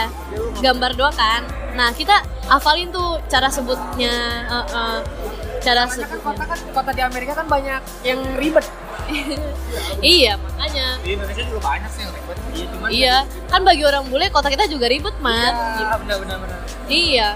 Gambar 0.58 0.90
doang 0.94 1.12
kan. 1.14 1.42
Nah, 1.70 1.92
kita 1.92 2.16
hafalin 2.44 2.88
tuh 2.88 3.20
cara 3.26 3.46
sebutnya, 3.46 4.14
eh, 4.42 4.66
eh, 4.66 4.98
cara 5.60 5.84
Soalnya 5.84 6.08
kan 6.08 6.16
sebutnya. 6.16 6.24
kota 6.24 6.42
kan 6.44 6.58
kota 6.72 6.90
di 6.90 7.02
Amerika 7.02 7.32
kan 7.34 7.46
banyak 7.46 7.80
yang 8.02 8.20
ribet. 8.36 8.64
Iya, 10.00 10.36
makanya. 10.38 11.00
Di 11.00 11.10
Indonesia 11.14 11.40
juga 11.42 11.60
banyak 11.62 11.90
sih 11.90 12.02
yang 12.02 12.12
ribet. 12.14 12.36
Iya, 12.50 12.64
cuman 12.68 12.88
Iya, 12.88 13.16
kan 13.46 13.60
bagi 13.62 13.82
orang 13.82 14.04
bule 14.06 14.26
kota 14.28 14.48
kita 14.48 14.64
juga 14.64 14.84
ribet, 14.86 15.16
Mat. 15.18 15.54
Iya 15.76 15.96
benar 15.98 16.16
benar 16.18 16.36
benar. 16.40 16.58
Iya. 16.86 17.28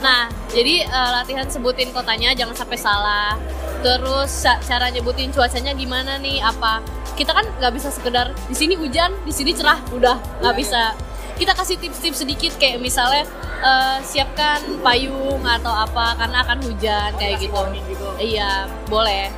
Nah, 0.00 0.22
jadi 0.48 0.82
eh, 0.82 1.10
latihan 1.12 1.46
sebutin 1.46 1.90
kotanya 1.90 2.34
jangan 2.34 2.54
sampai 2.56 2.74
salah. 2.76 3.34
Terus 3.82 4.30
ca- 4.40 4.62
cara 4.62 4.86
nyebutin 4.88 5.30
cuacanya 5.30 5.74
gimana 5.74 6.16
nih? 6.16 6.38
Apa? 6.38 6.78
Kita 7.12 7.34
kan 7.34 7.44
nggak 7.58 7.72
bisa 7.74 7.90
sekedar 7.90 8.30
di 8.46 8.54
sini 8.54 8.74
hujan, 8.74 9.12
di 9.22 9.32
sini 9.34 9.52
cerah, 9.52 9.82
udah 9.90 10.16
nggak 10.40 10.54
bisa. 10.56 10.94
Kita 11.34 11.52
kasih 11.52 11.76
tips-tips 11.76 12.22
sedikit 12.22 12.54
kayak 12.56 12.78
misalnya 12.78 13.26
eh, 13.60 13.98
siapkan 14.00 14.62
payung 14.80 15.42
atau 15.42 15.70
apa 15.70 16.14
karena 16.14 16.38
akan 16.40 16.58
hujan 16.62 17.10
kayak 17.18 17.42
gitu. 17.42 17.58
Iya, 18.16 18.70
boleh. 18.86 19.28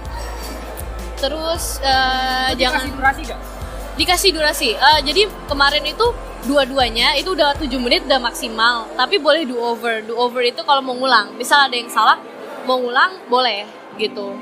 Terus 1.16 1.80
eh, 1.80 2.52
jangan 2.54 2.84
Dikasih 2.84 2.94
durasi 2.94 3.22
gak? 3.24 3.40
dikasih 3.94 4.30
durasi. 4.34 4.70
Eh, 4.74 4.98
jadi 5.06 5.22
kemarin 5.46 5.86
itu 5.86 6.04
dua-duanya 6.44 7.16
itu 7.16 7.32
udah 7.32 7.56
7 7.56 7.72
menit 7.80 8.04
udah 8.04 8.20
maksimal, 8.20 8.84
tapi 8.92 9.16
boleh 9.16 9.48
do 9.48 9.56
over. 9.56 10.04
Do 10.04 10.12
over 10.14 10.44
itu 10.44 10.60
kalau 10.60 10.84
mau 10.84 10.92
ngulang. 10.92 11.32
Misal 11.34 11.70
ada 11.70 11.72
yang 11.72 11.88
salah, 11.88 12.20
mau 12.68 12.76
ngulang 12.76 13.24
boleh 13.26 13.64
gitu. 13.98 14.34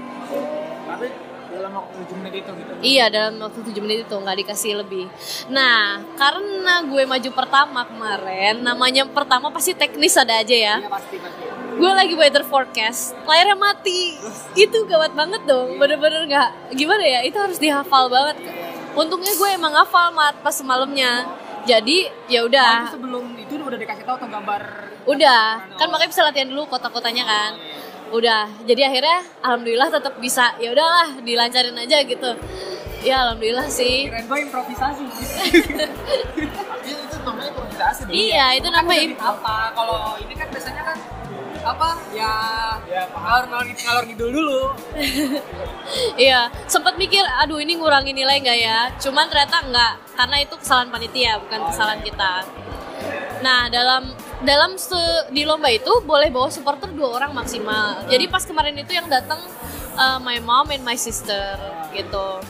Tapi 0.88 1.06
dalam 1.52 1.70
waktu 1.76 1.96
7 2.08 2.20
menit 2.24 2.34
itu 2.42 2.50
gitu. 2.56 2.72
Iya 2.80 3.04
dalam 3.12 3.36
waktu 3.44 3.60
7 3.60 3.84
menit 3.84 3.98
itu 4.08 4.16
nggak 4.16 4.36
dikasih 4.44 4.72
lebih. 4.80 5.04
Nah 5.52 6.00
karena 6.16 6.80
gue 6.88 7.02
maju 7.04 7.30
pertama 7.36 7.80
kemarin, 7.84 8.64
namanya 8.64 9.04
pertama 9.04 9.52
pasti 9.52 9.76
teknis 9.76 10.16
ada 10.16 10.40
aja 10.40 10.56
ya. 10.56 10.76
Iya 10.80 10.88
pasti 10.88 11.16
pasti. 11.20 11.42
Gue 11.72 11.88
lagi 11.88 12.12
weather 12.12 12.44
forecast, 12.44 13.16
layarnya 13.24 13.56
mati. 13.56 14.16
Itu 14.52 14.84
gawat 14.84 15.16
banget 15.16 15.40
dong, 15.48 15.80
bener-bener 15.80 16.28
nggak 16.28 16.76
gimana 16.76 17.04
ya? 17.04 17.20
Itu 17.24 17.40
harus 17.40 17.56
dihafal 17.56 18.12
banget. 18.12 18.36
Untungnya 18.92 19.32
gue 19.32 19.48
emang 19.56 19.72
hafal 19.72 20.12
mat 20.12 20.36
pas 20.44 20.52
semalamnya. 20.52 21.24
Jadi 21.62 22.10
ya 22.26 22.42
udah, 22.42 22.90
sebelum 22.90 23.38
itu 23.38 23.54
udah 23.54 23.78
dikasih 23.78 24.04
tahu 24.04 24.16
tuh 24.18 24.28
gambar. 24.28 24.62
udah. 25.06 25.78
Kan 25.78 25.88
makanya 25.94 26.10
bisa 26.10 26.22
latihan 26.26 26.48
dulu 26.50 26.66
kota-kotanya 26.66 27.24
kan. 27.24 27.52
Udah. 28.12 28.44
Jadi 28.68 28.82
akhirnya 28.84 29.24
alhamdulillah 29.40 29.88
tetap 29.88 30.14
bisa. 30.20 30.52
Ya 30.60 30.70
udahlah, 30.70 31.18
dilancarin 31.24 31.76
aja 31.80 31.98
gitu. 32.04 32.30
Ya 33.02 33.24
alhamdulillah 33.26 33.66
sih. 33.66 34.06
Keren 34.06 34.28
gue 34.28 34.38
improvisasi. 34.46 35.02
Iya, 35.02 37.00
itu 37.02 37.18
namanya 37.24 37.48
improvisasi 37.50 38.00
dong. 38.06 38.14
Iya, 38.14 38.46
itu 38.60 38.68
namanya 38.70 39.02
Kan 39.02 39.26
apa? 39.34 39.56
Kalau 39.74 40.00
ini 40.20 40.34
kan 40.36 40.48
biasanya 40.52 40.82
kan 40.86 40.98
apa 41.62 41.94
ya 42.10 42.34
ya 42.90 43.06
ngalor 43.14 43.44
ngalor 43.46 43.66
ngalor 43.70 44.02
ngidul 44.10 44.30
dulu 44.34 44.62
Iya, 46.18 46.50
sempat 46.66 46.98
mikir, 46.98 47.22
aduh 47.22 47.62
ini 47.62 47.78
ngurangin 47.78 48.14
nilai 48.18 48.42
nggak 48.42 48.58
ya? 48.58 48.90
Cuman 48.98 49.30
ternyata 49.30 49.62
nggak, 49.66 49.92
karena 50.18 50.36
itu 50.42 50.54
kesalahan 50.58 50.90
panitia, 50.90 51.38
bukan 51.42 51.60
kesalahan 51.70 52.00
kita. 52.02 52.46
Nah, 53.42 53.66
dalam 53.70 54.14
dalam 54.42 54.74
se- 54.78 55.26
di 55.30 55.46
lomba 55.46 55.70
itu 55.70 55.90
boleh 56.02 56.28
bawa 56.30 56.50
supporter 56.50 56.90
dua 56.90 57.22
orang 57.22 57.32
maksimal. 57.34 58.06
Jadi 58.10 58.26
pas 58.26 58.42
kemarin 58.42 58.74
itu 58.78 58.92
yang 58.94 59.06
datang 59.06 59.38
uh, 59.96 60.18
my 60.18 60.38
mom 60.42 60.70
and 60.70 60.82
my 60.82 60.98
sister 60.98 61.58
gitu. 61.94 62.42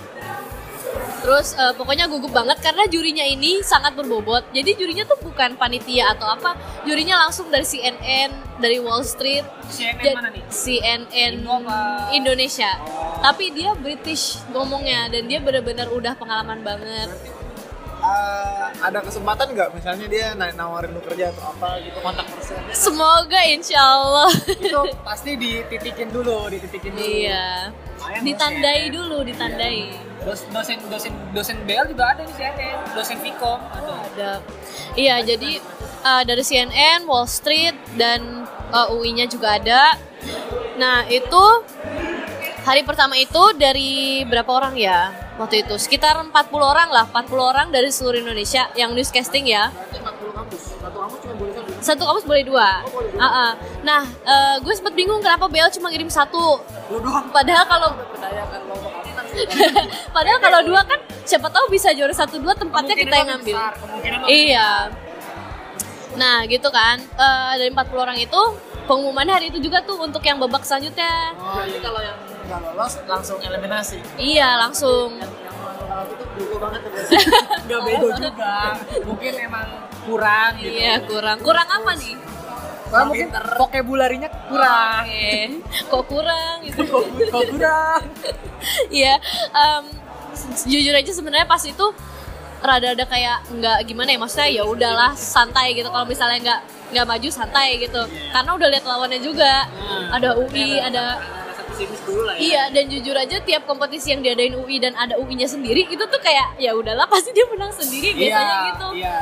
Terus 1.22 1.54
uh, 1.54 1.70
pokoknya 1.78 2.10
gugup 2.10 2.34
banget 2.34 2.58
karena 2.58 2.84
jurinya 2.90 3.22
ini 3.22 3.62
sangat 3.62 3.94
berbobot. 3.94 4.42
Jadi 4.50 4.74
jurinya 4.74 5.06
tuh 5.06 5.22
bukan 5.22 5.54
panitia 5.54 6.12
atau 6.12 6.26
apa, 6.26 6.58
jurinya 6.82 7.22
langsung 7.22 7.46
dari 7.48 7.62
CNN, 7.62 8.34
dari 8.58 8.82
Wall 8.82 9.06
Street, 9.06 9.46
CNN 9.70 10.14
mana 10.18 10.28
nih? 10.34 10.42
CNN? 10.50 11.00
Indonesia. 12.10 12.74
Tapi 13.22 13.54
dia 13.54 13.72
British 13.78 14.42
ngomongnya 14.50 15.08
dan 15.14 15.30
dia 15.30 15.38
benar-benar 15.38 15.88
udah 15.94 16.12
pengalaman 16.18 16.60
banget. 16.60 17.08
Eh, 18.02 18.66
ada 18.82 18.98
kesempatan 18.98 19.54
nggak 19.54 19.68
misalnya 19.72 20.06
dia 20.06 20.26
na- 20.34 20.50
nawarin 20.50 20.90
lu 20.90 20.98
kerja 21.00 21.30
atau 21.30 21.54
apa 21.54 21.78
gitu 21.78 22.02
kontak 22.02 22.26
person 22.26 22.58
Semoga 22.74 23.40
insya 23.46 23.78
Allah. 23.78 24.26
itu 24.42 24.80
pasti 25.00 25.38
dititikin 25.38 26.10
dulu 26.10 26.50
dititikin 26.50 26.90
dulu 26.90 27.06
iya. 27.06 27.70
Lumayan, 27.94 28.20
Ditandai 28.26 28.80
dosen. 28.82 28.92
dulu, 28.92 29.16
ditandai. 29.22 29.78
Dos- 30.20 30.46
dosen 30.50 30.78
dosen 30.86 31.12
dosen 31.30 31.56
BL 31.62 31.86
juga 31.88 32.10
ada 32.10 32.22
di 32.22 32.34
CNN 32.34 32.78
dosen 32.90 33.16
Vkom 33.16 33.60
ada 33.70 33.92
Ada. 34.04 34.32
Iya, 34.92 35.16
jadi 35.24 35.50
uh, 36.02 36.22
dari 36.22 36.42
CNN, 36.42 37.06
Wall 37.06 37.24
Street 37.24 37.78
dan 37.94 38.42
uh, 38.68 38.90
UI-nya 38.90 39.24
juga 39.24 39.56
ada. 39.56 39.94
Nah, 40.74 41.06
itu 41.06 41.42
hari 42.60 42.82
pertama 42.82 43.14
itu 43.14 43.54
dari 43.54 44.22
berapa 44.24 44.50
orang 44.50 44.74
ya? 44.74 45.14
Waktu 45.40 45.64
itu 45.64 45.74
sekitar 45.80 46.20
40 46.20 46.32
orang 46.60 46.88
lah, 46.92 47.08
40 47.08 47.40
orang 47.40 47.66
dari 47.72 47.88
seluruh 47.88 48.20
Indonesia 48.20 48.68
yang 48.76 48.92
newscasting 48.92 49.48
ya. 49.48 49.72
berarti 49.72 49.98
40 49.98 50.36
kampus 50.36 50.60
satu 50.82 50.98
kampus 50.98 51.18
cuma 51.24 51.34
boleh 51.38 51.52
satu 51.54 51.70
Satu 51.80 52.02
kampus 52.04 52.24
boleh 52.28 52.44
dua. 52.44 52.70
Ah, 53.16 53.24
ah. 53.24 53.50
Nah, 53.80 54.02
eh, 54.04 54.54
gue 54.60 54.74
sempat 54.76 54.92
bingung 54.92 55.24
kenapa 55.24 55.48
BL 55.48 55.72
cuma 55.72 55.88
ngirim 55.88 56.10
satu. 56.12 56.60
Padahal 57.32 57.64
kalau 57.64 57.90
apa 57.96 58.60
padahal 60.16 60.38
kalau 60.44 60.60
dua 60.60 60.84
kan 60.84 61.00
siapa 61.24 61.48
tahu 61.48 61.72
bisa 61.72 61.88
juara 61.96 62.12
satu 62.12 62.36
dua 62.36 62.52
tempatnya 62.52 62.92
kita 62.92 63.14
yang 63.16 63.28
ngambil. 63.32 63.56
Iya. 64.28 64.70
Nah 66.20 66.44
gitu 66.44 66.68
kan, 66.68 67.00
Eh, 67.00 67.52
dari 67.56 67.70
40 67.72 67.96
orang 67.96 68.18
itu 68.20 68.40
pengumumannya 68.84 69.32
hari 69.32 69.46
itu 69.48 69.62
juga 69.62 69.80
tuh 69.80 69.96
untuk 70.02 70.20
yang 70.26 70.36
babak 70.36 70.66
selanjutnya. 70.66 71.32
Oh, 71.40 71.64
jadi 71.64 71.80
kalau 71.80 72.00
yang 72.04 72.18
nggak 72.52 72.76
lolos 72.76 73.00
langsung 73.08 73.40
eliminasi. 73.40 73.96
Iya 74.20 74.60
langsung. 74.60 75.16
Kalau 75.16 76.04
itu 76.04 76.24
bego 76.36 76.56
banget. 76.60 76.80
Gak 77.68 77.80
bego 77.80 78.08
juga. 78.12 78.76
Mungkin 79.08 79.32
emang 79.40 79.68
kurang 80.04 80.50
gitu. 80.60 80.76
Iya 80.76 80.94
kurang. 81.08 81.38
Kurang 81.40 81.68
apa 81.68 81.92
nih? 81.96 82.14
Karena 82.92 83.04
mungkin 83.08 83.28
vocabulary-nya 83.32 84.28
kurang. 84.52 85.04
Oke. 85.08 85.32
Kok 85.88 86.04
kurang 86.04 86.54
gitu? 86.68 86.80
Kok 87.32 87.44
kurang? 87.56 88.02
Iya. 88.94 89.18
em, 89.52 89.84
jujur 90.68 90.94
aja 90.94 91.10
sebenarnya 91.10 91.48
pas 91.50 91.58
itu 91.66 91.86
rada 92.62 92.94
ada 92.94 93.04
kayak 93.10 93.42
nggak 93.50 93.78
gimana 93.90 94.14
ya 94.14 94.18
maksudnya 94.22 94.48
ya 94.54 94.62
udahlah 94.62 95.18
santai 95.18 95.74
gitu 95.74 95.90
kalau 95.90 96.06
misalnya 96.06 96.38
nggak 96.38 96.60
nggak 96.94 97.06
maju 97.10 97.28
santai 97.34 97.82
gitu 97.82 98.06
karena 98.30 98.50
udah 98.54 98.68
lihat 98.70 98.84
lawannya 98.86 99.18
juga 99.18 99.66
ada 100.14 100.38
UI 100.38 100.78
ada 100.78 101.18
pesimis 101.72 102.00
dulu 102.02 102.22
lah 102.22 102.34
ya. 102.34 102.40
Iya 102.40 102.62
dan 102.70 102.84
jujur 102.86 103.14
aja 103.14 103.36
tiap 103.40 103.62
kompetisi 103.64 104.08
yang 104.08 104.20
diadain 104.20 104.54
UI 104.54 104.76
dan 104.76 104.92
ada 104.94 105.16
UI-nya 105.16 105.46
sendiri 105.46 105.84
itu 105.84 106.00
tuh 106.02 106.20
kayak 106.20 106.56
ya 106.56 106.72
udahlah 106.72 107.08
pasti 107.12 107.30
dia 107.30 107.48
menang 107.48 107.70
sendiri 107.70 108.12
biasanya 108.12 108.54
Iya, 108.54 108.66
gitu. 108.68 108.86
Iya. 108.94 109.18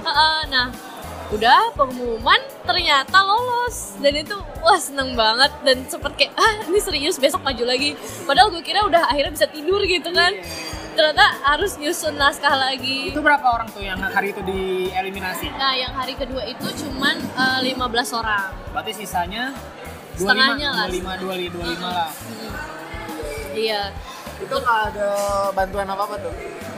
Heeh, 0.00 0.38
nah 0.48 0.66
udah 1.26 1.72
pengumuman 1.72 2.36
ternyata 2.62 3.16
lolos 3.18 3.96
dan 3.98 4.14
itu 4.14 4.36
wah 4.60 4.76
seneng 4.76 5.14
banget 5.14 5.50
dan 5.62 5.82
sempet 5.84 6.12
kayak 6.14 6.32
ah 6.36 6.62
ini 6.62 6.78
serius 6.78 7.16
besok 7.16 7.40
maju 7.40 7.64
lagi 7.64 7.96
padahal 8.22 8.52
gue 8.52 8.60
kira 8.60 8.84
udah 8.84 9.08
akhirnya 9.08 9.32
bisa 9.32 9.48
tidur 9.48 9.82
gitu 9.82 10.12
kan 10.12 10.30
ternyata 10.94 11.26
harus 11.42 11.74
nyusun 11.74 12.14
naskah 12.14 12.54
lagi 12.54 13.10
Itu 13.10 13.18
berapa 13.18 13.42
orang 13.42 13.66
tuh 13.66 13.82
yang 13.82 13.98
hari 13.98 14.30
itu 14.30 14.46
dieliminasi? 14.46 15.50
nah 15.50 15.74
yang 15.74 15.90
hari 15.90 16.14
kedua 16.14 16.44
itu 16.44 16.66
cuman 16.78 17.18
eh, 17.18 17.72
15 17.72 17.82
orang 18.14 18.54
Berarti 18.70 18.92
sisanya 18.94 19.50
Setengahnya 20.14 20.68
lah. 20.70 20.86
25, 20.86 21.50
25, 21.50 21.50
25 21.52 21.82
lah. 21.88 22.10
iya 23.52 23.82
Itu 24.36 24.54
nggak 24.54 24.80
ada 24.88 25.08
bantuan 25.50 25.86
apa 25.86 26.02
apa 26.04 26.16
tuh? 26.18 26.34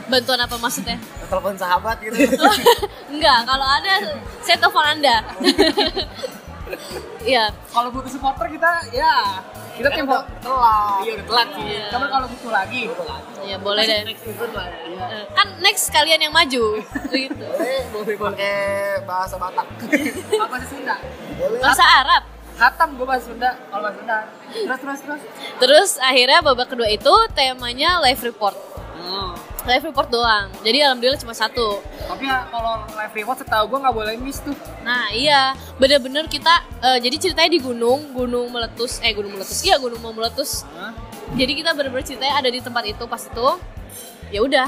bantuan 0.07 0.39
apa 0.39 0.55
maksudnya 0.55 0.95
Telepon 1.27 1.53
sahabat 1.53 1.99
gitu. 1.99 2.15
enggak 3.11 3.39
kalau 3.43 3.67
ada 3.67 3.93
saya 4.39 4.55
telepon 4.55 4.85
anda 4.87 5.15
Iya, 7.23 7.51
Kalau 7.71 7.91
butuh 7.91 8.07
supporter 8.07 8.47
kita 8.47 8.87
ya 8.89 9.43
kita 9.77 9.93
Kan 9.93 10.03
udah 10.03 10.23
telat. 10.41 10.99
Iya 10.99 11.11
udah 11.13 11.25
telat 11.27 11.47
sih. 11.53 11.63
Iya. 11.69 11.85
Kalau 11.91 12.27
butuh 12.27 12.51
lagi 12.51 12.81
ya 13.45 13.55
boleh 13.61 13.83
deh. 13.85 14.01
next 14.03 14.25
event 14.25 14.51
lah 14.51 14.65
ya. 14.67 15.05
Kan 15.31 15.47
next 15.61 15.85
kalian 15.87 16.19
yang 16.19 16.33
maju, 16.33 16.63
gitu. 17.13 17.45
Boleh, 17.45 17.79
boleh 17.93 18.15
pakai 18.17 18.55
bahasa 19.05 19.35
Batak. 19.37 19.67
Apa 20.33 20.55
sih 20.59 20.67
Sunda? 20.67 20.95
Boleh. 21.37 21.59
Bahasa 21.61 21.83
Arab. 21.85 22.23
Hatam 22.57 22.97
gue 22.97 23.05
bahasa 23.05 23.29
Sunda. 23.29 23.53
Kalau 23.69 23.81
bahasa 23.85 23.97
Sunda. 24.01 24.17
Terus 24.49 24.79
terus 24.81 24.99
terus. 25.05 25.21
Terus 25.61 25.89
akhirnya 26.01 26.39
babak 26.41 26.67
kedua 26.73 26.89
itu 26.89 27.13
temanya 27.37 28.01
live 28.01 28.21
report. 28.25 28.57
Oh. 28.97 29.37
Live 29.69 29.85
report 29.85 30.09
doang. 30.09 30.49
Jadi 30.65 30.81
alhamdulillah 30.81 31.21
cuma 31.21 31.37
satu. 31.37 31.85
Tapi 32.09 32.25
ya 32.25 32.49
kalau 32.49 32.81
live 32.87 33.13
report 33.13 33.37
setahu 33.45 33.63
gue 33.69 33.79
nggak 33.85 33.95
boleh 33.95 34.13
miss 34.17 34.41
tuh. 34.41 34.57
Nah 34.81 35.13
iya, 35.13 35.53
bener-bener 35.77 36.25
kita. 36.25 36.65
eh, 36.81 36.97
jadi 36.97 37.15
ceritanya 37.29 37.51
di 37.53 37.61
gunung, 37.61 38.09
gunung 38.11 38.49
meletus. 38.49 38.99
Eh 39.05 39.13
gunung 39.13 39.37
meletus. 39.37 39.61
Iya 39.61 39.77
gunung 39.77 40.01
mau 40.01 40.11
meletus. 40.15 40.65
Hah? 40.73 40.97
Jadi 41.37 41.61
kita 41.61 41.77
bener-bener 41.77 42.05
ceritanya 42.07 42.41
ada 42.41 42.49
di 42.49 42.59
tempat 42.63 42.83
itu 42.89 43.03
pas 43.05 43.21
itu. 43.21 43.49
Ya 44.27 44.43
udah, 44.43 44.67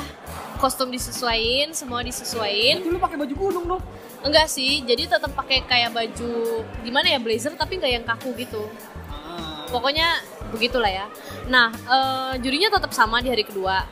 kostum 0.61 0.87
disesuaiin, 0.87 1.75
semua 1.75 1.99
disesuaiin. 1.99 2.79
Berarti 2.79 2.95
lu 2.95 2.99
pakai 2.99 3.17
baju 3.19 3.33
gunung 3.35 3.65
dong. 3.75 3.83
Enggak 4.19 4.51
sih, 4.51 4.83
jadi 4.83 5.07
tetap 5.07 5.31
pakai 5.31 5.63
kayak 5.63 5.95
baju 5.95 6.63
gimana 6.83 7.07
ya 7.07 7.19
blazer 7.23 7.55
tapi 7.55 7.79
nggak 7.79 7.91
yang 7.91 8.05
kaku 8.05 8.35
gitu. 8.35 8.67
Ah. 9.07 9.63
Pokoknya 9.71 10.19
begitulah 10.51 10.91
ya. 10.91 11.05
Nah, 11.47 11.71
eh, 11.71 12.33
jurinya 12.43 12.73
tetap 12.73 12.91
sama 12.91 13.23
di 13.23 13.29
hari 13.31 13.47
kedua. 13.47 13.85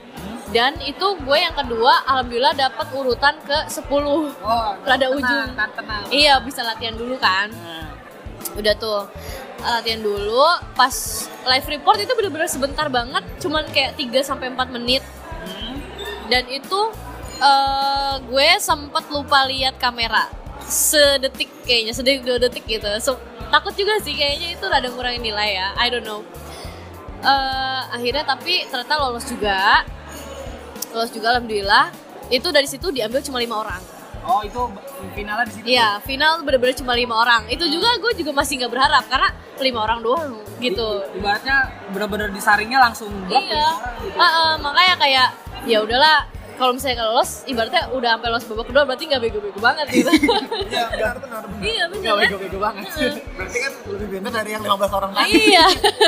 Dan 0.48 0.80
itu 0.80 1.04
gue 1.28 1.38
yang 1.38 1.52
kedua, 1.52 2.08
alhamdulillah 2.08 2.56
dapat 2.56 2.88
urutan 2.96 3.36
ke 3.44 3.68
10 3.68 4.32
Oh, 4.40 4.72
Rada 4.80 5.12
tenang, 5.12 5.20
ujung. 5.20 5.48
tenang, 5.52 5.72
tenang. 5.76 6.02
Iya, 6.08 6.40
bisa 6.40 6.64
latihan 6.64 6.96
dulu 6.96 7.20
kan. 7.20 7.52
Nah, 7.52 7.92
Udah 8.56 8.74
tuh 8.80 9.12
latihan 9.60 10.00
dulu. 10.00 10.40
Pas 10.72 10.96
live 11.46 11.68
report 11.68 12.00
itu 12.00 12.12
bener-bener 12.16 12.48
sebentar 12.48 12.88
banget, 12.88 13.28
cuman 13.44 13.68
kayak 13.76 14.00
3 14.00 14.24
sampai 14.24 14.48
4 14.48 14.72
menit. 14.72 15.04
hmm. 15.44 15.76
Dan 16.32 16.48
itu 16.48 16.80
eh, 17.38 18.16
gue 18.22 18.50
sempet 18.60 19.06
lupa 19.14 19.46
lihat 19.48 19.78
kamera. 19.78 20.28
Sedetik 20.68 21.48
kayaknya, 21.64 21.94
sedetik 21.96 22.28
dua 22.28 22.38
detik 22.42 22.66
gitu. 22.68 22.88
So, 23.00 23.16
takut 23.54 23.72
juga 23.78 24.02
sih 24.04 24.18
kayaknya 24.18 24.60
itu 24.60 24.66
rada 24.68 24.90
ngurangin 24.92 25.24
nilai 25.24 25.56
ya. 25.56 25.68
I 25.80 25.88
don't 25.88 26.04
know. 26.04 26.22
Eh, 27.24 27.82
akhirnya 27.94 28.24
tapi 28.28 28.68
ternyata 28.70 28.94
lolos 29.00 29.26
juga. 29.26 29.86
Lolos 30.94 31.12
juga 31.14 31.38
alhamdulillah. 31.38 31.90
Itu 32.28 32.52
dari 32.52 32.68
situ 32.68 32.92
diambil 32.92 33.24
cuma 33.24 33.40
lima 33.40 33.64
orang. 33.64 33.82
Oh 34.28 34.44
itu 34.44 34.60
finalnya 35.16 35.48
di 35.48 35.54
situ. 35.56 35.66
Iya, 35.72 36.04
final 36.04 36.44
bener-bener 36.44 36.76
cuma 36.76 36.92
lima 36.92 37.16
orang. 37.16 37.48
Itu 37.48 37.64
juga 37.72 37.96
gue 37.96 38.12
juga 38.20 38.36
masih 38.36 38.60
nggak 38.60 38.72
berharap 38.76 39.04
karena 39.08 39.32
lima 39.64 39.80
orang 39.88 40.00
doang 40.04 40.36
gitu. 40.60 41.08
Ibaratnya 41.16 41.72
bener-bener 41.96 42.28
disaringnya 42.36 42.84
langsung 42.84 43.08
blok 43.24 43.40
Iya, 43.40 43.56
orang 43.56 43.96
gitu. 44.04 44.18
Ah, 44.20 44.28
ah, 44.28 44.52
makanya 44.60 44.96
kayak 45.00 45.28
ya 45.64 45.78
udahlah. 45.80 46.20
Kalau 46.58 46.74
misalnya 46.74 46.98
kalau 46.98 47.12
lolos, 47.14 47.46
ibaratnya 47.46 47.84
udah 47.94 48.10
sampai 48.18 48.30
lolos 48.34 48.46
babak 48.46 48.66
kedua 48.66 48.84
berarti 48.84 49.04
nggak 49.06 49.22
bego-bego 49.22 49.60
banget 49.62 49.86
gitu. 49.94 50.10
Iya, 50.68 50.86
benar 50.90 51.16
benar. 51.22 51.42
benar. 51.46 51.62
iya 51.64 51.84
bener 51.86 52.02
Gak 52.04 52.14
kan? 52.14 52.24
bego-bego 52.26 52.58
banget. 52.58 52.84
Berarti 53.38 53.58
kan 53.62 53.72
lebih 53.88 54.08
pintar 54.10 54.32
dari 54.34 54.50
yang 54.52 54.64
15 54.66 54.98
orang 54.98 55.12
tadi. 55.14 55.30
iya, 55.30 55.66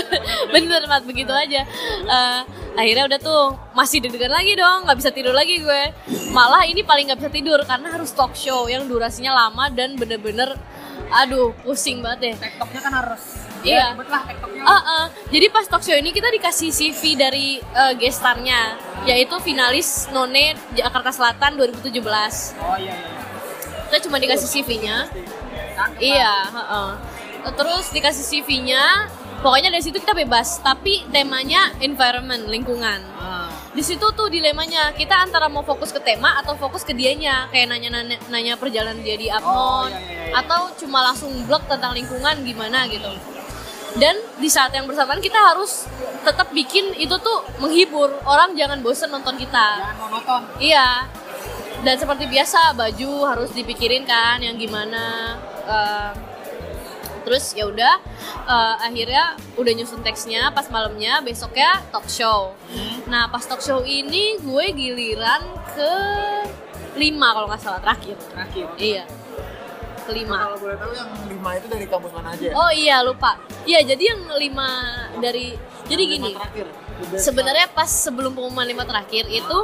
bener 0.54 0.82
mat 0.86 1.04
begitu 1.06 1.30
aja. 1.30 1.62
Eh, 2.04 2.40
akhirnya 2.76 3.04
udah 3.06 3.20
tuh 3.20 3.44
masih 3.72 4.02
deg-degan 4.02 4.34
lagi 4.34 4.54
dong, 4.54 4.90
nggak 4.90 4.98
bisa 4.98 5.10
tidur 5.10 5.34
lagi 5.34 5.62
gue. 5.62 5.82
Malah 6.34 6.66
ini 6.66 6.82
paling 6.82 7.14
nggak 7.14 7.20
bisa 7.22 7.32
tidur 7.32 7.60
karena 7.64 7.88
harus 7.94 8.10
talk 8.12 8.34
show 8.34 8.66
yang 8.66 8.90
durasinya 8.90 9.38
lama 9.38 9.70
dan 9.70 9.96
bener-bener, 9.96 10.58
aduh 11.14 11.54
pusing 11.62 12.02
banget 12.02 12.20
deh. 12.20 12.36
Tiktoknya 12.42 12.82
kan 12.82 12.94
harus. 13.06 13.24
Iya. 13.64 13.96
Ya, 13.96 14.04
lah 14.08 14.24
tiktoknya. 14.24 14.64
Ah, 14.64 14.74
ah. 14.80 15.04
Jadi 15.30 15.46
pas 15.52 15.66
talk 15.68 15.84
show 15.84 15.96
ini 15.96 16.16
kita 16.16 16.32
dikasih 16.32 16.70
CV 16.72 17.02
dari 17.16 17.60
eh, 17.60 17.94
gestarnya, 18.00 18.80
yaitu 19.04 19.36
finalis 19.44 20.08
None 20.12 20.56
Jakarta 20.74 21.12
Selatan 21.12 21.60
2017. 21.60 22.00
Oh 22.64 22.78
iya 22.80 22.94
iya. 22.96 23.20
Kita 23.90 24.06
cuma 24.06 24.22
dikasih 24.22 24.46
CV-nya. 24.46 25.10
Iya, 25.98 26.34
heeh. 26.54 26.90
Terus 27.58 27.90
dikasih 27.90 28.22
CV-nya, 28.22 29.10
pokoknya 29.42 29.74
dari 29.74 29.82
situ 29.82 29.98
kita 29.98 30.14
bebas. 30.14 30.62
Tapi 30.62 31.10
temanya 31.10 31.74
environment, 31.82 32.46
lingkungan. 32.46 33.02
Ah. 33.18 33.50
Di 33.74 33.82
situ 33.82 34.06
tuh 34.14 34.30
dilemanya, 34.30 34.94
kita 34.94 35.18
antara 35.26 35.50
mau 35.50 35.66
fokus 35.66 35.90
ke 35.90 35.98
tema 36.06 36.38
atau 36.38 36.54
fokus 36.54 36.86
ke 36.86 36.94
dianya, 36.94 37.50
kayak 37.50 37.74
nanya-nanya 37.74 38.22
nanya 38.30 38.54
perjalanan 38.62 39.02
dia 39.02 39.18
di 39.18 39.26
Oh, 39.34 39.42
Upmont, 39.42 39.90
iya, 39.90 39.98
iya, 40.06 40.22
iya. 40.30 40.34
atau 40.38 40.70
cuma 40.78 41.02
langsung 41.06 41.34
blog 41.50 41.66
tentang 41.66 41.98
lingkungan 41.98 42.46
gimana 42.46 42.86
gitu. 42.94 43.10
Dan 43.98 44.16
di 44.38 44.50
saat 44.52 44.70
yang 44.76 44.86
bersamaan 44.86 45.18
kita 45.18 45.40
harus 45.40 45.90
tetap 46.22 46.54
bikin 46.54 46.94
itu 46.94 47.16
tuh 47.18 47.42
menghibur 47.58 48.12
orang 48.28 48.54
jangan 48.54 48.84
bosen 48.86 49.10
nonton 49.10 49.34
kita. 49.40 49.82
Jangan 49.82 49.98
monoton. 49.98 50.42
Iya. 50.62 51.10
Dan 51.80 51.96
seperti 51.96 52.28
biasa 52.28 52.76
baju 52.76 53.12
harus 53.26 53.50
dipikirin 53.56 54.04
kan 54.04 54.38
yang 54.44 54.60
gimana. 54.60 55.38
eh, 55.70 56.12
terus 57.20 57.54
ya 57.54 57.70
udah 57.70 58.02
eh, 58.50 58.76
akhirnya 58.90 59.38
udah 59.54 59.72
nyusun 59.78 60.02
teksnya 60.02 60.50
pas 60.50 60.66
malamnya 60.74 61.22
besoknya 61.22 61.78
talk 61.94 62.10
show. 62.10 62.58
Nah 63.06 63.30
pas 63.30 63.46
talk 63.46 63.62
show 63.62 63.86
ini 63.86 64.42
gue 64.42 64.66
giliran 64.74 65.46
ke 65.78 65.94
lima 66.98 67.38
kalau 67.38 67.48
nggak 67.48 67.62
salah 67.62 67.82
terakhir. 67.86 68.18
Terakhir. 68.34 68.66
Iya 68.82 69.19
kelima. 70.10 70.38
Kalau 70.42 70.58
boleh 70.58 70.78
tahu 70.78 70.92
yang 70.92 71.10
5 71.30 71.60
itu 71.62 71.68
dari 71.70 71.86
kampus 71.86 72.12
mana 72.18 72.28
aja? 72.34 72.48
Oh 72.52 72.72
iya 72.74 72.98
lupa. 73.00 73.38
Iya 73.64 73.86
jadi 73.86 74.04
yang 74.12 74.22
lima 74.36 74.68
dari 75.22 75.54
jadi 75.86 76.04
Yang 76.04 76.12
gini. 76.18 76.30
lima 76.34 76.40
terakhir. 76.42 76.68
Sebenarnya 77.16 77.68
pas 77.72 77.88
sebelum 77.88 78.36
pengumuman 78.36 78.68
lima 78.68 78.84
terakhir 78.84 79.24
itu 79.30 79.58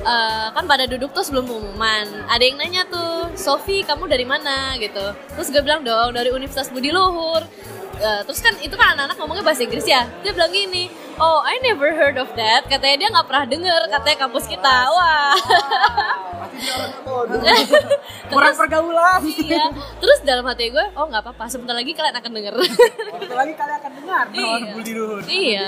eh, 0.00 0.46
kan 0.50 0.64
pada 0.64 0.88
duduk 0.88 1.12
tuh 1.12 1.20
sebelum 1.20 1.44
pengumuman. 1.44 2.06
Ada 2.26 2.42
yang 2.42 2.56
nanya 2.56 2.82
tuh, 2.86 3.28
Sofi 3.36 3.82
kamu 3.82 4.08
dari 4.08 4.24
mana 4.24 4.78
gitu. 4.78 5.12
Terus 5.36 5.48
gue 5.52 5.60
bilang 5.60 5.82
dong 5.82 6.14
dari 6.14 6.30
Universitas 6.30 6.70
Budi 6.70 6.88
Luhur. 6.88 7.44
Eh, 8.02 8.20
terus 8.26 8.42
kan 8.42 8.50
itu 8.58 8.74
kan 8.74 8.98
anak-anak 8.98 9.14
ngomongnya 9.14 9.46
bahasa 9.46 9.62
Inggris 9.62 9.86
ya. 9.86 10.02
Dia 10.26 10.34
bilang 10.34 10.50
gini, 10.50 10.90
oh 11.22 11.38
I 11.46 11.62
never 11.62 11.94
heard 11.94 12.18
of 12.18 12.34
that. 12.34 12.66
Katanya 12.66 13.06
dia 13.06 13.08
nggak 13.14 13.26
pernah 13.30 13.46
denger 13.46 13.80
katanya 13.94 14.16
kampus 14.26 14.44
kita. 14.50 14.76
Wah. 14.90 15.38
Kurang 18.32 18.54
pergaulan. 18.58 19.22
iya. 19.22 19.70
Terus 20.02 20.18
dalam 20.26 20.42
hati 20.50 20.74
gue 20.74 20.82
oh 20.98 21.06
nggak 21.06 21.22
apa-apa 21.22 21.46
sebentar 21.46 21.78
lagi 21.78 21.94
kalian 21.94 22.16
akan 22.18 22.30
denger. 22.34 22.54
Satu 22.58 23.34
lagi 23.38 23.54
kalian 23.54 23.78
akan 23.78 23.92
dengar. 24.02 24.24
Iya. 24.34 24.56
Iya. 25.30 25.66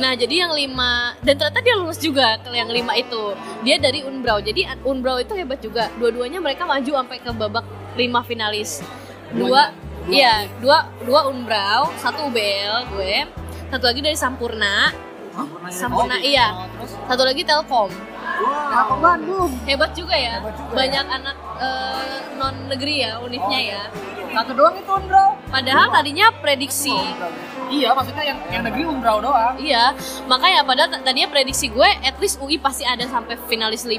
Nah 0.00 0.12
jadi 0.16 0.34
yang 0.48 0.52
lima 0.56 1.12
dan 1.20 1.36
ternyata 1.36 1.60
dia 1.60 1.76
lulus 1.76 2.00
juga 2.00 2.40
yang 2.48 2.72
lima 2.72 2.96
itu. 2.96 3.36
Dia 3.60 3.76
dari 3.76 4.08
Unbrau. 4.08 4.40
Jadi 4.40 4.64
Unbrau 4.88 5.20
itu 5.20 5.36
hebat 5.36 5.60
juga. 5.60 5.92
Dua-duanya 6.00 6.40
mereka 6.40 6.64
maju 6.64 7.04
sampai 7.04 7.20
ke 7.20 7.30
babak 7.36 7.64
lima 7.92 8.24
finalis. 8.24 8.80
Dua 9.36 9.68
iya 10.08 10.46
dua 10.62 10.86
dua 11.02 11.26
Unbrau 11.30 11.90
satu 11.98 12.30
UBL 12.30 12.90
gue. 12.94 13.26
Satu 13.66 13.84
lagi 13.86 14.00
dari 14.02 14.14
Sampurna. 14.14 14.94
Sampurna 15.68 16.16
iya. 16.22 16.66
Satu 17.10 17.22
lagi 17.26 17.42
Telkom. 17.42 17.90
Telkom 18.70 18.98
Bandung. 19.02 19.50
hebat 19.66 19.90
juga 19.92 20.14
ya. 20.14 20.38
Hebat 20.40 20.54
juga 20.54 20.72
banyak 20.74 21.04
anak 21.10 21.36
non 22.36 22.54
negeri 22.70 23.02
ya 23.02 23.18
unitnya 23.20 23.60
ya. 23.60 23.82
Satu 24.36 24.52
doang 24.52 24.76
itu 24.76 24.92
bro. 25.08 25.32
padahal 25.48 25.88
tadinya 25.88 26.28
prediksi. 26.44 26.92
Iya, 27.66 27.96
maksudnya 27.98 28.22
yang 28.22 28.38
yang 28.52 28.62
negeri 28.62 28.86
umbrau 28.86 29.18
doang. 29.18 29.58
Iya, 29.58 29.90
makanya 30.30 30.62
pada 30.62 30.86
tadinya 31.02 31.26
prediksi 31.26 31.66
gue 31.72 31.88
at 32.04 32.14
least 32.22 32.38
UI 32.38 32.62
pasti 32.62 32.86
ada 32.86 33.02
sampai 33.10 33.34
finalis 33.50 33.82
5, 33.82 33.96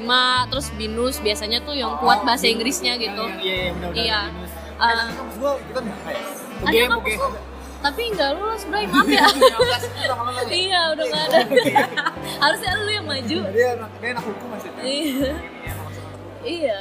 terus 0.48 0.72
binus 0.78 1.20
biasanya 1.20 1.60
tuh 1.66 1.76
yang 1.76 1.98
kuat 2.00 2.24
bahasa 2.24 2.48
Inggrisnya 2.48 2.96
gitu. 2.96 3.28
Iya, 3.42 3.76
iya, 3.76 3.90
Iya. 3.92 4.20
Eh, 4.78 4.86
Uh, 4.86 5.10
kampus 5.10 5.36
kita 5.66 5.78
ada 5.82 5.90
UGM, 6.62 6.88
kampus 6.88 7.10
UGM. 7.10 7.18
lu, 7.18 7.38
tapi 7.78 8.02
nggak 8.10 8.30
lulus, 8.34 8.62
Bray, 8.66 8.84
maaf 8.86 9.06
ya. 9.06 9.26
iya, 10.66 10.80
udah 10.94 11.04
nggak 11.04 11.24
ada. 11.28 11.38
Harusnya 12.42 12.70
lu 12.78 12.90
yang 12.90 13.06
maju. 13.06 13.38
dia 13.50 13.68
anak 13.74 13.90
dia 13.98 14.10
anak 14.14 14.24
hukum 14.24 14.46
masih 14.50 14.70
Iya. 14.78 15.30
Iya. 16.42 16.78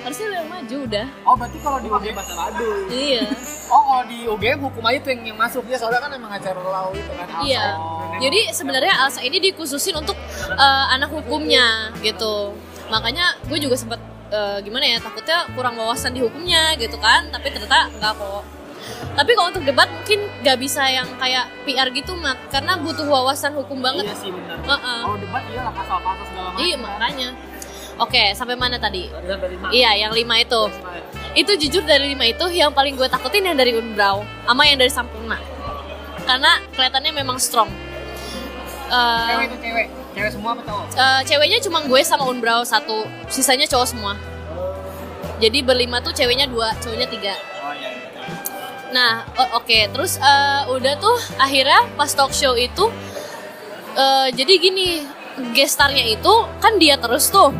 Harusnya 0.00 0.26
lu 0.28 0.34
yang 0.36 0.48
maju 0.48 0.76
udah. 0.88 1.06
Oh, 1.24 1.34
berarti 1.36 1.58
kalau 1.60 1.78
di 1.80 1.88
UGM 1.88 2.14
bahasa 2.16 2.32
Madu. 2.32 2.68
Iya. 2.88 3.24
Oh, 3.68 3.82
kalau 3.84 4.04
di 4.04 4.18
UGM 4.24 4.58
hukum 4.62 4.82
aja 4.84 4.98
tuh 5.00 5.10
yang, 5.12 5.22
yang 5.28 5.38
masuk. 5.38 5.62
Iya 5.64 5.76
soalnya 5.76 6.00
kan 6.00 6.10
emang 6.12 6.32
acara 6.32 6.60
law 6.60 6.88
itu 6.92 7.12
kan 7.12 7.26
Iya. 7.44 7.64
Alsa. 7.76 8.20
Jadi 8.20 8.40
sebenarnya 8.52 8.94
Alsa 9.00 9.20
ini 9.20 9.36
dikhususin 9.42 9.96
untuk 9.96 10.16
eh, 10.48 10.84
anak 10.92 11.12
hukumnya 11.12 11.92
gitu. 12.00 12.56
Makanya 12.88 13.36
gue 13.44 13.58
juga 13.60 13.76
sempat 13.76 14.00
eh, 14.30 14.58
gimana 14.64 14.84
ya 14.86 14.98
takutnya 15.00 15.48
kurang 15.52 15.74
wawasan 15.76 16.14
di 16.16 16.20
hukumnya 16.22 16.76
gitu 16.78 16.96
kan. 17.00 17.28
Tapi 17.28 17.50
ternyata 17.50 17.90
enggak 17.92 18.14
kok. 18.16 18.44
Tapi 19.14 19.30
kalau 19.32 19.48
untuk 19.48 19.64
debat 19.64 19.88
mungkin 19.88 20.28
gak 20.44 20.58
bisa 20.60 20.84
yang 20.90 21.08
kayak 21.16 21.48
PR 21.64 21.88
gitu 21.94 22.12
mak 22.20 22.36
karena 22.52 22.76
butuh 22.76 23.06
wawasan 23.08 23.56
hukum 23.56 23.80
banget. 23.80 24.04
Iya 24.10 24.16
sih 24.18 24.30
benar. 24.30 24.60
Heeh. 24.60 25.00
Kalau 25.06 25.18
debat 25.18 25.42
iya 25.48 25.60
lah 25.64 25.72
pasal-pasal 25.72 26.24
segala 26.28 26.48
macam. 26.52 26.60
Iya 26.60 26.76
makanya. 26.76 27.28
Oke, 27.94 28.34
sampai 28.34 28.58
mana 28.58 28.74
tadi? 28.74 29.06
Dari 29.06 29.26
dari 29.30 29.54
lima. 29.54 29.66
Iya, 29.70 29.90
yang 29.94 30.12
lima 30.12 30.34
itu. 30.42 30.62
Itu 31.38 31.52
jujur 31.54 31.86
dari 31.86 32.10
lima 32.10 32.26
itu 32.26 32.42
yang 32.50 32.74
paling 32.74 32.98
gue 32.98 33.06
takutin 33.06 33.46
yang 33.46 33.54
dari 33.54 33.70
Unbrau 33.78 34.26
sama 34.46 34.66
yang 34.66 34.82
dari 34.82 34.90
Sampurna. 34.90 35.38
Karena 36.26 36.58
kelihatannya 36.74 37.12
memang 37.14 37.38
strong. 37.38 37.70
Eh, 38.90 39.26
Cewek 39.30 39.46
itu 39.46 39.56
cewek. 39.62 39.86
Cewek 40.14 40.30
semua 40.30 40.54
apa 40.54 40.62
cowok? 40.62 40.86
eh, 40.94 41.20
ceweknya 41.26 41.58
cuma 41.58 41.78
gue 41.82 42.00
sama 42.06 42.24
Unbrau 42.30 42.62
satu, 42.62 43.02
sisanya 43.26 43.66
cowok 43.66 43.86
semua. 43.90 44.14
Jadi 45.42 45.58
berlima 45.66 45.98
tuh 45.98 46.14
ceweknya 46.14 46.46
dua, 46.46 46.70
cowoknya 46.78 47.10
tiga. 47.10 47.34
Oh 47.60 47.74
iya. 47.74 47.90
Nah, 48.94 49.26
o- 49.34 49.58
oke, 49.58 49.78
terus 49.90 50.14
eh, 50.16 50.62
udah 50.70 50.94
tuh 50.96 51.18
akhirnya 51.36 51.82
pas 51.98 52.06
talk 52.14 52.30
show 52.30 52.54
itu, 52.54 52.86
eh, 53.98 54.28
jadi 54.30 54.52
gini, 54.62 55.02
gestarnya 55.50 56.06
itu 56.06 56.34
kan 56.62 56.78
dia 56.78 56.94
terus 56.94 57.26
tuh 57.26 57.50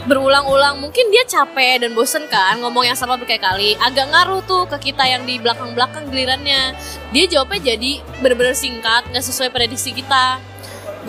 berulang-ulang 0.00 0.80
mungkin 0.80 1.12
dia 1.12 1.24
capek 1.28 1.84
dan 1.84 1.92
bosen 1.92 2.24
kan 2.32 2.56
ngomong 2.60 2.88
yang 2.88 2.96
sama 2.96 3.20
berkali-kali 3.20 3.76
agak 3.76 4.08
ngaruh 4.08 4.40
tuh 4.48 4.64
ke 4.64 4.90
kita 4.90 5.04
yang 5.04 5.28
di 5.28 5.36
belakang-belakang 5.36 6.08
gilirannya 6.08 6.72
dia 7.12 7.24
jawabnya 7.28 7.76
jadi 7.76 8.00
bener-bener 8.24 8.56
singkat 8.56 9.04
nggak 9.12 9.20
sesuai 9.20 9.52
prediksi 9.52 9.92
kita 9.92 10.40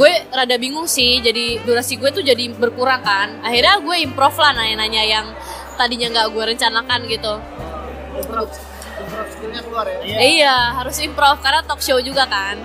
gue 0.02 0.14
rada 0.34 0.58
bingung 0.58 0.90
sih 0.90 1.22
jadi 1.22 1.62
durasi 1.62 2.02
gue 2.02 2.10
tuh 2.10 2.26
jadi 2.26 2.50
berkurang 2.58 3.06
kan 3.06 3.38
akhirnya 3.46 3.78
gue 3.86 3.96
improv 4.02 4.34
lah 4.34 4.58
nanya-nanya 4.58 5.04
yang 5.06 5.28
tadinya 5.78 6.10
nggak 6.10 6.28
gue 6.34 6.44
rencanakan 6.58 7.00
gitu 7.06 7.34
skillnya 9.30 9.62
keluar 9.62 9.86
ya 9.86 10.02
Iya. 10.02 10.18
iya 10.26 10.58
harus 10.74 10.98
improv 11.06 11.38
karena 11.46 11.62
talk 11.62 11.86
show 11.86 12.02
juga 12.02 12.26
kan 12.26 12.58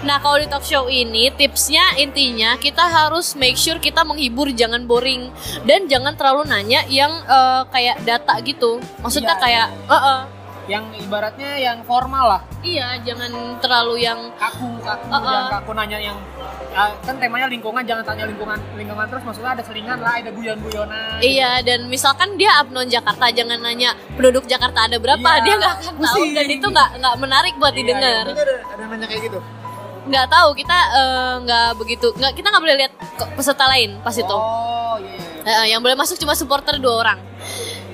Nah 0.00 0.16
kalau 0.16 0.40
di 0.40 0.48
talk 0.48 0.64
show 0.64 0.88
ini 0.88 1.28
tipsnya 1.28 2.00
intinya 2.00 2.56
kita 2.56 2.88
harus 2.88 3.36
make 3.36 3.60
sure 3.60 3.76
kita 3.76 4.00
menghibur 4.00 4.48
jangan 4.48 4.88
boring 4.88 5.28
dan 5.68 5.92
jangan 5.92 6.16
terlalu 6.16 6.48
nanya 6.48 6.80
yang 6.88 7.12
eh, 7.20 7.62
kayak 7.68 8.00
data 8.08 8.40
gitu. 8.40 8.80
Maksudnya 9.04 9.36
Iya. 9.36 9.42
kayak, 9.44 9.66
"Eh-eh." 9.92 10.39
Yang 10.70 10.84
ibaratnya 11.02 11.50
yang 11.58 11.78
formal 11.82 12.24
lah. 12.30 12.42
iya 12.62 12.94
jangan 13.00 13.26
terlalu 13.58 14.00
yang 14.00 14.30
Kaku, 14.36 14.78
kaku, 14.78 15.06
Uh-uh. 15.08 15.18
jangan 15.18 15.46
kaku 15.50 15.70
nanya 15.72 15.98
yang 15.98 16.14
ya, 16.70 16.92
kan 17.00 17.16
temanya 17.16 17.48
lingkungan 17.48 17.82
jangan 17.82 18.04
tanya 18.04 18.24
lingkungan 18.24 18.54
lingkungan 18.74 19.06
terus 19.08 19.22
maksudnya 19.24 19.50
ada 19.50 19.62
selingan 19.62 19.98
lah 19.98 20.14
ada 20.14 20.30
guyon-guyonan 20.30 21.18
iya 21.18 21.58
dan 21.60 21.88
misalkan 21.88 22.36
dia 22.36 22.54
upload 22.56 22.86
Jakarta 22.86 23.26
jangan 23.30 23.58
nanya 23.58 23.90
penduduk 24.12 24.44
Jakarta 24.44 24.86
ada 24.86 24.96
berapa 24.96 25.18
Iya. 25.18 25.42
dia 25.42 25.54
nggak 25.56 25.74
akan 25.74 25.94
tahu 25.98 26.22
dan 26.30 26.46
itu 26.46 26.66
nggak 26.68 26.88
nggak 26.96 27.14
menarik 27.18 27.54
buat 27.56 27.72
Iya, 27.72 27.78
didengar. 27.80 28.24
Itu 28.24 28.32
ada 28.36 28.54
ada 28.54 28.78
yang 28.78 28.90
nanya 28.92 29.06
kayak 29.08 29.22
gitu 29.26 29.38
Nggak 30.00 30.26
tahu 30.28 30.48
kita 30.54 30.78
eh, 30.92 31.34
nggak 31.40 31.68
begitu 31.76 32.06
nggak 32.14 32.32
kita 32.32 32.46
nggak 32.46 32.62
boleh 32.62 32.76
lihat 32.78 32.92
peserta 33.34 33.64
lain 33.66 33.90
pas 34.00 34.14
itu. 34.14 34.28
oh 34.30 34.96
iya 34.96 35.16
iya. 35.16 35.64
Eh, 35.64 35.66
yang 35.72 35.80
boleh 35.80 35.92
masuk 35.94 36.16
cuma 36.16 36.32
supporter 36.32 36.76
dua 36.76 36.94
orang. 37.00 37.18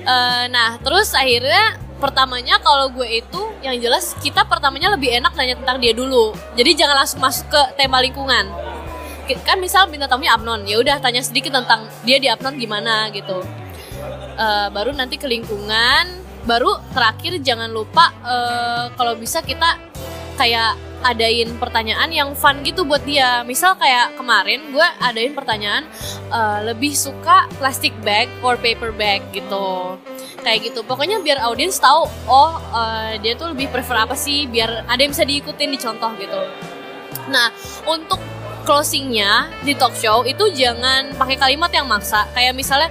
Eh, 0.03 0.43
nah, 0.47 0.75
terus 0.77 1.11
akhirnya 1.11 1.79
pertamanya 1.97 2.61
kalau 2.61 2.89
gue 2.93 3.21
itu 3.21 3.41
yang 3.65 3.77
jelas 3.81 4.13
kita 4.21 4.45
pertamanya 4.45 4.93
lebih 4.93 5.11
enak 5.17 5.33
nanya 5.33 5.57
tentang 5.57 5.77
dia 5.81 5.93
dulu. 5.93 6.33
Jadi 6.53 6.71
jangan 6.77 6.95
langsung 7.03 7.19
masuk 7.21 7.49
ke 7.49 7.61
tema 7.75 7.99
lingkungan. 7.99 8.47
Kan 9.43 9.59
misal 9.59 9.91
bintang 9.91 10.07
tamunya 10.07 10.31
Abnon, 10.39 10.63
ya 10.63 10.79
udah 10.79 11.03
tanya 11.03 11.19
sedikit 11.19 11.51
tentang 11.51 11.83
dia 12.07 12.15
di 12.15 12.31
Abnon 12.31 12.55
gimana 12.55 13.11
gitu. 13.11 13.43
Eh, 14.37 14.67
baru 14.71 14.95
nanti 14.95 15.19
ke 15.19 15.27
lingkungan, 15.27 16.05
baru 16.47 16.79
terakhir 16.95 17.41
jangan 17.43 17.67
lupa 17.67 18.13
eh, 18.23 18.85
kalau 18.95 19.19
bisa 19.19 19.43
kita 19.43 19.75
kayak 20.39 20.86
adain 21.05 21.53
pertanyaan 21.61 22.09
yang 22.09 22.29
fun 22.33 22.61
gitu 22.65 22.85
buat 22.87 23.03
dia. 23.05 23.43
Misal 23.45 23.77
kayak 23.77 24.17
kemarin 24.17 24.73
gue 24.73 24.87
adain 25.01 25.33
pertanyaan 25.35 25.85
eh, 26.31 26.59
lebih 26.65 26.93
suka 26.97 27.45
plastic 27.61 27.93
bag 28.01 28.29
or 28.41 28.57
paper 28.57 28.89
bag 28.93 29.21
gitu. 29.33 29.97
Kayak 30.41 30.71
gitu. 30.71 30.81
Pokoknya 30.87 31.21
biar 31.21 31.43
audiens 31.43 31.77
tahu 31.77 32.09
oh 32.29 32.53
eh, 32.73 33.21
dia 33.21 33.37
tuh 33.37 33.53
lebih 33.53 33.69
prefer 33.69 34.07
apa 34.07 34.17
sih 34.17 34.49
biar 34.49 34.85
ada 34.89 34.99
yang 34.99 35.13
bisa 35.13 35.25
diikutin 35.27 35.69
dicontoh 35.73 36.11
gitu. 36.17 36.39
Nah, 37.27 37.51
untuk 37.83 38.19
closingnya 38.67 39.47
di 39.63 39.71
talk 39.75 39.95
show 39.95 40.27
itu 40.27 40.51
jangan 40.51 41.15
pakai 41.15 41.39
kalimat 41.39 41.71
yang 41.71 41.87
maksa. 41.87 42.27
Kayak 42.35 42.55
misalnya 42.55 42.89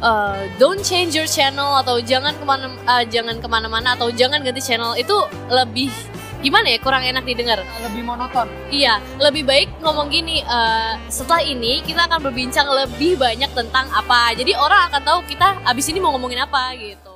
eh, 0.00 0.48
don't 0.56 0.80
change 0.80 1.12
your 1.12 1.28
channel 1.28 1.76
atau 1.84 2.00
jangan 2.00 2.32
ke 2.32 2.44
mana 2.48 2.66
eh, 2.72 3.04
jangan 3.12 3.36
ke 3.42 3.48
mana-mana 3.48 3.92
atau 3.98 4.08
jangan 4.08 4.40
ganti 4.40 4.62
channel 4.64 4.96
itu 4.96 5.16
lebih 5.52 5.92
gimana 6.38 6.66
ya 6.70 6.78
kurang 6.78 7.02
enak 7.02 7.24
didengar. 7.24 7.60
lebih 7.82 8.02
monoton 8.02 8.46
Iya, 8.68 9.02
lebih 9.18 9.42
baik 9.42 9.68
ngomong 9.80 10.06
gini. 10.08 10.40
eh, 10.40 10.92
setelah 11.08 11.42
ini 11.42 11.82
kita 11.82 12.06
akan 12.06 12.22
berbincang 12.22 12.66
lebih 12.66 13.18
banyak 13.18 13.50
tentang 13.52 13.90
apa. 13.90 14.32
Jadi 14.34 14.54
orang 14.54 14.86
akan 14.88 15.02
tahu 15.02 15.18
kita 15.26 15.58
abis 15.64 15.90
ini 15.90 15.98
mau 15.98 16.14
ngomongin 16.14 16.38
apa 16.40 16.72
gitu. 16.74 17.14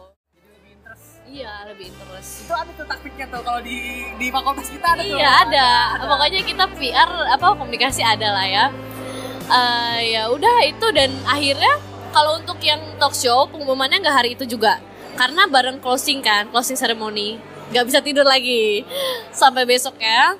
Iya, 1.32 1.64
lebih 1.64 1.88
interest. 1.88 2.44
itu 2.44 2.52
ada 2.52 2.68
tuh 2.76 2.84
taktiknya 2.84 3.24
tuh 3.32 3.40
kalau 3.40 3.60
di 3.64 4.04
di 4.20 4.28
fakultas 4.28 4.68
kita 4.68 4.84
ada 4.84 5.00
tuh 5.00 5.16
Iya 5.16 5.28
ada. 5.48 5.68
Pokoknya 6.04 6.40
kita 6.44 6.64
PR 6.76 7.10
apa 7.32 7.46
komunikasi 7.56 8.04
ada 8.04 8.28
lah 8.36 8.44
ya. 8.44 8.64
Eh, 9.48 9.98
ya 10.12 10.28
udah 10.28 10.56
itu 10.64 10.86
dan 10.92 11.08
akhirnya 11.24 11.72
kalau 12.12 12.36
untuk 12.36 12.60
yang 12.60 12.80
talk 13.00 13.16
show 13.16 13.48
pengumumannya 13.48 14.04
nggak 14.04 14.16
hari 14.16 14.30
itu 14.36 14.44
juga 14.44 14.76
karena 15.16 15.48
bareng 15.48 15.80
closing 15.80 16.20
kan 16.20 16.48
closing 16.48 16.76
ceremony 16.76 17.36
nggak 17.72 17.84
bisa 17.88 17.98
tidur 18.04 18.28
lagi. 18.28 18.84
Sampai 19.32 19.64
besok 19.64 19.96
ya. 19.96 20.36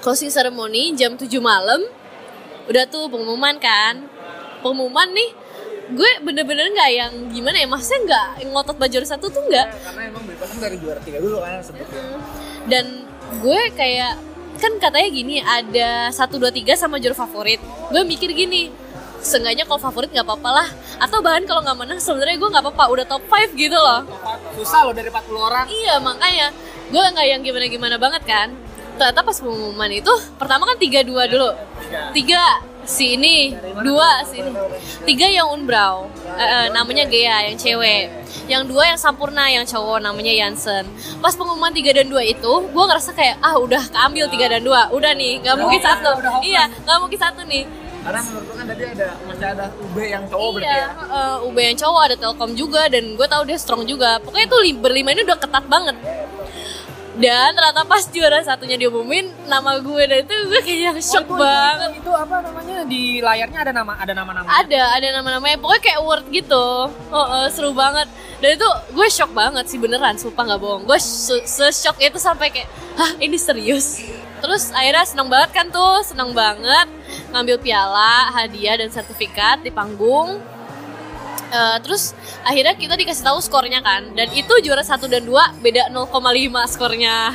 Closing 0.00 0.32
ceremony 0.32 0.96
jam 0.96 1.14
7 1.14 1.28
malam. 1.38 1.84
Udah 2.66 2.88
tuh 2.88 3.06
pengumuman 3.12 3.60
kan? 3.60 4.08
Pengumuman 4.64 5.12
nih. 5.12 5.30
Gue 5.88 6.10
bener-bener 6.20 6.68
nggak 6.72 6.90
yang 6.92 7.12
gimana 7.32 7.56
ya? 7.60 7.68
Maksudnya 7.68 8.00
nggak 8.08 8.26
ngotot 8.52 8.76
baju 8.76 8.96
satu 9.04 9.28
tuh 9.28 9.40
nggak? 9.46 9.68
Karena 9.84 10.00
emang 10.08 10.24
bebas 10.24 10.48
kan 10.52 10.58
dari 10.60 10.76
juara 10.80 11.00
tiga 11.00 11.20
dulu 11.20 11.40
kan 11.40 11.60
sebetulnya 11.64 12.20
dan 12.68 12.84
gue 13.40 13.60
kayak 13.72 14.14
kan 14.58 14.72
katanya 14.82 15.08
gini 15.08 15.36
ada 15.40 16.10
satu 16.10 16.36
dua 16.36 16.52
tiga 16.52 16.76
sama 16.76 17.00
juru 17.00 17.16
favorit. 17.16 17.58
Gue 17.88 18.04
mikir 18.04 18.28
gini 18.36 18.68
seenggaknya 19.22 19.64
kalau 19.66 19.80
favorit 19.80 20.10
nggak 20.10 20.26
apa-apa 20.26 20.50
lah. 20.62 20.68
Atau 21.02 21.20
bahkan 21.20 21.44
kalau 21.44 21.60
nggak 21.62 21.78
menang 21.78 22.00
sebenarnya 22.00 22.36
gue 22.38 22.48
nggak 22.48 22.64
apa-apa. 22.64 22.84
Udah 22.90 23.04
top 23.06 23.22
5 23.26 23.54
gitu 23.54 23.78
loh. 23.78 24.00
Susah 24.54 24.86
loh 24.86 24.94
dari 24.94 25.10
40 25.10 25.38
orang. 25.38 25.66
Iya 25.66 25.94
makanya. 26.02 26.48
Gue 26.88 27.02
nggak 27.04 27.26
yang 27.26 27.40
gimana-gimana 27.44 27.96
banget 28.00 28.22
kan. 28.24 28.48
Ternyata 28.98 29.22
pas 29.22 29.38
pengumuman 29.38 29.90
itu 29.94 30.10
pertama 30.34 30.66
kan 30.66 30.76
tiga 30.80 31.06
dua 31.06 31.30
dulu. 31.30 31.50
tiga. 32.14 32.42
Si 32.88 33.20
ini. 33.20 33.52
Dua 33.84 34.24
si 34.24 34.40
ini. 34.40 34.50
Tiga 35.04 35.28
yang 35.28 35.52
unbrau. 35.52 36.08
Eh, 36.24 36.40
eh, 36.40 36.66
namanya 36.72 37.04
Gea 37.04 37.52
yang 37.52 37.56
cewek. 37.60 38.08
Yang 38.48 38.62
dua 38.72 38.88
yang 38.88 38.98
Sampurna 38.98 39.44
yang 39.52 39.68
cowok 39.68 40.00
namanya 40.00 40.32
Yansen 40.32 40.88
pas 41.20 41.36
pengumuman 41.36 41.68
tiga 41.68 41.92
dan 41.92 42.08
dua 42.08 42.24
itu 42.24 42.48
gue 42.48 42.84
ngerasa 42.88 43.12
kayak 43.12 43.36
ah 43.44 43.60
udah 43.60 43.92
keambil 43.92 44.24
tiga 44.32 44.46
dan 44.56 44.64
dua. 44.64 44.88
Udah 44.88 45.12
nih 45.12 45.44
nggak 45.44 45.56
mungkin 45.60 45.80
satu. 45.84 46.16
iya 46.40 46.64
nggak 46.66 46.98
mungkin 46.98 47.20
satu 47.20 47.44
nih 47.44 47.68
Karena 47.98 48.20
menurut 48.22 48.44
gue 48.44 48.54
kan 48.54 48.66
tadi 48.66 48.82
ada 48.88 49.08
masih 49.22 49.46
ada 49.48 49.66
UB 49.76 49.96
yang 50.00 50.24
cowok 50.24 50.48
berarti 50.50 50.68
iya, 50.70 50.78
ya. 50.80 50.88
eh, 51.10 51.36
UB 51.44 51.56
yang 51.58 51.76
cowok 51.76 52.00
ada 52.02 52.16
Telkom 52.16 52.52
juga 52.54 52.82
dan 52.86 53.04
gue 53.12 53.26
tahu 53.26 53.42
dia 53.44 53.56
strong 53.56 53.82
juga. 53.84 54.16
Pokoknya 54.18 54.46
tuh 54.46 54.60
li- 54.60 54.76
berlima 54.76 55.10
ini 55.10 55.22
udah 55.22 55.36
ketat 55.36 55.64
banget. 55.66 55.96
Dan 57.18 57.50
ternyata 57.50 57.82
pas 57.82 58.06
juara 58.06 58.38
satunya 58.40 58.78
diumumin 58.78 59.26
nama 59.44 59.74
gue 59.76 60.02
dan 60.06 60.18
itu 60.22 60.30
gue 60.46 60.60
kayak 60.62 61.02
shock 61.02 61.26
Oh, 61.26 61.34
itu- 61.34 61.42
banget. 61.42 61.88
Itu, 61.90 61.98
itu 62.00 62.12
apa 62.14 62.36
namanya 62.40 62.76
di 62.86 63.02
layarnya 63.18 63.58
ada 63.60 63.72
nama 63.74 63.92
ada 63.92 64.12
nama-nama. 64.14 64.46
Ada, 64.46 64.82
ada 64.94 65.08
nama-namanya. 65.12 65.56
Pokoknya 65.58 65.82
kayak 65.82 65.98
award 65.98 66.24
gitu. 66.30 66.66
Oh, 67.10 67.26
eh, 67.36 67.48
seru 67.50 67.74
banget. 67.74 68.06
Dan 68.38 68.54
itu 68.54 68.68
gue 68.88 69.06
shock 69.08 69.34
banget 69.34 69.66
sih 69.66 69.76
beneran, 69.76 70.14
sumpah 70.14 70.46
nggak 70.46 70.60
bohong. 70.60 70.86
Gue 70.86 70.94
se- 70.96 71.42
se-shock 71.42 71.98
itu 71.98 72.16
sampai 72.16 72.54
kayak, 72.54 72.70
hah 72.94 73.10
ini 73.18 73.34
serius? 73.34 73.98
Terus 74.38 74.70
akhirnya 74.70 75.02
seneng 75.02 75.26
banget 75.26 75.50
kan 75.50 75.66
tuh, 75.66 75.98
seneng 76.04 76.30
banget 76.30 76.86
ngambil 77.30 77.56
piala, 77.60 78.32
hadiah 78.32 78.80
dan 78.80 78.88
sertifikat 78.88 79.60
di 79.60 79.70
panggung. 79.70 80.40
Eh, 81.48 81.78
terus 81.80 82.12
akhirnya 82.44 82.76
kita 82.76 82.92
dikasih 82.92 83.24
tahu 83.24 83.40
skornya 83.40 83.80
kan 83.80 84.04
dan 84.12 84.28
itu 84.36 84.52
juara 84.60 84.84
1 84.84 85.08
dan 85.08 85.24
2 85.24 85.64
beda 85.64 85.88
0,5 85.88 86.12
skornya 86.68 87.32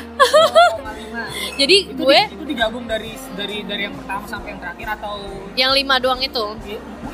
jadi 1.60 1.90
itu, 1.90 1.98
gue 1.98 2.20
di- 2.30 2.38
itu 2.38 2.46
digabung 2.46 2.86
dari 2.86 3.18
dari 3.34 3.66
dari 3.66 3.90
yang 3.90 3.98
pertama 3.98 4.22
sampai 4.30 4.54
yang 4.54 4.62
terakhir 4.62 4.88
atau 5.02 5.18
yang 5.58 5.74
lima 5.74 5.98
doang 5.98 6.22
itu 6.22 6.46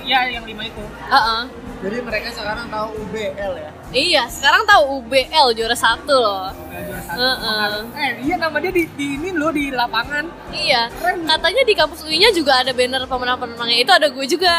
ya 0.04 0.26
yang 0.28 0.44
lima 0.44 0.68
itu. 0.68 0.84
Heeh. 1.08 1.42
Jadi 1.80 1.98
mereka 2.04 2.28
sekarang 2.30 2.68
tahu 2.68 2.88
UBL 3.00 3.54
ya. 3.56 3.72
iya 3.89 4.24
sekarang 4.28 4.68
tahu 4.68 5.00
UBL 5.00 5.48
juara 5.54 5.74
satu 5.74 6.12
loh 6.12 6.52
Nah, 6.52 6.76
juara 6.78 7.02
satu. 7.02 7.18
Heeh. 7.18 7.72
Eh 7.96 8.12
iya 8.22 8.36
nama 8.36 8.60
dia 8.60 8.68
di, 8.70 8.84
di 8.94 9.15
ini 9.15 9.32
loh 9.32 9.48
di 9.50 9.72
lapangan. 9.72 10.28
iya 10.52 10.92
katanya 11.26 11.63
di 11.63 11.74
kampus 11.74 12.04
UI 12.04 12.20
nya 12.20 12.30
juga 12.30 12.60
ada 12.60 12.70
banner 12.70 13.04
pemenang-pemenangnya 13.04 13.78
itu 13.80 13.92
ada 13.92 14.08
gue 14.08 14.26
juga 14.26 14.52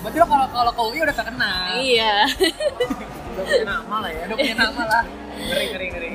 Berarti 0.00 0.16
lo 0.16 0.26
kalau 0.26 0.46
kalau 0.48 0.72
ke 0.72 0.82
UI 0.86 0.98
udah 1.00 1.12
terkenal. 1.14 1.60
iya 1.76 2.24
Udah 3.30 3.44
punya 3.44 3.64
nama 3.66 3.96
lah 4.00 4.10
ya. 4.10 4.22
Udah 4.24 4.36
punya 4.38 4.56
nama 4.56 4.82
lah. 4.84 5.02
Ngeri 5.36 5.64
ngeri 5.68 5.86
ngeri. 5.92 6.08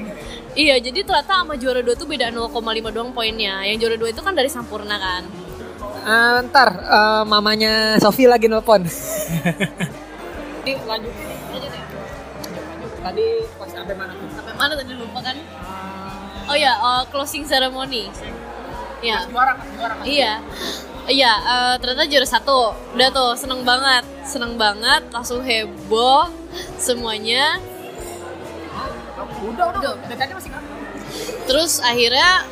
iya 0.57 0.75
jadi 0.77 0.99
ternyata 0.99 1.33
sama 1.37 1.53
juara 1.55 1.79
2 1.79 1.93
tuh 1.93 2.07
beda 2.07 2.27
0,5 2.27 2.57
doang 2.89 3.13
poinnya 3.13 3.61
yang 3.61 3.77
juara 3.77 3.95
2 3.95 4.09
itu 4.09 4.19
kan 4.19 4.33
dari 4.33 4.49
Sampurna 4.49 4.97
kan 4.97 5.23
Eh, 5.99 6.37
ntar 6.43 6.69
eh, 6.79 7.23
mamanya 7.23 7.71
Sofi 7.97 8.23
lagi 8.23 8.47
nelpon. 8.47 8.87
Ini 10.59 10.73
lanjut. 10.83 11.13
lanjut 11.49 11.71
ya 11.71 11.85
Tadi 12.99 13.25
pas 13.55 13.69
sampai 13.69 13.95
mana 13.95 14.11
tuh? 14.11 14.27
sampai 14.29 14.53
mana 14.53 14.73
tadi 14.75 14.93
lupa 14.93 15.19
kan 15.23 15.35
oh 16.45 16.57
ya 16.57 16.73
eh, 16.75 17.03
closing 17.07 17.43
ceremony 17.43 18.11
ya 18.99 19.23
Juara? 19.31 19.55
Juara? 19.79 19.93
Iya, 20.03 20.43
iya. 21.07 21.31
eh, 21.39 21.75
ternyata 21.79 22.03
juara 22.03 22.27
satu. 22.27 22.75
Udah 22.91 23.07
tuh 23.07 23.31
seneng 23.39 23.63
banget, 23.63 24.03
seneng 24.27 24.59
banget. 24.59 25.07
Langsung 25.07 25.39
heboh 25.39 26.27
semuanya. 26.75 27.63
Udah 29.39 29.65
udah. 29.71 29.95
Dekatnya 30.03 30.35
masih 30.35 30.51
kan? 30.51 30.63
Terus 31.47 31.79
akhirnya 31.79 32.43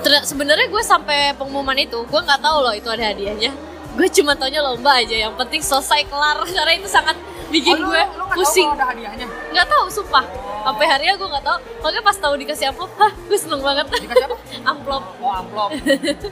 ter- 0.00 0.24
sebenarnya 0.24 0.72
gue 0.72 0.82
sampai 0.82 1.36
pengumuman 1.36 1.76
itu, 1.76 2.00
gue 2.02 2.20
nggak 2.24 2.40
tahu 2.40 2.56
loh 2.64 2.72
itu 2.72 2.88
ada 2.88 3.12
hadiahnya. 3.12 3.52
Gue 3.92 4.08
cuma 4.10 4.32
taunya 4.32 4.60
lomba 4.60 4.92
aja. 4.94 5.16
Yang 5.18 5.34
penting 5.36 5.60
selesai 5.60 6.00
kelar 6.04 6.40
karena 6.42 6.72
itu 6.72 6.86
sangat 6.86 7.16
bikin 7.48 7.74
Oh, 7.74 7.80
lu- 7.80 7.88
gue 7.90 8.02
lu 8.02 8.24
tahu 8.24 8.36
pusing. 8.38 8.64
kalau 8.64 8.78
ada 8.78 8.86
hadiahnya. 8.88 9.26
Nggak 9.50 9.66
tahu, 9.68 9.84
sumpah. 9.90 10.24
Sampai 10.62 10.86
harinya 10.86 11.14
gue 11.14 11.28
nggak 11.28 11.44
tahu. 11.44 11.58
Makanya 11.78 12.02
pas 12.02 12.16
tahu 12.16 12.34
dikasih 12.36 12.66
amplop, 12.68 12.90
hah, 13.00 13.12
gue 13.12 13.38
seneng 13.38 13.60
banget. 13.60 13.84
Dikasih 13.90 14.26
apa? 14.26 14.36
amplop. 14.72 15.04
Oh 15.18 15.32
amplop. 15.34 15.70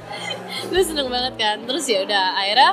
gue 0.70 0.82
seneng 0.82 1.08
banget 1.08 1.34
kan 1.36 1.56
terus 1.60 1.84
ya 1.84 2.00
udah 2.00 2.26
akhirnya 2.34 2.70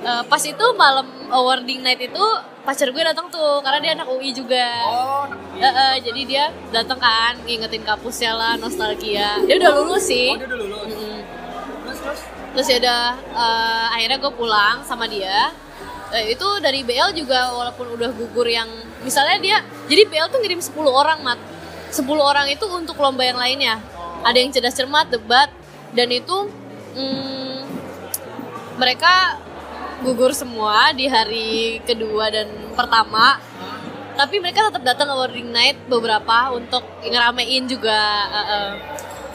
eh, 0.00 0.22
pas 0.24 0.40
itu 0.40 0.64
malam 0.74 1.06
awarding 1.30 1.80
night 1.80 2.00
itu 2.00 2.24
pacar 2.62 2.88
gue 2.88 3.02
datang 3.02 3.28
tuh 3.28 3.60
karena 3.60 3.78
dia 3.78 3.92
anak 3.94 4.08
UI 4.08 4.30
juga 4.30 4.64
Oh, 4.84 5.24
nah, 5.26 5.36
Eh, 5.58 5.72
eh, 5.72 5.94
jadi 6.02 6.20
dia 6.22 6.44
datang 6.70 6.96
kan 6.96 7.34
ngingetin 7.42 7.82
kampusnya 7.82 8.32
lah 8.32 8.52
nostalgia 8.56 9.40
dia 9.42 9.56
udah 9.56 9.72
lulus 9.74 10.04
sih 10.04 10.30
oh 10.30 10.38
dia 10.38 10.46
udah 10.46 10.58
lulus. 10.58 10.88
Mm. 10.88 11.20
Terus 11.82 11.98
terus. 12.00 12.20
Terus 12.58 12.74
ya 12.74 12.82
udah 12.82 13.02
eh, 13.38 13.86
akhirnya 13.94 14.18
gue 14.18 14.32
pulang 14.34 14.82
sama 14.82 15.06
dia. 15.06 15.54
Eh, 16.10 16.34
itu 16.34 16.42
dari 16.58 16.82
BL 16.82 17.14
juga 17.14 17.54
walaupun 17.54 17.94
udah 17.94 18.10
gugur 18.10 18.50
yang 18.50 18.66
misalnya 19.06 19.38
dia 19.38 19.62
jadi 19.86 20.02
BL 20.10 20.26
tuh 20.26 20.42
ngirim 20.42 20.58
10 20.58 20.74
orang 20.90 21.22
mat. 21.22 21.38
10 21.94 22.02
orang 22.18 22.50
itu 22.50 22.66
untuk 22.66 22.98
lomba 22.98 23.22
yang 23.22 23.38
lainnya. 23.38 23.78
Ada 24.26 24.42
yang 24.42 24.50
cerdas 24.50 24.74
cermat 24.74 25.06
debat 25.06 25.54
dan 25.94 26.10
itu 26.10 26.50
mm, 26.98 27.62
mereka 28.74 29.38
gugur 30.02 30.34
semua 30.34 30.90
di 30.90 31.06
hari 31.06 31.78
kedua 31.86 32.26
dan 32.26 32.50
pertama. 32.74 33.38
Tapi 34.18 34.42
mereka 34.42 34.66
tetap 34.66 34.82
datang 34.82 35.14
awarding 35.14 35.46
night 35.54 35.78
beberapa 35.86 36.50
untuk 36.50 36.82
ngeramein 37.06 37.70
juga 37.70 38.02
eh, 38.34 38.46
eh. 38.50 38.70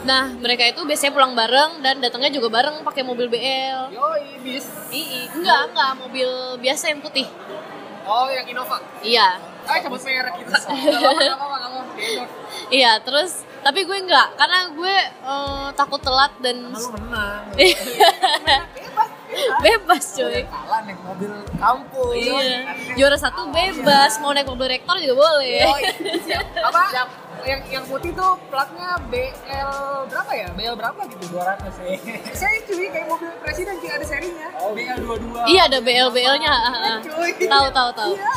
Nah 0.04 0.30
mereka 0.30 0.66
itu 0.66 0.82
biasanya 0.82 1.12
pulang 1.12 1.32
bareng 1.32 1.80
dan 1.80 1.98
datangnya 1.98 2.30
juga 2.30 2.48
bareng 2.52 2.82
pakai 2.82 3.02
mobil 3.02 3.26
BL 3.26 3.90
Yoi 3.90 4.38
bis. 4.42 4.66
Ii, 4.90 5.30
enggak 5.34 5.60
enggak 5.70 5.90
mobil 5.98 6.30
biasa 6.60 6.84
yang 6.90 7.00
putih 7.00 7.26
Oh 8.04 8.28
yang 8.28 8.44
Innova. 8.46 8.78
iya 9.00 9.40
Ah 9.64 9.80
cabut 9.80 9.96
merek 9.98 10.36
kita. 10.36 10.60
Iya 12.68 13.00
terus 13.00 13.42
tapi 13.62 13.84
gue 13.84 13.96
enggak 13.96 14.36
karena 14.36 14.70
gue 14.70 14.96
eh, 15.24 15.68
takut 15.72 15.98
telat 15.98 16.30
dan 16.38 16.68
Lu 16.68 16.84
menang. 16.92 17.48
bebas 19.64 20.04
cuy 20.14 20.44
Kalah 20.44 20.84
naik 20.84 21.00
mobil 21.00 21.32
kampus. 21.56 22.14
iya 22.14 22.76
juara 22.94 23.16
satu 23.16 23.48
bebas 23.50 24.20
mau 24.20 24.30
naik 24.30 24.46
mobil 24.46 24.68
rektor 24.70 24.94
juga 25.00 25.14
boleh 25.18 25.64
Apa? 26.62 26.82
Yang 27.44 27.62
yang 27.76 27.84
putih 27.86 28.12
tuh 28.16 28.40
platnya 28.48 28.96
BL 29.12 29.74
berapa 30.08 30.32
ya? 30.32 30.48
BL 30.56 30.76
berapa 30.80 31.02
gitu? 31.12 31.24
200 31.36 31.76
sih. 31.76 31.96
Saya 32.32 32.58
cuy 32.64 32.88
kayak 32.88 33.08
mobil 33.12 33.30
presiden 33.44 33.76
cuy 33.84 33.90
ada 33.92 34.06
serinya. 34.08 34.48
BL 34.72 35.00
22. 35.04 35.52
iya 35.52 35.62
ada 35.68 35.80
BL 35.84 36.10
BL 36.12 36.36
nya 36.40 36.54
Cuy. 37.04 37.32
tahu 37.48 37.68
tahu 37.72 37.90
tahu 37.92 38.14
Iya. 38.16 38.34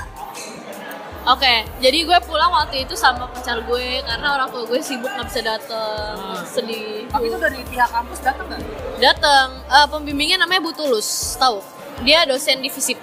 Oke, 1.26 1.66
jadi 1.82 2.06
gue 2.06 2.18
pulang 2.22 2.54
waktu 2.54 2.86
itu 2.86 2.94
sama 2.94 3.26
pacar 3.26 3.58
gue 3.66 3.98
karena 3.98 4.38
orang 4.38 4.46
tua 4.46 4.62
gue 4.62 4.78
sibuk 4.78 5.10
nggak 5.10 5.26
bisa 5.26 5.42
dateng, 5.42 6.14
sedih. 6.46 7.02
Tapi 7.10 7.26
itu 7.26 7.34
dari 7.34 7.66
pihak 7.66 7.90
kampus 7.90 8.22
datang 8.22 8.46
nggak? 8.46 8.62
Dateng, 9.02 9.58
eh, 9.66 9.86
pembimbingnya 9.90 10.38
namanya 10.38 10.62
Bu 10.62 10.70
Tulus, 10.70 11.34
tahu? 11.34 11.66
Dia 12.06 12.22
dosen 12.30 12.62
di 12.62 12.70
FISIP. 12.70 13.02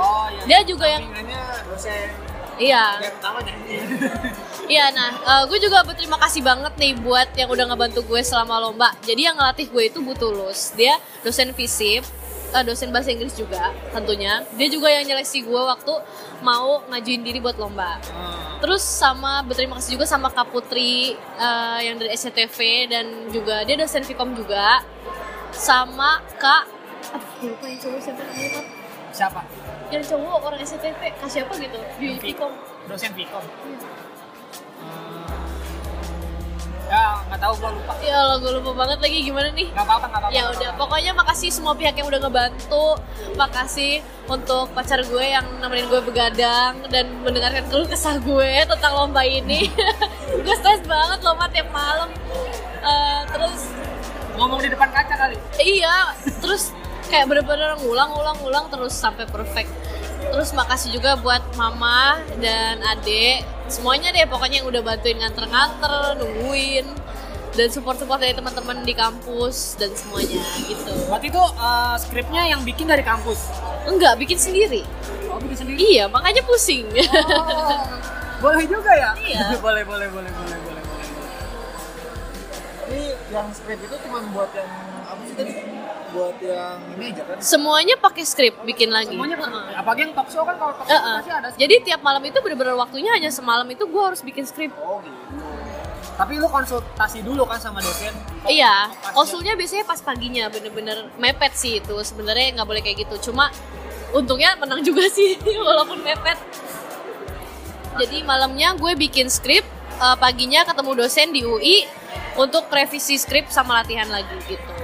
Oh 0.00 0.24
iya. 0.32 0.40
Dia 0.48 0.60
juga 0.64 0.88
yang, 0.88 1.04
dosen 1.68 2.23
iya, 2.58 2.98
yang 3.02 3.14
pertama 3.18 3.38
nyanyi. 3.42 3.76
iya. 4.74 4.84
Nah, 4.94 5.10
eh, 5.14 5.42
gue 5.50 5.58
juga 5.58 5.82
berterima 5.84 6.18
kasih 6.20 6.42
banget 6.42 6.72
nih 6.78 6.92
buat 6.98 7.28
yang 7.36 7.48
udah 7.50 7.64
ngebantu 7.72 8.00
gue 8.06 8.20
selama 8.24 8.60
lomba. 8.60 8.92
Jadi 9.02 9.26
yang 9.26 9.36
ngelatih 9.36 9.68
gue 9.70 9.82
itu 9.88 9.98
Bu 10.00 10.14
Tulus. 10.14 10.72
Dia 10.74 10.96
dosen 11.22 11.52
FISIP, 11.52 12.02
eh, 12.54 12.64
dosen 12.64 12.94
bahasa 12.94 13.10
Inggris 13.10 13.34
juga 13.34 13.74
tentunya. 13.90 14.42
Dia 14.54 14.68
juga 14.70 14.88
yang 14.88 15.04
nyeleksi 15.04 15.44
gue 15.44 15.62
waktu 15.62 15.94
mau 16.44 16.84
ngajuin 16.90 17.22
diri 17.24 17.38
buat 17.40 17.56
lomba. 17.58 17.98
Terus 18.62 18.80
sama 18.80 19.44
berterima 19.44 19.76
kasih 19.76 20.00
juga 20.00 20.06
sama 20.08 20.32
Kak 20.32 20.50
Putri 20.54 21.14
eh, 21.18 21.80
yang 21.82 22.00
dari 22.00 22.14
SCTV 22.14 22.58
dan 22.88 23.06
juga 23.34 23.62
dia 23.68 23.76
dosen 23.76 24.06
Vkom 24.06 24.32
juga. 24.36 24.80
Sama 25.54 26.18
Kak 26.38 26.74
aduh 27.14 27.54
lupa 27.54 27.64
yang 27.70 27.78
cowok 27.78 28.00
siapa 28.00 28.22
namanya? 28.26 28.83
Siapa? 29.14 29.40
Yang 29.94 30.10
cowok 30.10 30.42
orang 30.42 30.58
SCTV 30.58 31.00
Kak 31.22 31.30
siapa 31.30 31.54
gitu 31.54 31.78
di 32.02 32.18
Vkom. 32.18 32.50
Dosen 32.90 33.14
Vkom. 33.14 33.44
Ya 36.84 37.16
nggak 37.30 37.40
tahu 37.40 37.54
gua 37.62 37.70
lupa. 37.72 37.92
Ya 38.02 38.16
Allah 38.18 38.38
gue 38.42 38.52
lupa 38.60 38.70
banget 38.74 38.98
lagi 39.00 39.18
gimana 39.22 39.48
nih. 39.54 39.70
Nggak 39.70 39.86
apa-apa 39.86 40.06
nggak 40.10 40.20
apa-apa. 40.20 40.36
Ya 40.36 40.42
udah, 40.50 40.70
pokoknya 40.76 41.12
makasih 41.14 41.48
semua 41.54 41.72
pihak 41.78 41.94
yang 41.94 42.10
udah 42.10 42.20
ngebantu. 42.26 42.86
Makasih 43.38 44.02
untuk 44.26 44.68
pacar 44.74 45.00
gue 45.06 45.24
yang 45.24 45.46
nemenin 45.62 45.86
gue 45.88 46.02
begadang 46.02 46.74
dan 46.90 47.06
mendengarkan 47.22 47.64
keluh 47.70 47.86
kesah 47.86 48.18
gue 48.18 48.50
tentang 48.66 48.92
lomba 48.98 49.22
ini. 49.22 49.70
gue 50.44 50.54
stres 50.58 50.82
banget 50.84 51.22
lomba 51.22 51.46
tiap 51.54 51.70
malam. 51.70 52.10
Eh, 52.84 53.22
terus 53.30 53.70
Ngomong 54.34 54.58
di 54.58 54.66
depan 54.66 54.90
kaca 54.90 55.14
kali. 55.14 55.38
iya, 55.62 56.10
terus 56.42 56.74
kayak 57.10 57.26
bener-bener 57.28 57.76
ngulang-ulang-ulang 57.80 58.68
terus 58.72 58.94
sampai 58.94 59.24
perfect. 59.28 59.70
Terus 60.24 60.50
makasih 60.56 60.96
juga 60.96 61.14
buat 61.20 61.42
mama 61.54 62.18
dan 62.40 62.80
adek, 62.82 63.44
semuanya 63.68 64.10
deh 64.10 64.26
pokoknya 64.26 64.64
yang 64.64 64.68
udah 64.72 64.82
bantuin 64.82 65.20
nganter-nganter, 65.20 66.18
nungguin. 66.18 66.86
dan 67.54 67.70
support-support 67.70 68.18
dari 68.18 68.34
teman-teman 68.34 68.82
di 68.82 68.98
kampus 68.98 69.78
dan 69.78 69.94
semuanya 69.94 70.42
gitu. 70.66 70.90
Berarti 71.06 71.30
itu 71.30 71.38
eh, 71.38 71.96
skripnya 72.02 72.50
yang 72.50 72.66
bikin 72.66 72.90
dari 72.90 73.06
kampus. 73.06 73.46
Enggak, 73.86 74.18
bikin 74.18 74.34
sendiri. 74.34 74.82
Oh, 75.30 75.38
bikin 75.38 75.62
sendiri. 75.62 75.78
Iya, 75.78 76.10
makanya 76.10 76.42
pusing. 76.42 76.90
Oh, 76.90 77.78
boleh 78.42 78.66
juga 78.66 78.90
ya? 78.98 79.14
Iya. 79.22 79.54
boleh, 79.64 79.86
boleh, 79.86 80.08
boleh, 80.10 80.30
boleh, 80.34 80.58
boleh, 80.66 80.82
boleh. 80.82 80.82
Ini 82.90 83.02
yang 83.30 83.46
script 83.54 83.86
itu 83.86 83.96
cuma 84.02 84.18
buat 84.34 84.50
yang 84.50 84.70
apa 85.06 85.22
sih 85.22 85.34
tadi? 85.38 85.52
Buat 86.14 86.38
yang 86.38 86.78
ini 86.94 87.10
aja 87.10 87.22
kan? 87.26 87.36
Semuanya 87.42 87.94
pakai 87.98 88.22
skrip 88.22 88.54
bikin 88.62 88.94
lagi. 88.94 89.18
Semuanya 89.18 89.34
Heeh. 89.34 89.74
apalagi 89.74 90.00
yang 90.06 90.12
talk 90.14 90.30
show 90.30 90.46
kan 90.46 90.54
kalau 90.54 90.72
talk 90.78 90.86
show 90.86 90.94
Heeh. 90.94 91.16
pasti 91.18 91.32
ada. 91.34 91.48
Jadi 91.58 91.74
tiap 91.82 92.00
malam 92.06 92.22
itu 92.22 92.38
bener-bener 92.38 92.78
waktunya 92.78 93.10
hanya 93.10 93.34
semalam 93.34 93.66
itu 93.66 93.82
gue 93.82 94.02
harus 94.02 94.22
bikin 94.22 94.46
skrip. 94.46 94.70
Oh 94.78 95.02
gitu. 95.02 95.42
Tapi 96.14 96.38
lu 96.38 96.46
konsultasi 96.46 97.26
dulu 97.26 97.42
kan 97.42 97.58
sama 97.58 97.82
dosen. 97.82 98.14
Iya, 98.46 98.86
konsulnya 99.10 99.58
biasanya 99.58 99.82
pas 99.82 99.98
paginya 99.98 100.46
bener-bener 100.46 101.10
mepet 101.18 101.58
sih 101.58 101.82
itu. 101.82 101.98
Sebenarnya 102.06 102.54
nggak 102.54 102.68
boleh 102.70 102.82
kayak 102.86 103.10
gitu. 103.10 103.30
Cuma 103.30 103.50
untungnya 104.14 104.54
menang 104.54 104.86
juga 104.86 105.10
sih 105.16 105.34
walaupun 105.42 105.98
mepet. 106.06 106.38
Jadi 107.98 108.22
malamnya 108.22 108.78
gue 108.78 108.94
bikin 108.94 109.26
skrip, 109.26 109.66
eh, 109.98 110.16
paginya 110.22 110.62
ketemu 110.62 110.90
dosen 110.94 111.34
di 111.34 111.42
UI 111.42 111.86
untuk 112.38 112.70
revisi 112.70 113.18
skrip 113.18 113.50
sama 113.50 113.82
latihan 113.82 114.06
lagi 114.06 114.34
gitu. 114.46 114.83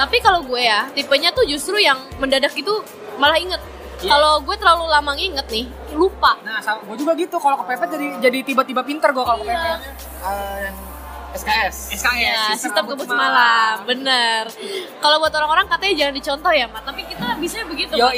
Tapi 0.00 0.16
kalau 0.18 0.40
gue 0.42 0.56
ya, 0.58 0.88
tipenya 0.90 1.28
tuh 1.28 1.44
justru 1.44 1.76
yang 1.76 2.00
mendadak 2.16 2.56
itu 2.56 2.72
malah 3.16 3.36
inget. 3.36 3.60
Iya. 4.00 4.16
Kalau 4.16 4.40
gue 4.40 4.56
terlalu 4.56 4.88
lama 4.88 5.12
nginget 5.12 5.44
nih, 5.46 5.68
lupa. 5.92 6.40
Nah, 6.40 6.56
sama 6.58 6.80
gue 6.82 6.96
juga 6.96 7.12
gitu. 7.14 7.36
Kalau 7.36 7.60
kepepet 7.60 7.88
jadi 7.90 8.06
jadi 8.18 8.38
tiba-tiba 8.42 8.80
pinter 8.80 9.12
gue 9.12 9.20
kalau 9.20 9.44
Iya. 9.44 9.52
kepepet. 9.52 9.80
Eh, 10.24 10.58
yang 10.64 10.76
SKS. 11.30 11.76
SKS, 11.94 12.16
Ya, 12.18 12.56
sistem 12.56 12.88
kebut 12.88 13.06
malam, 13.06 13.84
bener. 13.84 14.48
Kalau 14.98 15.20
buat 15.20 15.30
orang-orang 15.30 15.68
katanya 15.68 15.94
jangan 15.94 16.14
dicontoh 16.16 16.50
ya, 16.50 16.66
Mak. 16.66 16.82
Tapi 16.82 17.00
kita 17.06 17.26
bisa 17.36 17.56
begitu. 17.68 17.92
Yo, 17.92 18.08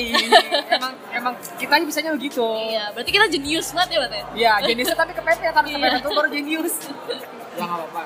emang 0.71 0.93
emang 1.11 1.35
kita 1.59 1.83
bisanya 1.83 2.15
begitu. 2.15 2.47
Iya, 2.71 2.95
berarti 2.95 3.11
kita 3.11 3.27
jenius 3.29 3.75
banget 3.75 3.91
ya, 3.91 3.99
Mak. 4.01 4.11
ya? 4.13 4.25
Iya, 4.33 4.53
jeniusnya 4.65 4.97
tapi 4.97 5.13
kepepet, 5.13 5.51
tapi 5.51 5.67
Iya. 5.69 5.77
kepepet 5.77 5.99
itu 5.99 6.11
baru 6.15 6.29
jenius. 6.31 6.75
Ya 7.53 7.69
nggak 7.69 7.79
apa-apa. 7.85 8.03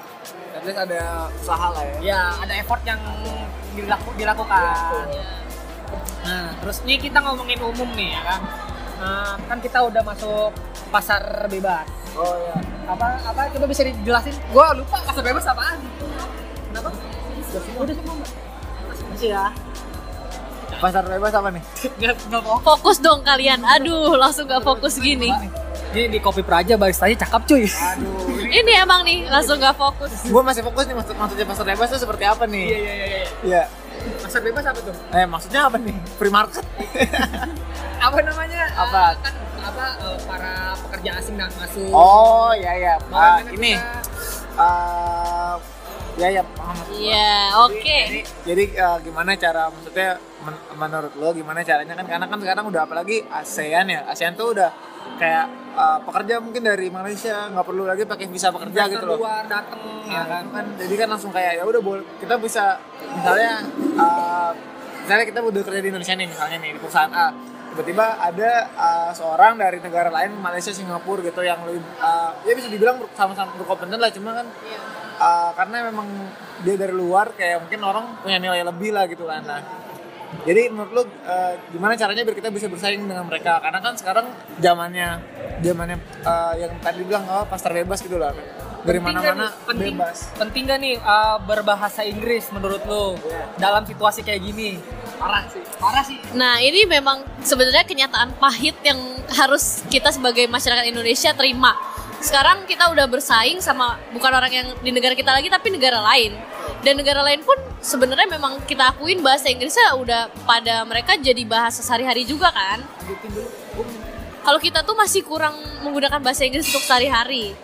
At 0.56 0.62
least 0.64 0.80
ada 0.80 1.00
usaha 1.30 1.66
lah 1.70 1.82
ya. 1.84 1.96
Iya, 2.02 2.20
ada 2.40 2.54
effort 2.56 2.82
yang 2.82 2.98
dilaku, 3.76 4.08
dilakukan. 4.16 5.06
Nah, 6.26 6.48
terus 6.64 6.82
nih 6.82 6.98
kita 6.98 7.20
ngomongin 7.22 7.60
umum 7.60 7.86
nih 7.94 8.16
ya 8.16 8.20
kan. 8.24 8.40
Nah, 8.96 9.32
kan 9.46 9.58
kita 9.60 9.84
udah 9.84 10.02
masuk 10.02 10.50
pasar 10.88 11.46
bebas. 11.52 11.84
Oh 12.16 12.34
ya. 12.40 12.56
Apa 12.88 13.20
apa 13.20 13.40
coba 13.52 13.66
bisa 13.68 13.84
dijelasin? 13.84 14.32
Gua 14.50 14.72
lupa 14.72 14.98
pasar 15.04 15.22
bebas 15.22 15.44
apaan. 15.44 15.78
Kenapa? 16.72 16.90
Udah 17.76 17.94
semua. 17.94 18.14
Masih 19.12 19.28
ya. 19.36 19.52
Pasar 20.76 21.04
bebas 21.06 21.32
apa 21.32 21.48
nih? 21.52 21.62
Enggak 22.00 22.42
mau. 22.42 22.58
Fokus 22.64 22.98
dong 22.98 23.20
kalian. 23.22 23.62
Aduh, 23.62 24.16
langsung 24.16 24.48
gak 24.48 24.64
fokus 24.64 24.98
gini. 24.98 25.30
Ini 25.96 26.12
di 26.12 26.20
Kopi 26.20 26.44
Praja 26.44 26.76
baristanya 26.76 27.16
cakep 27.18 27.42
cuy. 27.48 27.64
Aduh. 27.64 28.36
Ini 28.44 28.72
emang 28.78 29.00
nih, 29.00 29.24
langsung 29.26 29.56
gak 29.56 29.72
fokus. 29.74 30.12
gue 30.22 30.42
masih 30.44 30.60
fokus 30.60 30.84
nih 30.84 30.92
maksud 30.92 31.16
maksudnya 31.16 31.46
pasar 31.48 31.64
bebas 31.64 31.88
itu 31.88 31.98
seperti 31.98 32.24
apa 32.26 32.44
nih? 32.44 32.64
Iya 32.66 32.76
iya 32.76 32.92
iya 32.92 33.06
iya. 33.08 33.24
Iya. 33.42 33.62
Pasar 34.20 34.40
bebas 34.44 34.60
apa 34.62 34.76
tuh? 34.78 34.92
Eh 35.10 35.24
maksudnya 35.24 35.60
apa 35.64 35.76
nih? 35.78 35.96
Free 36.14 36.28
market. 36.28 36.60
Apa 37.96 38.20
namanya? 38.20 38.60
Apa? 38.76 39.02
Eh, 39.08 39.18
kan 39.18 39.34
apa 39.64 39.84
eh, 39.98 40.18
para 40.22 40.52
pekerja 40.78 41.10
asing 41.16 41.34
yang 41.34 41.48
masuk. 41.50 41.88
Oh 41.88 42.52
ya 42.52 42.76
ya. 42.76 42.94
Ah, 43.08 43.40
Bagaimana 43.40 43.56
ini. 43.56 43.72
kita- 43.72 44.04
eh 44.54 45.54
ya 46.16 46.28
ya 46.30 46.42
paham. 46.46 46.76
maksud 46.76 46.92
gua. 46.92 47.00
Iya, 47.00 47.34
oke. 47.64 47.98
Jadi, 48.04 48.20
jadi 48.44 48.64
eh, 48.76 48.96
gimana 49.00 49.30
cara 49.34 49.72
maksudnya 49.72 50.08
men- 50.38 50.64
menurut 50.76 51.12
lo 51.14 51.28
gimana 51.32 51.64
caranya 51.64 51.94
kan 51.94 52.04
karena 52.06 52.26
kan 52.26 52.38
sekarang 52.38 52.64
udah 52.68 52.82
apalagi 52.84 53.16
ASEAN 53.26 53.86
ya 53.88 54.00
ASEAN 54.06 54.36
tuh 54.36 54.52
udah 54.52 54.68
kayak 55.16 55.46
eh, 55.72 55.98
pekerja 56.02 56.34
mungkin 56.38 56.62
dari 56.62 56.86
Malaysia 56.88 57.48
nggak 57.48 57.64
perlu 57.64 57.84
lagi 57.84 58.02
pakai 58.02 58.26
visa 58.26 58.48
pekerja 58.48 58.80
gitu 58.86 59.04
loh. 59.04 59.16
luar 59.18 59.44
datang 59.44 59.80
ya 60.04 60.12
Nah, 60.16 60.24
kan. 60.26 60.44
kan 60.50 60.66
jadi 60.76 60.94
kan 60.96 61.08
langsung 61.08 61.30
kayak 61.30 61.52
ya 61.56 61.64
udah 61.64 61.80
boleh 61.80 62.04
kita 62.18 62.34
bisa 62.36 62.76
misalnya 63.12 63.52
eh, 63.96 64.50
misalnya 65.00 65.24
kita 65.24 65.40
udah 65.40 65.62
kerja 65.62 65.80
di 65.80 65.88
Indonesia 65.88 66.14
nih 66.14 66.26
misalnya 66.26 66.56
nih 66.58 66.70
di 66.72 66.80
perusahaan 66.80 67.12
A 67.12 67.26
tiba-tiba 67.68 68.06
ada 68.18 68.50
eh, 68.68 69.10
seorang 69.12 69.52
dari 69.54 69.78
negara 69.78 70.08
lain 70.10 70.32
Malaysia 70.36 70.70
Singapura 70.70 71.20
gitu 71.22 71.40
yang 71.40 71.60
lebih 71.62 71.80
eh, 71.80 72.30
ya 72.42 72.52
bisa 72.52 72.66
dibilang 72.66 73.00
sama-sama 73.12 73.54
berkompeten 73.54 73.96
lah 73.96 74.10
cuma 74.10 74.30
kan 74.34 74.46
eh, 75.16 75.50
karena 75.52 75.76
memang 75.86 76.08
dia 76.58 76.74
dari 76.74 76.92
luar 76.92 77.32
kayak 77.32 77.62
mungkin 77.62 77.80
orang 77.80 78.04
punya 78.18 78.36
nilai 78.36 78.62
lebih 78.62 78.90
lah 78.90 79.04
gitu 79.04 79.24
kan 79.24 79.42
nah 79.42 79.60
jadi 80.44 80.68
menurut 80.68 80.92
lu 80.92 81.02
eh, 81.24 81.54
gimana 81.72 81.96
caranya 81.96 82.22
biar 82.26 82.36
kita 82.36 82.50
bisa 82.52 82.66
bersaing 82.68 83.06
dengan 83.06 83.24
mereka 83.24 83.62
karena 83.62 83.78
kan 83.80 83.94
sekarang 83.96 84.26
zamannya 84.60 85.22
zamannya 85.62 85.96
eh, 86.26 86.54
yang 86.60 86.72
tadi 86.82 87.00
bilang 87.06 87.24
oh 87.30 87.46
pasar 87.48 87.72
bebas 87.72 88.02
gitu 88.04 88.20
lah 88.20 88.34
dari 88.86 89.02
Penting 89.02 89.18
mana-mana 89.18 89.46
penting, 89.66 89.92
bebas 89.98 90.18
Penting 90.38 90.62
gak 90.70 90.78
nih 90.78 90.94
uh, 91.02 91.36
berbahasa 91.42 92.06
Inggris 92.06 92.46
menurut 92.54 92.82
lo 92.86 93.18
dalam 93.58 93.82
situasi 93.82 94.22
kayak 94.22 94.40
gini? 94.46 94.78
Parah 95.18 95.44
sih. 95.50 95.62
Parah 95.82 96.04
sih. 96.06 96.18
Nah, 96.38 96.62
ini 96.62 96.86
memang 96.86 97.26
sebenarnya 97.42 97.82
kenyataan 97.82 98.38
pahit 98.38 98.78
yang 98.86 99.00
harus 99.34 99.82
kita 99.90 100.14
sebagai 100.14 100.46
masyarakat 100.46 100.86
Indonesia 100.86 101.34
terima. 101.34 101.74
Sekarang 102.22 102.64
kita 102.64 102.88
udah 102.92 103.10
bersaing 103.10 103.60
sama 103.60 103.98
bukan 104.14 104.32
orang 104.32 104.52
yang 104.52 104.66
di 104.80 104.90
negara 104.94 105.12
kita 105.18 105.34
lagi 105.34 105.50
tapi 105.50 105.74
negara 105.74 106.00
lain. 106.00 106.36
Dan 106.84 107.00
negara 107.02 107.24
lain 107.24 107.42
pun 107.42 107.56
sebenarnya 107.82 108.28
memang 108.30 108.62
kita 108.64 108.94
akuin 108.94 109.20
bahasa 109.24 109.50
Inggrisnya 109.50 109.96
udah 109.96 110.30
pada 110.46 110.84
mereka 110.86 111.18
jadi 111.18 111.42
bahasa 111.42 111.82
sehari-hari 111.82 112.22
juga 112.28 112.52
kan. 112.52 112.84
Kalau 114.46 114.62
kita 114.62 114.86
tuh 114.86 114.94
masih 114.94 115.26
kurang 115.26 115.58
menggunakan 115.82 116.22
bahasa 116.22 116.46
Inggris 116.46 116.70
untuk 116.70 116.86
sehari-hari. 116.86 117.58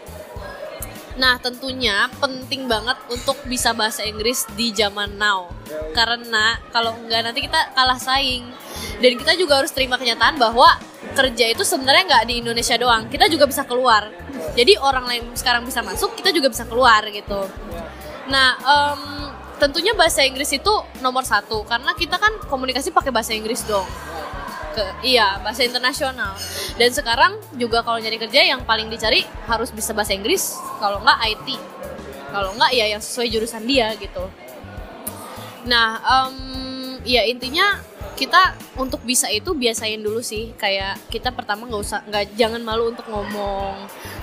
Nah, 1.12 1.36
tentunya 1.38 2.08
penting 2.18 2.66
banget 2.66 2.96
untuk 3.12 3.36
bisa 3.44 3.76
bahasa 3.76 4.02
Inggris 4.02 4.48
di 4.56 4.72
zaman 4.72 5.14
now. 5.20 5.52
Karena 5.92 6.56
kalau 6.72 6.96
enggak 6.98 7.22
nanti 7.22 7.44
kita 7.44 7.70
kalah 7.76 8.00
saing. 8.00 8.48
Dan 8.98 9.14
kita 9.14 9.38
juga 9.38 9.62
harus 9.62 9.70
terima 9.70 10.00
kenyataan 10.00 10.40
bahwa 10.40 10.66
kerja 11.14 11.52
itu 11.52 11.62
sebenarnya 11.62 12.02
nggak 12.08 12.24
di 12.26 12.34
Indonesia 12.42 12.74
doang. 12.80 13.06
Kita 13.06 13.28
juga 13.28 13.44
bisa 13.46 13.62
keluar. 13.68 14.08
Jadi 14.58 14.74
orang 14.80 15.04
lain 15.06 15.24
sekarang 15.38 15.62
bisa 15.62 15.84
masuk, 15.84 16.18
kita 16.18 16.32
juga 16.34 16.48
bisa 16.50 16.64
keluar 16.66 17.04
gitu. 17.12 17.46
Nah, 18.30 18.54
em, 18.58 19.00
tentunya 19.58 19.94
bahasa 19.94 20.22
Inggris 20.22 20.50
itu 20.54 20.74
nomor 20.98 21.22
satu 21.22 21.62
karena 21.66 21.94
kita 21.94 22.18
kan 22.18 22.34
komunikasi 22.46 22.94
pakai 22.94 23.10
bahasa 23.14 23.34
Inggris 23.34 23.62
dong. 23.66 23.86
Ke 24.74 24.84
iya 25.06 25.38
bahasa 25.42 25.62
internasional. 25.66 26.34
Dan 26.78 26.90
sekarang 26.90 27.38
juga 27.58 27.82
kalau 27.82 27.98
nyari 27.98 28.18
kerja 28.18 28.42
yang 28.42 28.62
paling 28.66 28.90
dicari 28.90 29.22
harus 29.46 29.70
bisa 29.70 29.94
bahasa 29.94 30.14
Inggris 30.14 30.58
kalau 30.78 31.02
nggak 31.02 31.18
IT 31.34 31.48
kalau 32.32 32.56
nggak 32.56 32.72
ya 32.72 32.88
yang 32.96 33.02
sesuai 33.04 33.28
jurusan 33.28 33.62
dia 33.68 33.92
gitu. 34.00 34.24
Nah 35.68 36.00
em, 36.00 36.36
ya 37.04 37.22
intinya 37.28 37.78
kita 38.16 38.56
untuk 38.80 39.04
bisa 39.04 39.28
itu 39.28 39.52
biasain 39.52 40.00
dulu 40.00 40.24
sih. 40.24 40.56
Kayak 40.56 40.96
kita 41.12 41.28
pertama 41.30 41.68
nggak 41.68 41.82
usah 41.82 42.00
nggak 42.08 42.34
jangan 42.34 42.62
malu 42.64 42.90
untuk 42.90 43.04
ngomong 43.12 43.76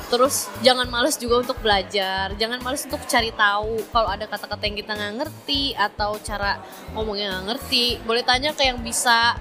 terus 0.10 0.50
jangan 0.66 0.90
males 0.90 1.16
juga 1.22 1.46
untuk 1.46 1.62
belajar 1.62 2.34
jangan 2.34 2.58
males 2.66 2.82
untuk 2.84 3.02
cari 3.06 3.30
tahu 3.30 3.78
kalau 3.94 4.10
ada 4.10 4.26
kata-kata 4.26 4.64
yang 4.66 4.78
kita 4.82 4.92
nggak 4.98 5.14
ngerti 5.22 5.78
atau 5.78 6.18
cara 6.20 6.60
ngomongnya 6.94 7.40
nggak 7.40 7.46
ngerti. 7.56 7.86
Boleh 8.04 8.24
tanya 8.26 8.52
ke 8.52 8.68
yang 8.68 8.80
bisa. 8.84 9.38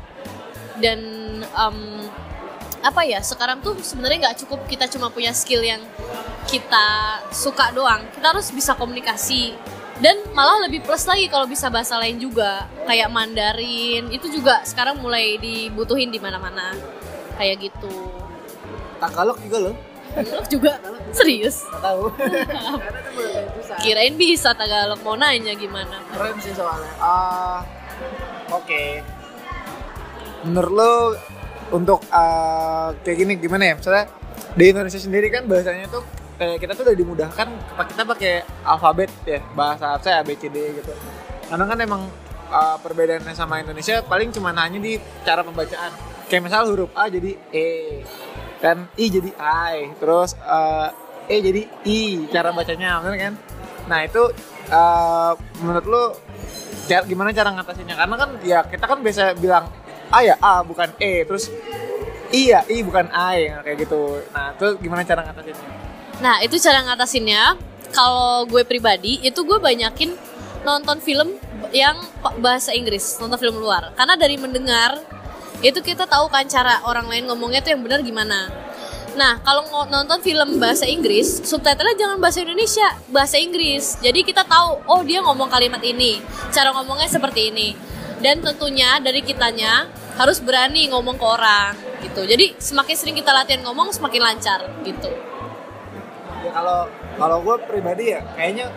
Dan 0.78 1.00
em, 1.42 1.78
apa 2.78 3.02
ya 3.02 3.18
sekarang 3.18 3.58
tuh 3.58 3.74
sebenarnya 3.82 4.30
nggak 4.30 4.38
cukup 4.46 4.62
kita 4.70 4.86
cuma 4.86 5.10
punya 5.10 5.34
skill 5.34 5.62
yang 5.62 5.82
kita 6.46 7.18
suka 7.34 7.74
doang. 7.74 8.06
Kita 8.14 8.32
harus 8.32 8.48
bisa 8.54 8.78
komunikasi. 8.78 9.54
Dan 9.98 10.14
malah 10.30 10.62
lebih 10.70 10.86
plus 10.86 11.10
lagi 11.10 11.26
kalau 11.26 11.50
bisa 11.50 11.66
bahasa 11.66 11.98
lain 11.98 12.22
juga 12.22 12.70
kayak 12.86 13.10
Mandarin. 13.10 14.14
Itu 14.14 14.30
juga 14.30 14.62
sekarang 14.62 15.02
mulai 15.02 15.34
dibutuhin 15.42 16.14
di 16.14 16.22
mana-mana. 16.22 16.70
Kayak 17.34 17.70
gitu. 17.70 17.90
Tagalog 19.02 19.38
juga 19.42 19.70
loh 19.70 19.87
Tagalog 20.18 20.46
juga 20.50 20.72
serius. 21.14 21.62
Tahu. 21.62 22.10
Kirain 23.82 24.14
bisa 24.18 24.50
Tagalog 24.50 24.98
mau 25.06 25.14
nanya 25.14 25.54
gimana? 25.54 26.02
Keren 26.10 26.34
sih 26.42 26.50
soalnya. 26.50 26.90
Ah 26.98 27.62
oke. 28.50 28.82
Menurut 30.42 30.72
lo 30.74 30.92
untuk 31.70 32.02
ah, 32.10 32.90
kayak 33.06 33.16
gini 33.22 33.32
gimana 33.38 33.70
ya? 33.70 33.74
Misalnya 33.78 34.04
di 34.58 34.64
Indonesia 34.66 34.98
sendiri 34.98 35.30
kan 35.30 35.46
bahasanya 35.46 35.86
tuh 35.86 36.02
kayak 36.38 36.58
kita 36.62 36.72
tuh 36.74 36.82
udah 36.86 36.96
dimudahkan 36.98 37.48
kita 37.94 38.02
pakai 38.06 38.34
alfabet 38.62 39.10
ya 39.26 39.38
bahasa 39.54 39.98
saya 40.02 40.22
A 40.22 40.26
B 40.26 40.34
C 40.34 40.50
D 40.50 40.58
gitu. 40.82 40.90
Karena 41.46 41.64
kan 41.70 41.78
emang 41.78 42.02
ah, 42.50 42.74
perbedaannya 42.82 43.34
sama 43.38 43.62
Indonesia 43.62 44.02
paling 44.02 44.34
cuma 44.34 44.50
hanya 44.50 44.82
di 44.82 44.98
cara 45.22 45.46
pembacaan. 45.46 45.94
Kayak 46.26 46.50
misal 46.50 46.66
huruf 46.66 46.90
A 46.98 47.06
jadi 47.06 47.38
E 47.54 47.68
kan 48.58 48.90
I 48.98 49.06
jadi 49.10 49.30
I 49.38 49.94
terus 49.98 50.34
ah, 50.42 50.90
E 51.28 51.38
jadi 51.44 51.62
I 51.84 52.26
cara 52.32 52.50
bacanya 52.50 52.98
bener 53.04 53.16
kan 53.16 53.34
Nah 53.88 54.04
itu 54.04 54.22
eh, 54.68 55.32
menurut 55.64 55.86
lu 55.88 56.02
ca- 56.88 57.06
gimana 57.08 57.32
cara 57.32 57.52
ngatasinnya? 57.52 57.96
Karena 57.96 58.14
kan 58.16 58.30
ya 58.44 58.60
kita 58.64 58.84
kan 58.84 58.98
biasa 59.00 59.36
bilang 59.36 59.68
A 60.08 60.24
ya 60.24 60.36
A 60.40 60.64
bukan 60.64 60.88
E, 61.00 61.24
terus 61.28 61.52
I 62.32 62.52
ya 62.52 62.60
I 62.68 62.84
bukan 62.84 63.08
ya 63.12 63.60
kayak 63.64 63.76
gitu. 63.88 64.20
Nah 64.32 64.52
itu 64.56 64.66
gimana 64.80 65.04
cara 65.04 65.24
ngatasinnya? 65.24 65.68
Nah, 66.18 66.42
itu 66.42 66.58
cara 66.58 66.82
ngatasinnya. 66.82 67.42
Kalau 67.88 68.44
gue 68.44 68.66
pribadi, 68.68 69.16
itu 69.24 69.40
gue 69.46 69.56
banyakin 69.56 70.12
nonton 70.60 71.00
film 71.00 71.38
yang 71.72 71.96
bahasa 72.42 72.76
Inggris, 72.76 73.16
nonton 73.16 73.40
film 73.40 73.56
luar. 73.62 73.94
Karena 73.96 74.12
dari 74.18 74.36
mendengar, 74.36 75.00
itu 75.58 75.78
kita 75.82 76.06
tahu 76.06 76.30
kan 76.30 76.46
cara 76.46 76.78
orang 76.86 77.10
lain 77.10 77.26
ngomongnya 77.26 77.58
tuh 77.58 77.74
yang 77.74 77.82
benar 77.82 78.00
gimana. 78.02 78.46
Nah, 79.18 79.42
kalau 79.42 79.66
ngo- 79.66 79.90
nonton 79.90 80.22
film 80.22 80.62
bahasa 80.62 80.86
Inggris, 80.86 81.42
subtitlenya 81.42 81.98
jangan 81.98 82.18
bahasa 82.22 82.38
Indonesia, 82.46 82.88
bahasa 83.10 83.34
Inggris. 83.34 83.98
Jadi 83.98 84.22
kita 84.22 84.46
tahu, 84.46 84.78
oh 84.86 85.02
dia 85.02 85.18
ngomong 85.18 85.50
kalimat 85.50 85.82
ini, 85.82 86.22
cara 86.54 86.70
ngomongnya 86.70 87.10
seperti 87.10 87.50
ini. 87.50 87.74
Dan 88.22 88.38
tentunya 88.38 89.02
dari 89.02 89.22
kitanya 89.26 89.90
harus 90.14 90.38
berani 90.38 90.86
ngomong 90.90 91.18
ke 91.18 91.26
orang 91.26 91.74
gitu. 92.02 92.22
Jadi 92.26 92.54
semakin 92.62 92.94
sering 92.94 93.16
kita 93.18 93.34
latihan 93.34 93.66
ngomong, 93.66 93.90
semakin 93.90 94.22
lancar 94.22 94.62
gitu. 94.86 95.10
Ya 96.46 96.50
kalau 96.54 96.86
kalau 97.18 97.42
gue 97.42 97.56
pribadi 97.66 98.14
ya 98.14 98.22
kayaknya 98.38 98.70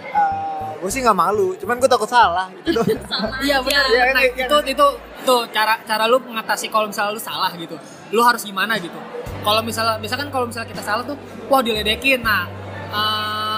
gue 0.81 0.89
sih 0.89 1.05
nggak 1.05 1.13
malu, 1.13 1.53
cuman 1.61 1.77
gue 1.77 1.85
takut 1.85 2.09
salah 2.09 2.49
gitu. 2.65 2.81
Iya 3.45 3.61
benar. 3.61 3.85
Iya, 3.85 4.03
nah, 4.17 4.23
iya, 4.25 4.45
itu 4.49 4.57
itu 4.73 4.85
tuh 5.21 5.45
cara 5.53 5.77
cara 5.85 6.09
lu 6.09 6.17
mengatasi 6.25 6.73
kalau 6.73 6.89
misalnya 6.89 7.13
lu 7.13 7.21
salah 7.21 7.53
gitu. 7.53 7.77
Lu 8.09 8.25
harus 8.25 8.41
gimana 8.41 8.81
gitu. 8.81 8.97
Kalau 9.45 9.61
misalnya 9.61 10.01
misalkan 10.01 10.33
kalau 10.33 10.49
misalnya 10.49 10.69
kita 10.73 10.81
salah 10.81 11.05
tuh, 11.05 11.13
wah 11.53 11.61
diledekin. 11.61 12.25
Nah, 12.25 12.49
eh, 12.89 13.50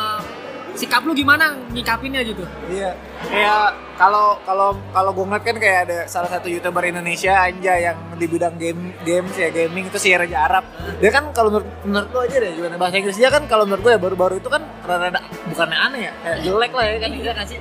sikap 0.73 1.05
lu 1.05 1.13
gimana 1.13 1.53
nyikapinnya 1.69 2.21
gitu? 2.25 2.43
Iya. 2.69 2.97
Kayak 3.29 3.77
kalau 3.93 4.35
kalau 4.43 4.73
kalau 4.89 5.11
gue 5.13 5.25
ngeliat 5.25 5.43
kan 5.45 5.57
kayak 5.61 5.79
ada 5.87 5.97
salah 6.09 6.29
satu 6.29 6.49
youtuber 6.49 6.81
Indonesia 6.83 7.37
anja 7.45 7.73
yang 7.77 7.97
di 8.17 8.25
bidang 8.25 8.57
game 8.57 8.91
games 9.05 9.33
ya 9.37 9.53
gaming 9.53 9.87
itu 9.87 9.97
si 10.01 10.11
Raja 10.13 10.49
Arab. 10.49 10.63
Dia 10.97 11.11
kan 11.13 11.29
kalau 11.31 11.53
menurut 11.53 11.69
menurut 11.85 12.09
lu 12.09 12.19
aja 12.25 12.35
deh 12.41 12.51
gimana 12.57 12.75
bahasa 12.81 12.95
Inggris 12.97 13.17
dia 13.17 13.29
kan 13.29 13.45
kalau 13.45 13.63
menurut 13.69 13.81
gue 13.85 13.93
ya 13.93 13.99
baru-baru 14.01 14.35
itu 14.41 14.49
kan 14.49 14.65
rada 14.83 15.21
bukannya 15.53 15.77
aneh 15.77 16.01
ya 16.09 16.13
kayak 16.25 16.37
jelek 16.41 16.71
lah 16.73 16.85
ya 16.89 16.97
kan 16.99 17.09
dia 17.13 17.33
kasih 17.37 17.57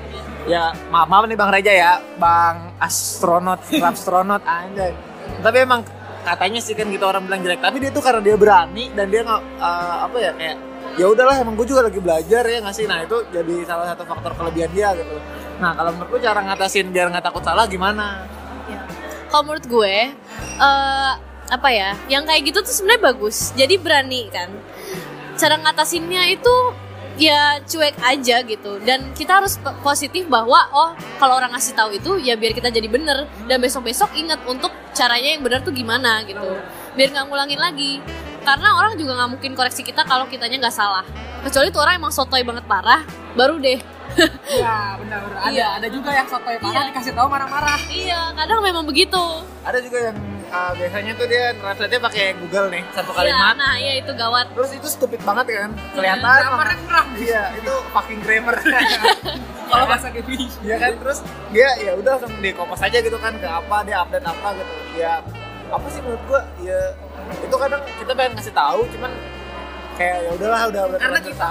ya 0.49 0.65
maaf 0.91 1.07
maaf 1.07 1.25
nih 1.29 1.39
Bang 1.39 1.51
Raja 1.53 1.73
ya 1.73 1.93
Bang 2.19 2.75
astronot 2.83 3.61
astronot 3.71 4.43
anjay 4.43 4.93
tapi 5.43 5.57
emang 5.63 5.87
katanya 6.23 6.61
sih 6.63 6.75
kan 6.75 6.87
gitu 6.91 7.05
orang 7.07 7.27
bilang 7.27 7.43
jelek 7.43 7.61
tapi 7.63 7.83
dia 7.83 7.91
tuh 7.91 8.03
karena 8.03 8.23
dia 8.23 8.37
berani 8.39 8.91
dan 8.95 9.07
dia 9.11 9.23
nggak 9.27 9.43
eh, 9.59 9.97
apa 10.07 10.17
ya 10.19 10.33
kayak 10.39 10.57
ya 11.01 11.09
udahlah 11.09 11.41
emang 11.41 11.57
gue 11.57 11.67
juga 11.67 11.89
lagi 11.89 12.01
belajar 12.01 12.45
ya 12.45 12.59
nggak 12.61 12.77
sih? 12.77 12.85
Nah 12.85 13.05
itu 13.05 13.17
jadi 13.33 13.55
salah 13.65 13.87
satu 13.93 14.05
faktor 14.05 14.37
kelebihan 14.37 14.71
dia 14.77 14.93
gitu. 14.93 15.17
Nah 15.59 15.73
kalau 15.73 15.91
menurut 15.97 16.11
lu 16.13 16.19
cara 16.21 16.41
ngatasin 16.45 16.93
biar 16.93 17.09
nggak 17.09 17.25
takut 17.25 17.43
salah 17.45 17.65
gimana? 17.65 18.27
Kalau 19.33 19.43
menurut 19.49 19.65
gue 19.65 19.97
eh 20.61 21.13
apa 21.53 21.69
ya 21.69 21.93
yang 22.09 22.25
kayak 22.25 22.53
gitu 22.53 22.61
tuh 22.61 22.73
sebenarnya 22.73 23.13
bagus. 23.13 23.57
Jadi 23.57 23.75
berani 23.81 24.29
kan? 24.29 24.53
Cara 25.41 25.57
ngatasinnya 25.57 26.29
itu 26.29 26.55
ya 27.17 27.61
cuek 27.65 27.97
aja 28.05 28.45
gitu. 28.45 28.81
Dan 28.85 29.17
kita 29.17 29.41
harus 29.41 29.57
po- 29.57 29.77
positif 29.81 30.29
bahwa 30.29 30.61
oh 30.73 30.93
kalau 31.17 31.41
orang 31.41 31.57
ngasih 31.57 31.73
tahu 31.73 31.97
itu 31.97 32.21
ya 32.21 32.37
biar 32.37 32.53
kita 32.53 32.69
jadi 32.69 32.89
bener. 32.89 33.25
Dan 33.49 33.61
besok 33.65 33.89
besok 33.89 34.13
ingat 34.13 34.41
untuk 34.45 34.73
caranya 34.93 35.33
yang 35.33 35.41
benar 35.41 35.65
tuh 35.65 35.73
gimana 35.73 36.21
gitu. 36.29 36.61
Biar 36.93 37.09
nggak 37.17 37.25
ngulangin 37.33 37.61
lagi 37.61 38.05
karena 38.43 38.69
orang 38.73 38.95
juga 38.95 39.13
nggak 39.15 39.31
mungkin 39.31 39.51
koreksi 39.53 39.81
kita 39.81 40.03
kalau 40.03 40.27
kitanya 40.27 40.59
nggak 40.59 40.75
salah 40.75 41.07
kecuali 41.41 41.69
tuh 41.69 41.81
orang 41.81 41.95
emang 41.97 42.11
sotoy 42.11 42.43
banget 42.43 42.65
parah 42.65 43.03
baru 43.33 43.57
deh 43.57 43.81
Iya 44.53 45.01
benar. 45.01 45.25
Ada 45.25 45.49
Iya. 45.49 45.69
ada 45.73 45.89
juga 45.89 46.13
yang 46.13 46.29
sotoy 46.29 46.57
parah 46.59 46.85
Iya. 46.85 46.91
dikasih 46.93 47.13
tahu 47.13 47.27
marah-marah. 47.27 47.81
iya 47.89 48.21
kadang 48.33 48.61
memang 48.61 48.85
begitu 48.85 49.25
ada 49.63 49.79
juga 49.79 49.99
yang 50.05 50.17
uh, 50.47 50.73
biasanya 50.75 51.13
tuh 51.15 51.27
dia 51.27 51.57
translate 51.57 51.97
pakai 51.99 52.37
Google 52.37 52.69
nih 52.69 52.83
satu 52.93 53.09
Iya, 53.11 53.17
kalimat 53.17 53.55
nah 53.57 53.75
iya 53.75 53.93
itu 53.97 54.13
gawat 54.13 54.53
terus 54.53 54.71
itu 54.71 54.85
stupid 54.87 55.21
banget 55.23 55.47
kan 55.57 55.71
kelihatan 55.97 56.29
Grammar 56.29 56.61
banget. 56.61 57.07
iya 57.25 57.43
itu 57.55 57.73
fucking 57.89 58.21
grammar 58.21 58.57
Kalau 59.65 59.89
bahasa 59.89 60.13
Indonesia. 60.13 60.61
Iya 60.61 60.77
kan 60.77 60.93
terus 60.95 61.19
dia 61.49 61.69
ya 61.81 61.97
udah 61.97 62.13
langsung 62.15 62.37
di 62.37 62.53
kopas 62.53 62.85
aja 62.85 63.01
gitu 63.01 63.17
kan 63.17 63.33
ke 63.33 63.49
apa 63.49 63.77
dia 63.81 63.97
update 63.99 64.27
apa 64.27 64.49
gitu 64.53 64.73
ya 64.95 65.15
apa 65.73 65.87
sih 65.89 66.01
menurut 66.05 66.23
gua 66.29 66.41
ya 66.61 66.81
itu 67.41 67.57
kadang 67.57 67.83
kita 67.97 68.13
pengen 68.13 68.33
ngasih 68.37 68.55
tahu 68.55 68.81
cuman 68.93 69.11
kayak 69.97 70.17
ya 70.25 70.31
udahlah 70.37 70.61
udah 70.69 70.83
udah 70.89 70.99
karena 71.01 71.21
kita 71.21 71.49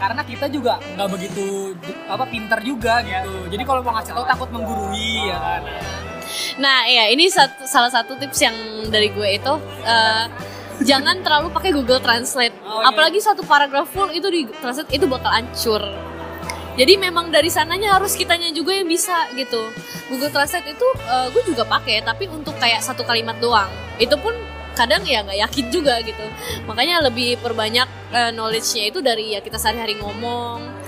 karena 0.00 0.22
kita 0.24 0.46
juga 0.52 0.74
nggak 0.96 1.08
begitu 1.08 1.46
apa 2.08 2.24
pinter 2.28 2.58
juga 2.64 2.94
gitu 3.04 3.34
jadi 3.48 3.62
kalau 3.64 3.80
mau 3.84 3.92
ngasih 3.96 4.12
tahu 4.12 4.24
takut 4.28 4.48
menggurui 4.52 5.28
ya 5.28 5.38
kan 5.38 5.62
Nah, 6.60 6.84
ya 6.84 7.08
ini 7.08 7.30
satu, 7.32 7.64
salah 7.64 7.88
satu 7.88 8.12
tips 8.20 8.38
yang 8.44 8.56
dari 8.92 9.08
gue 9.08 9.28
itu 9.40 9.54
eh, 9.86 10.24
jangan 10.84 11.22
terlalu 11.24 11.48
pakai 11.50 11.70
Google 11.72 12.02
Translate. 12.02 12.54
Oh, 12.62 12.82
iya. 12.82 12.92
Apalagi 12.92 13.18
satu 13.22 13.42
paragraf 13.46 13.88
full 13.90 14.10
itu 14.12 14.28
di 14.28 14.44
translate 14.60 14.92
itu 14.92 15.06
bakal 15.08 15.30
hancur. 15.32 15.82
Jadi 16.78 16.94
memang 16.94 17.34
dari 17.34 17.50
sananya 17.50 17.98
harus 17.98 18.14
kitanya 18.14 18.54
juga 18.54 18.70
yang 18.70 18.86
bisa 18.86 19.26
gitu. 19.34 19.74
Google 20.06 20.30
Translate 20.30 20.78
itu 20.78 20.88
eh, 21.02 21.26
gue 21.34 21.42
juga 21.42 21.66
pakai, 21.66 22.06
tapi 22.06 22.30
untuk 22.30 22.54
kayak 22.62 22.80
satu 22.80 23.02
kalimat 23.02 23.34
doang. 23.42 23.68
Itu 23.98 24.14
pun 24.22 24.30
kadang 24.78 25.02
ya 25.02 25.26
nggak 25.26 25.42
yakin 25.42 25.66
juga 25.74 25.98
gitu. 26.06 26.22
Makanya 26.70 27.02
lebih 27.02 27.42
perbanyak 27.42 27.88
eh, 28.14 28.30
knowledge-nya 28.30 28.94
itu 28.94 29.02
dari 29.02 29.34
ya 29.34 29.42
kita 29.42 29.58
sehari-hari 29.58 29.98
ngomong. 29.98 30.78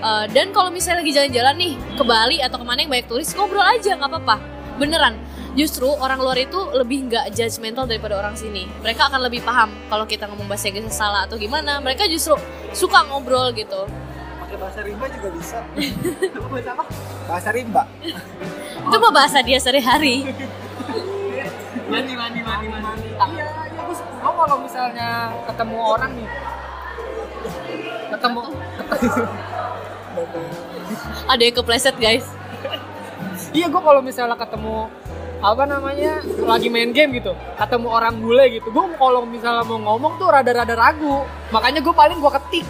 Eh, 0.00 0.24
dan 0.32 0.48
kalau 0.56 0.72
misalnya 0.72 1.04
lagi 1.04 1.12
jalan-jalan 1.12 1.54
nih 1.60 1.72
ke 1.98 2.02
Bali 2.06 2.38
atau 2.40 2.56
ke 2.56 2.64
mana 2.64 2.80
yang 2.80 2.88
banyak 2.88 3.04
turis 3.04 3.36
ngobrol 3.36 3.60
aja 3.60 4.00
nggak 4.00 4.08
apa-apa 4.08 4.36
beneran 4.80 5.20
justru 5.52 5.84
orang 5.92 6.24
luar 6.24 6.40
itu 6.40 6.56
lebih 6.72 7.12
nggak 7.12 7.36
judgmental 7.36 7.84
daripada 7.84 8.16
orang 8.16 8.32
sini 8.32 8.64
mereka 8.80 9.12
akan 9.12 9.28
lebih 9.28 9.44
paham 9.44 9.68
kalau 9.92 10.08
kita 10.08 10.24
ngomong 10.24 10.48
bahasa 10.48 10.72
Inggris 10.72 10.96
salah 10.96 11.28
atau 11.28 11.36
gimana 11.36 11.84
mereka 11.84 12.08
justru 12.08 12.32
suka 12.72 13.04
ngobrol 13.12 13.52
gitu 13.52 13.84
bahasa 14.60 14.80
rimba 14.84 15.06
juga 15.08 15.28
bisa. 15.32 15.58
Bahasa 16.52 16.70
apa? 16.76 16.84
Bahasa 17.24 17.48
rimba. 17.56 17.82
Itu 18.84 18.96
mah 19.00 19.12
bahasa 19.12 19.38
dia 19.40 19.56
sehari-hari. 19.56 20.28
Mandi 21.90 22.14
mandi 22.14 22.40
mandi 22.46 22.66
mandi 22.70 23.08
iya 23.34 23.66
iya 23.66 23.82
gue 23.82 23.96
gue 23.98 24.32
kalau 24.38 24.56
misalnya 24.62 25.08
ketemu 25.48 25.76
orang 25.80 26.10
nih? 26.14 26.28
Ketemu 28.14 28.40
ada 31.32 31.42
yang 31.42 31.56
kepleset 31.56 31.96
guys. 31.98 32.26
Iya 33.50 33.66
gue 33.72 33.82
kalau 33.82 34.04
misalnya 34.04 34.38
ketemu 34.38 34.86
apa 35.40 35.64
namanya 35.64 36.20
lagi 36.44 36.68
main 36.68 36.92
game 36.92 37.16
gitu 37.16 37.32
ketemu 37.56 37.88
orang 37.88 38.20
bule 38.20 38.44
gitu 38.52 38.68
gue 38.68 38.84
kalau 39.00 39.24
misalnya 39.24 39.64
mau 39.64 39.80
ngomong 39.80 40.20
tuh 40.20 40.30
rada-rada 40.30 40.78
ragu. 40.78 41.26
Makanya 41.50 41.82
gue 41.82 41.94
paling 41.96 42.22
gue 42.22 42.32
ketik 42.38 42.66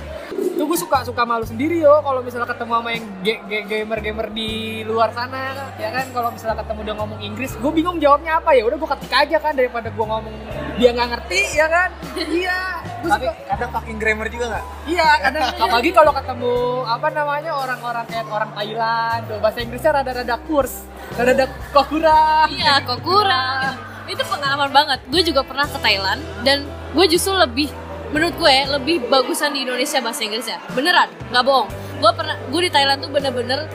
tuh 0.60 0.68
gue 0.68 0.76
suka 0.76 1.00
suka 1.08 1.24
malu 1.24 1.48
sendiri 1.48 1.80
yo. 1.80 2.04
Kalau 2.04 2.20
misalnya 2.20 2.44
ketemu 2.44 2.72
sama 2.76 2.88
yang 2.92 3.04
ge- 3.24 3.40
ge- 3.48 3.64
gamer-gamer 3.64 4.28
di 4.28 4.50
luar 4.84 5.08
sana 5.16 5.72
ya 5.80 5.88
kan? 5.88 6.04
Kalau 6.12 6.28
misalnya 6.28 6.60
ketemu 6.60 6.80
dia 6.84 6.94
ngomong 7.00 7.20
Inggris 7.24 7.56
gue 7.56 7.72
bingung 7.72 7.96
jawabnya 7.96 8.36
apa. 8.36 8.52
Ya 8.52 8.68
udah 8.68 8.76
gue 8.76 8.90
ketik 8.92 9.12
aja 9.16 9.36
kan 9.40 9.56
daripada 9.56 9.88
gue 9.88 10.04
ngomong 10.04 10.36
dia 10.76 10.92
nggak 10.92 11.08
ngerti 11.16 11.40
ya 11.56 11.66
kan? 11.66 11.88
Iya 12.12 12.60
gue 13.00 13.08
tapi 13.08 13.24
suka. 13.24 13.48
kadang 13.48 13.70
fucking 13.72 13.96
grammar 13.96 14.28
juga 14.28 14.44
nggak? 14.52 14.64
Iya, 14.84 15.08
kadang 15.24 15.42
apalagi 15.56 15.90
kalau 15.96 16.12
ketemu 16.12 16.54
apa 16.84 17.08
namanya 17.08 17.52
orang-orang 17.56 18.04
kayak 18.04 18.26
orang 18.28 18.50
Thailand, 18.52 19.20
tuh 19.24 19.38
bahasa 19.40 19.58
Inggrisnya 19.64 19.90
rada-rada 19.96 20.36
kurs, 20.44 20.84
rada-rada 21.16 21.48
kok 21.72 21.88
kurang. 21.88 22.46
iya 22.52 22.84
kok 22.84 23.00
kurang 23.00 23.72
itu 24.04 24.20
pengalaman 24.26 24.68
banget. 24.68 24.98
Gue 25.08 25.22
juga 25.24 25.40
pernah 25.40 25.64
ke 25.64 25.78
Thailand 25.80 26.20
dan 26.44 26.68
gue 26.92 27.04
justru 27.08 27.32
lebih 27.32 27.72
menurut 28.10 28.34
gue 28.36 28.56
lebih 28.78 28.96
bagusan 29.06 29.54
di 29.54 29.62
Indonesia 29.62 30.02
bahasa 30.02 30.26
Inggrisnya. 30.26 30.58
Beneran 30.74 31.08
nggak 31.30 31.44
bohong. 31.46 31.68
Gue 32.00 32.10
pernah 32.16 32.36
gue 32.36 32.60
di 32.66 32.70
Thailand 32.70 32.98
tuh 33.02 33.10
bener-bener 33.12 33.70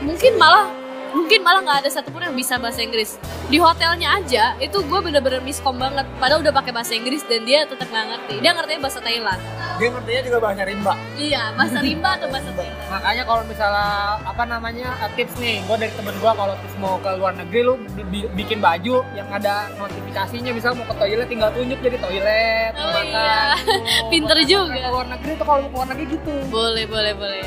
mungkin 0.00 0.32
malah 0.40 0.79
mungkin 1.10 1.40
malah 1.40 1.60
nggak 1.60 1.78
ada 1.80 1.90
satupun 1.90 2.20
yang 2.20 2.32
bisa 2.32 2.54
bahasa 2.56 2.80
Inggris 2.80 3.18
di 3.46 3.56
hotelnya 3.56 4.16
aja 4.16 4.54
itu 4.56 4.78
gue 4.80 5.00
bener-bener 5.00 5.40
miskom 5.40 5.74
banget 5.74 6.06
padahal 6.16 6.40
udah 6.40 6.52
pakai 6.52 6.70
bahasa 6.70 6.92
Inggris 6.92 7.22
dan 7.22 7.42
dia 7.42 7.64
tetap 7.64 7.86
nggak 7.86 8.06
ngerti 8.08 8.34
dia 8.38 8.52
ngertinya 8.52 8.80
bahasa 8.80 9.00
Thailand 9.00 9.40
dia 9.76 9.88
ngertinya 9.88 10.22
juga 10.22 10.38
bahasa 10.40 10.62
rimba 10.62 10.94
iya 11.16 11.42
bahasa 11.52 11.78
rimba 11.78 12.10
atau 12.14 12.28
bahasa 12.28 12.50
Thailand 12.52 12.78
Makanya 12.90 13.22
kalau 13.22 13.42
misalnya 13.46 13.86
apa 14.20 14.42
namanya 14.44 14.88
uh, 14.98 15.10
tips 15.14 15.38
nih, 15.38 15.62
gue 15.62 15.76
dari 15.78 15.94
temen 15.94 16.10
gue 16.12 16.32
kalau 16.32 16.58
tips 16.58 16.74
mau 16.76 16.98
ke 16.98 17.10
luar 17.14 17.32
negeri 17.32 17.60
lu 17.62 17.78
bi- 17.94 18.02
bi- 18.04 18.30
bikin 18.34 18.58
baju 18.58 19.06
yang 19.14 19.30
ada 19.30 19.70
notifikasinya, 19.78 20.50
misal 20.50 20.74
mau 20.74 20.82
ke 20.84 20.98
toilet 20.98 21.24
tinggal 21.24 21.54
tunjuk 21.54 21.78
jadi 21.78 21.96
toilet, 21.96 22.72
Oh, 22.74 22.90
makan, 22.90 23.06
iya. 23.06 23.54
gitu. 23.54 23.72
Pinter 24.10 24.38
juga. 24.42 24.74
Ke 24.74 24.90
luar 24.90 25.06
negeri 25.08 25.32
tuh 25.32 25.46
kalau 25.46 25.60
mau 25.62 25.70
ke 25.70 25.76
luar 25.76 25.88
negeri 25.88 26.06
gitu. 26.10 26.34
boleh 26.50 26.84
boleh 26.84 27.12
boleh 27.14 27.42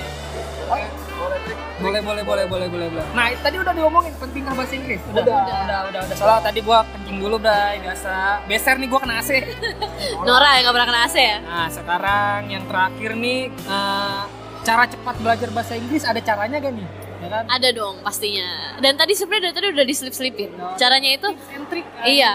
Boleh, 1.84 2.00
boleh, 2.00 2.24
boleh, 2.24 2.46
boleh, 2.48 2.68
boleh, 2.72 2.88
boleh. 2.88 3.06
Nah, 3.12 3.28
tadi 3.44 3.56
udah 3.60 3.74
diomongin 3.76 4.14
penting 4.16 4.42
nggak 4.48 4.56
bahasa 4.56 4.74
Inggris? 4.78 5.02
Udah, 5.12 5.20
Udah. 5.20 5.36
udah, 5.36 5.58
udah, 5.64 5.80
udah. 5.90 6.02
udah. 6.08 6.16
Soalnya 6.16 6.42
tadi 6.48 6.60
gua 6.64 6.80
kencing 6.88 7.18
dulu, 7.20 7.36
Bray, 7.42 7.76
biasa. 7.84 8.14
Beser 8.48 8.76
nih 8.80 8.88
gua 8.88 9.00
kena 9.04 9.20
AC. 9.20 9.32
Nora 10.28 10.50
yang 10.56 10.64
nggak 10.64 10.76
pernah 10.80 10.88
kena 10.88 11.02
AC 11.10 11.16
ya 11.20 11.38
Nah, 11.44 11.68
sekarang 11.68 12.40
yang 12.48 12.64
terakhir 12.70 13.12
nih, 13.20 13.40
eh, 13.52 14.22
cara 14.64 14.84
cepat 14.88 15.16
belajar 15.20 15.50
bahasa 15.52 15.74
Inggris 15.76 16.08
ada 16.08 16.24
caranya 16.24 16.58
gak 16.64 16.74
nih? 16.74 16.88
Ya 17.24 17.28
kan? 17.32 17.44
Ada 17.52 17.70
dong 17.72 17.96
pastinya. 18.04 18.80
Dan 18.80 18.96
tadi 19.00 19.16
sebenarnya 19.16 19.52
dari 19.52 19.56
tadi 19.56 19.68
udah 19.76 19.86
diselip-selipin. 19.88 20.50
Caranya 20.76 21.10
itu 21.16 21.30
And 21.56 21.66
trick. 21.68 21.86
Iya. 22.04 22.32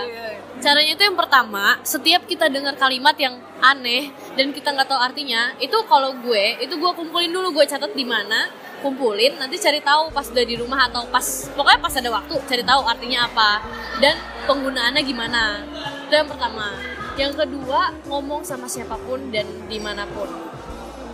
Caranya 0.58 0.92
itu 0.96 1.02
yang 1.04 1.14
pertama, 1.16 1.78
setiap 1.86 2.26
kita 2.26 2.50
dengar 2.50 2.74
kalimat 2.74 3.14
yang 3.14 3.38
aneh 3.62 4.10
dan 4.34 4.50
kita 4.50 4.74
nggak 4.74 4.90
tahu 4.90 4.98
artinya, 4.98 5.54
itu 5.62 5.76
kalau 5.86 6.18
gue, 6.18 6.58
itu 6.58 6.74
gue 6.74 6.92
kumpulin 6.98 7.30
dulu, 7.30 7.54
gue 7.54 7.64
catat 7.68 7.94
di 7.94 8.02
mana, 8.02 8.50
kumpulin, 8.80 9.36
nanti 9.38 9.58
cari 9.58 9.82
tahu 9.82 10.10
pas 10.14 10.26
udah 10.30 10.44
di 10.46 10.56
rumah 10.58 10.86
atau 10.88 11.06
pas, 11.10 11.24
pokoknya 11.52 11.80
pas 11.82 11.94
ada 11.98 12.10
waktu, 12.10 12.34
cari 12.46 12.64
tahu 12.64 12.82
artinya 12.86 13.26
apa 13.26 13.50
dan 13.98 14.14
penggunaannya 14.46 15.02
gimana. 15.02 15.62
Itu 16.06 16.14
yang 16.14 16.28
pertama. 16.30 16.72
Yang 17.18 17.34
kedua, 17.44 17.90
ngomong 18.06 18.46
sama 18.46 18.70
siapa 18.70 18.94
pun 19.02 19.34
dan 19.34 19.44
di 19.66 19.82
mana 19.82 20.06
pun. 20.06 20.30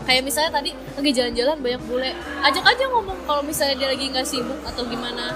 Kayak 0.04 0.28
misalnya 0.28 0.60
tadi 0.60 0.70
lagi 0.76 1.10
jalan-jalan 1.16 1.56
banyak 1.64 1.82
bule, 1.88 2.12
ajak 2.44 2.64
aja 2.64 2.84
ngomong 2.92 3.24
kalau 3.24 3.40
misalnya 3.40 3.80
dia 3.80 3.88
lagi 3.88 4.12
nggak 4.12 4.28
sibuk 4.28 4.60
atau 4.68 4.84
gimana 4.84 5.32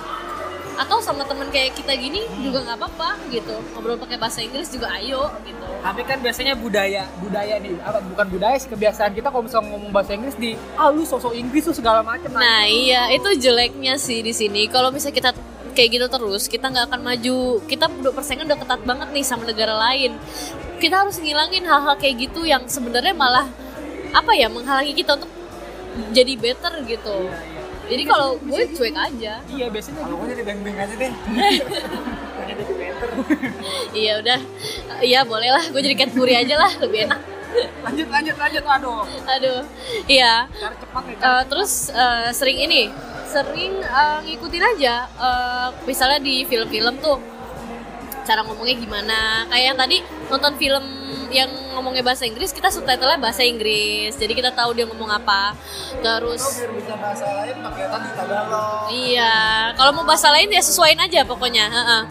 atau 0.78 1.02
sama 1.02 1.26
temen 1.26 1.50
kayak 1.50 1.74
kita 1.74 1.90
gini 1.98 2.22
juga 2.38 2.62
nggak 2.62 2.78
apa-apa 2.78 3.18
gitu. 3.34 3.58
Ngobrol 3.74 3.98
pakai 3.98 4.14
bahasa 4.14 4.38
Inggris 4.38 4.70
juga 4.70 4.94
ayo 4.94 5.26
gitu. 5.42 5.66
Tapi 5.82 6.00
kan 6.06 6.22
biasanya 6.22 6.54
budaya, 6.54 7.10
budaya 7.18 7.58
nih, 7.58 7.74
apa 7.82 7.98
bukan 8.06 8.26
budaya 8.30 8.54
sih 8.62 8.70
kebiasaan 8.70 9.10
kita 9.18 9.34
kalau 9.34 9.42
misalnya 9.42 9.74
ngomong 9.74 9.90
bahasa 9.90 10.14
Inggris 10.14 10.38
di 10.38 10.54
ah 10.78 10.94
lu 10.94 11.02
sosok 11.02 11.34
Inggris 11.34 11.66
tuh 11.66 11.74
segala 11.74 12.06
macam. 12.06 12.30
nah 12.30 12.62
iya 12.62 13.10
itu 13.10 13.26
jeleknya 13.34 13.98
sih 13.98 14.22
di 14.22 14.30
sini. 14.30 14.70
Kalau 14.70 14.94
misalnya 14.94 15.18
kita 15.18 15.30
kayak 15.74 15.90
gitu 15.98 16.06
terus 16.06 16.46
kita 16.46 16.70
nggak 16.70 16.94
akan 16.94 17.00
maju. 17.02 17.38
Kita 17.66 17.90
udah 17.90 18.12
persaingan 18.14 18.46
udah 18.46 18.58
ketat 18.62 18.80
banget 18.86 19.08
nih 19.10 19.24
sama 19.26 19.50
negara 19.50 19.74
lain. 19.74 20.14
Kita 20.78 21.02
harus 21.02 21.18
ngilangin 21.18 21.66
hal-hal 21.66 21.98
kayak 21.98 22.30
gitu 22.30 22.46
yang 22.46 22.62
sebenarnya 22.70 23.18
malah 23.18 23.50
apa 24.14 24.30
ya 24.38 24.46
menghalangi 24.46 24.94
kita 24.94 25.18
untuk 25.18 25.30
jadi 26.14 26.38
better 26.38 26.86
gitu 26.86 27.26
jadi 27.88 28.02
kalau 28.04 28.36
gue 28.36 28.62
cuek 28.76 28.94
aja. 28.94 29.40
Iya 29.48 29.66
biasanya 29.72 29.98
Kalau 30.04 30.16
gue 30.20 30.28
jadi 30.36 30.42
beng-beng 30.44 30.76
aja 30.76 30.94
deh. 30.94 31.12
Iya 33.92 34.20
udah. 34.20 34.40
Iya 35.00 35.20
boleh 35.24 35.50
lah. 35.52 35.64
Gue 35.70 35.80
jadi 35.80 35.96
cat 35.96 36.10
puri 36.12 36.34
aja 36.36 36.54
lah. 36.58 36.70
Lebih 36.80 37.08
enak. 37.08 37.20
Lanjut 37.84 38.08
lanjut 38.12 38.36
lanjut. 38.36 38.62
Aduh. 38.64 39.02
aduh. 39.24 39.60
Iya. 40.06 40.46
Cara 40.48 40.74
cepat 40.76 41.02
nih. 41.08 41.16
Eh, 41.16 41.42
terus 41.48 41.72
eh, 41.92 42.28
sering 42.36 42.58
ini. 42.60 42.82
Sering 43.28 43.80
eh, 43.82 44.18
ngikutin 44.28 44.64
aja. 44.76 44.94
Eh, 45.08 45.68
misalnya 45.88 46.20
di 46.20 46.44
film-film 46.44 46.94
tuh 47.00 47.18
cara 48.24 48.44
ngomongnya 48.44 48.76
gimana. 48.76 49.48
Kayak 49.48 49.64
yang 49.72 49.78
tadi 49.78 49.96
nonton 50.28 50.52
film 50.60 50.84
yang 51.28 51.50
ngomongnya 51.76 52.04
bahasa 52.04 52.24
Inggris 52.24 52.52
kita 52.52 52.72
subtitlenya 52.72 53.20
bahasa 53.20 53.44
Inggris 53.44 54.16
jadi 54.16 54.32
kita 54.32 54.50
tahu 54.52 54.72
dia 54.72 54.88
ngomong 54.88 55.12
apa 55.12 55.52
terus 56.00 56.42
biar 56.64 56.72
bisa 56.74 56.94
bahasa 56.96 57.24
lain 57.32 57.56
pakai 57.64 57.84
tadi 57.88 58.08
Tagalog. 58.18 58.88
Iya, 58.90 59.36
kalau 59.74 59.90
mau 59.94 60.04
bahasa 60.04 60.28
lain 60.34 60.48
ya 60.50 60.62
sesuaiin 60.62 61.00
aja 61.00 61.20
pokoknya. 61.24 61.66
heeh. 61.70 62.02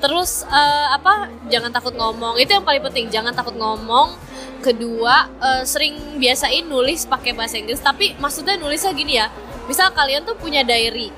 Terus 0.00 0.46
eh, 0.46 0.86
apa? 0.94 1.28
Jangan 1.52 1.70
takut 1.74 1.94
ngomong. 1.94 2.40
Itu 2.40 2.56
yang 2.56 2.64
paling 2.64 2.82
penting. 2.82 3.12
Jangan 3.12 3.32
takut 3.34 3.54
ngomong. 3.56 4.14
Kedua, 4.62 5.26
eh, 5.42 5.62
sering 5.66 6.18
biasain 6.22 6.64
nulis 6.64 7.04
pakai 7.04 7.34
bahasa 7.34 7.58
Inggris. 7.58 7.82
Tapi 7.82 8.16
maksudnya 8.16 8.56
nulisnya 8.56 8.92
gini 8.94 9.18
ya. 9.18 9.28
Misal 9.66 9.90
kalian 9.92 10.24
tuh 10.24 10.38
punya 10.38 10.62
diary. 10.62 11.10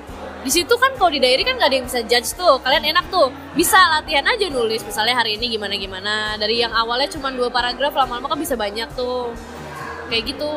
Di 0.44 0.52
situ 0.52 0.74
kan 0.76 0.92
kalau 1.00 1.08
di 1.08 1.24
diary 1.24 1.40
kan 1.40 1.56
gak 1.56 1.72
ada 1.72 1.76
yang 1.80 1.88
bisa 1.88 2.00
judge 2.04 2.36
tuh. 2.36 2.60
Kalian 2.60 2.92
enak 2.92 3.08
tuh. 3.08 3.32
Bisa 3.56 3.80
latihan 3.88 4.28
aja 4.28 4.44
nulis. 4.52 4.84
Misalnya 4.84 5.16
hari 5.16 5.40
ini 5.40 5.56
gimana 5.56 5.72
gimana. 5.80 6.14
Dari 6.36 6.60
yang 6.60 6.76
awalnya 6.76 7.08
cuma 7.08 7.32
dua 7.32 7.48
paragraf, 7.48 7.96
lama-lama 7.96 8.28
kan 8.28 8.36
bisa 8.36 8.52
banyak 8.52 8.92
tuh. 8.92 9.32
Kayak 10.12 10.36
gitu. 10.36 10.52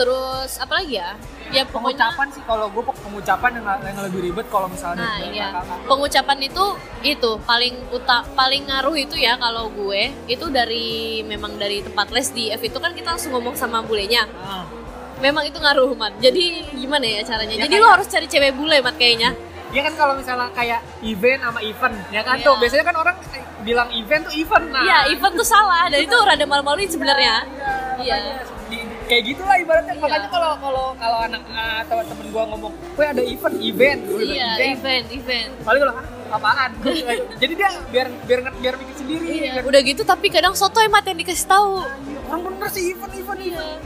Terus 0.00 0.56
apa 0.56 0.80
lagi 0.80 0.96
ya? 0.96 1.12
Ya 1.52 1.68
pokoknya 1.68 2.08
pengucapan 2.08 2.26
sih 2.32 2.42
kalau 2.48 2.66
gue 2.72 2.80
pengucapan 2.80 3.50
yang, 3.60 3.66
yang 3.84 3.98
lebih 4.08 4.20
ribet 4.24 4.48
kalau 4.48 4.64
misalnya 4.72 5.04
Nah, 5.04 5.20
iya. 5.28 5.52
Pengucapan 5.84 6.38
itu 6.48 6.64
itu 7.04 7.30
paling 7.44 7.76
uta, 7.92 8.24
paling 8.32 8.72
ngaruh 8.72 8.96
itu 8.96 9.20
ya 9.20 9.36
kalau 9.36 9.68
gue 9.68 10.08
itu 10.32 10.48
dari 10.48 11.20
memang 11.28 11.60
dari 11.60 11.84
tempat 11.84 12.08
les 12.08 12.32
di 12.32 12.48
F 12.48 12.64
itu 12.64 12.80
kan 12.80 12.96
kita 12.96 13.12
langsung 13.12 13.36
ngomong 13.36 13.52
sama 13.52 13.84
bulenya. 13.84 14.24
Ah. 14.40 14.64
Memang 15.22 15.42
itu 15.46 15.56
ngaruh, 15.56 15.94
Mat. 15.94 16.12
Jadi 16.18 16.42
gimana 16.74 17.06
ya 17.06 17.22
caranya? 17.22 17.54
Ya 17.54 17.64
Jadi 17.64 17.72
kan- 17.72 17.80
lu 17.80 17.88
harus 17.88 18.06
cari 18.06 18.26
cewek 18.26 18.52
bule, 18.52 18.82
Mat 18.82 18.96
kayaknya. 18.96 19.30
Iya 19.72 19.80
kan 19.82 19.94
kalau 19.96 20.12
misalnya 20.12 20.52
kayak 20.52 20.80
event 21.00 21.40
sama 21.40 21.60
event, 21.62 21.96
ya 22.10 22.20
kan 22.20 22.36
Iya. 22.36 22.44
tuh 22.44 22.54
biasanya 22.60 22.84
kan 22.84 22.96
orang 22.98 23.16
bilang 23.62 23.88
event 23.90 24.22
tuh 24.28 24.34
event 24.34 24.64
nah. 24.68 24.82
Iya, 24.82 24.98
event 25.08 25.32
tuh 25.32 25.46
salah 25.46 25.88
dan 25.88 25.96
itu 25.96 26.12
rada 26.12 26.44
malu-maluin 26.44 26.84
sebenarnya. 26.86 27.34
Iya. 27.96 28.16
Kayak 29.02 29.22
gitulah 29.28 29.56
ibaratnya 29.56 29.94
Iya. 29.94 30.02
makanya 30.02 30.28
kalau 30.28 30.50
kalau 30.58 30.84
kalau 30.94 31.18
anak 31.20 31.40
ah, 31.50 31.80
teman-teman 31.84 32.26
gua 32.28 32.44
ngomong, 32.48 32.72
"Gue 32.90 33.04
ada 33.06 33.22
event, 33.22 33.56
event." 33.62 34.00
Gua 34.02 34.20
Iya, 34.20 34.48
event, 34.70 35.06
event. 35.10 35.50
Paling 35.58 35.78
gue 35.78 35.86
bilang, 35.86 35.98
"Ah, 36.00 36.36
apaan? 36.36 36.70
Jadi 37.40 37.52
dia 37.54 37.68
biar 37.88 38.06
biar 38.24 38.38
biar 38.52 38.74
mikir 38.76 38.94
sendiri. 38.94 39.24
Iya, 39.24 39.50
biar- 39.54 39.66
udah 39.68 39.80
gitu 39.82 40.02
tapi 40.02 40.28
kadang 40.28 40.52
sotoy 40.52 40.84
Mat 40.86 41.04
yang 41.04 41.16
dikasih 41.16 41.44
tahu. 41.46 41.80
Orang 42.26 42.40
bener 42.46 42.68
sih 42.68 42.92
event, 42.92 43.12
event, 43.14 43.40
Iya. 43.40 43.56
event. 43.56 43.80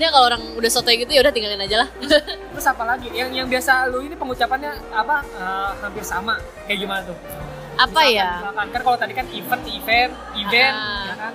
Dia 0.00 0.08
kalau 0.08 0.26
orang 0.26 0.40
udah 0.56 0.70
sotoy 0.72 0.96
gitu 0.96 1.12
ya 1.12 1.20
udah 1.20 1.28
tinggalin 1.28 1.60
aja 1.60 1.84
lah. 1.84 1.88
Terus 2.56 2.66
apa 2.66 2.82
lagi? 2.82 3.12
Yang 3.12 3.36
yang 3.36 3.46
biasa 3.46 3.84
lu 3.86 4.00
ini 4.00 4.16
pengucapannya 4.16 4.72
apa 4.90 5.16
eh, 5.28 5.70
hampir 5.78 6.00
sama. 6.02 6.40
Kayak 6.64 6.78
gimana 6.80 7.00
tuh? 7.04 7.16
Apa 7.76 7.84
Misalkan- 8.00 8.16
ya? 8.16 8.28
Misalkan 8.40 8.66
kan 8.72 8.80
kalau 8.80 8.96
tadi 8.96 9.12
kan 9.12 9.26
event, 9.28 9.62
event, 9.68 10.12
event, 10.34 10.74
Ah. 10.74 11.04
ya 11.04 11.14
kan? 11.14 11.32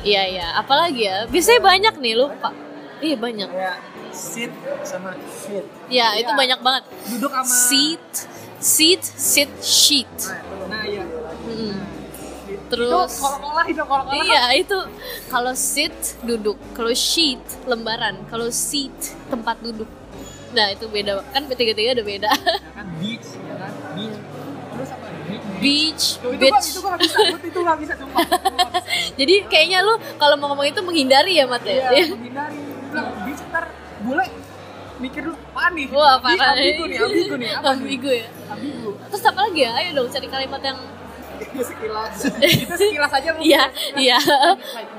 Iya, 0.00 0.22
iya. 0.28 0.46
Apalagi 0.56 1.02
ya? 1.02 1.16
Biasanya 1.26 1.60
banyak 1.60 1.94
nih 1.98 2.12
lu, 2.14 2.26
Pak. 2.40 2.54
Iya, 2.98 3.16
banyak. 3.18 3.48
Kayak 3.52 3.76
sit 4.12 4.52
sama 4.80 5.12
shit. 5.28 5.64
Ya, 5.88 6.16
itu 6.16 6.32
Iya. 6.32 6.38
banyak 6.38 6.60
banget. 6.64 6.82
Duduk 7.12 7.28
sama 7.28 7.44
Seat, 7.44 8.06
seat, 8.56 9.02
sit, 9.04 9.50
sheet. 9.60 10.08
Nah. 10.24 10.55
Mm. 12.66 12.74
Itu 12.74 12.82
Terus 12.82 13.12
kolak-kolak 13.16 13.66
itu 13.70 13.82
kolak-kolak. 13.82 14.24
Iya, 14.26 14.42
itu 14.58 14.78
kalau 15.28 15.52
sit 15.54 15.94
duduk, 16.20 16.58
kalau 16.74 16.90
sheet 16.90 17.38
lembaran, 17.64 18.18
kalau 18.26 18.50
seat 18.50 18.94
tempat 19.26 19.62
duduk. 19.62 19.86
Nah, 20.50 20.72
itu 20.72 20.88
beda. 20.88 21.22
Kan 21.30 21.46
tiga-tiga 21.46 21.94
ada 21.94 22.02
beda. 22.02 22.26
Ya 22.26 22.72
kan 22.74 22.86
beach, 22.98 23.28
ya 23.38 23.54
kan? 23.54 23.70
Beach. 23.94 24.18
Terus 24.72 24.88
apa? 24.90 25.06
Beach. 25.26 25.46
Beach, 25.56 26.04
itu 26.18 26.42
beach. 26.42 26.66
itu 26.66 26.78
gua 26.80 26.90
gak 26.92 27.00
bisa, 27.00 27.18
itu 27.38 27.58
gak 27.62 27.78
bisa 27.78 27.94
sumpah. 28.00 28.20
Bisa. 28.24 28.80
Jadi 29.14 29.34
kayaknya 29.46 29.78
lu 29.80 29.94
kalau 30.16 30.34
mau 30.34 30.50
ngomong 30.50 30.66
itu 30.66 30.80
menghindari 30.82 31.38
ya, 31.38 31.44
Mat 31.46 31.62
ya? 31.62 31.92
Iya, 31.92 32.10
menghindari. 32.10 32.58
Bilang 32.90 33.08
beach 33.22 33.42
ntar 33.46 33.64
bule 34.02 34.26
mikir 34.96 35.28
dulu 35.28 35.36
apaan 35.52 35.72
nih? 35.76 35.86
Wah, 35.92 36.16
Ih, 36.16 36.20
parah. 36.24 36.52
Ambigu 36.56 36.84
nih, 36.88 36.98
ambigu 36.98 37.34
nih. 37.36 37.50
Apa 37.52 37.68
nih? 37.68 37.76
Ambigu 37.76 38.10
ya. 38.10 38.26
Ambigu. 38.48 38.90
Terus 39.12 39.24
apa 39.24 39.40
lagi 39.44 39.60
ya? 39.60 39.70
Ayo 39.76 39.88
dong 39.92 40.08
cari 40.08 40.26
kalimat 40.26 40.62
yang 40.64 40.78
Itu 41.40 41.62
sekilas. 41.62 42.14
Itu 42.64 42.74
sekilas 42.74 43.12
aja 43.12 43.28
mungkin. 43.34 43.48
Iya, 43.48 43.64
iya. 43.96 44.18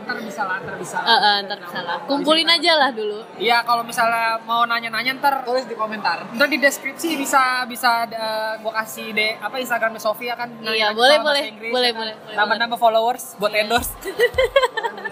Ntar 0.06 0.18
bisa 0.24 0.42
lah, 0.46 0.58
ntar 0.64 0.76
bisa. 0.78 0.98
Eh, 1.02 1.12
eh, 1.12 1.38
ntar 1.50 1.58
salah. 1.70 1.98
Kumpulin 2.06 2.48
aja 2.48 2.72
lah 2.78 2.90
dulu. 2.94 3.20
Iya, 3.38 3.64
kalau 3.66 3.84
misalnya 3.84 4.40
mau 4.46 4.64
nanya-nanya 4.66 5.18
ntar 5.20 5.36
Tulis 5.44 5.66
di 5.66 5.76
komentar. 5.76 6.28
Ntar 6.34 6.48
di 6.50 6.58
deskripsi 6.62 7.18
bisa 7.18 7.64
bisa 7.70 8.06
eh, 8.10 8.54
gua 8.62 8.74
kasih 8.84 9.14
deh 9.14 9.38
apa 9.40 9.58
Instagramnya 9.58 10.02
Sofia 10.02 10.34
kan 10.38 10.50
Iya, 10.62 10.92
nanya-nanya 10.92 10.96
boleh, 10.96 11.18
boleh. 11.22 11.44
Inggris, 11.48 11.72
Boleh, 11.74 11.90
ya 11.90 11.94
kan? 11.94 12.00
boleh, 12.02 12.14
boleh, 12.22 12.36
Nambah-nambah 12.36 12.80
followers 12.80 13.24
buat 13.38 13.54
endorse. 13.54 13.92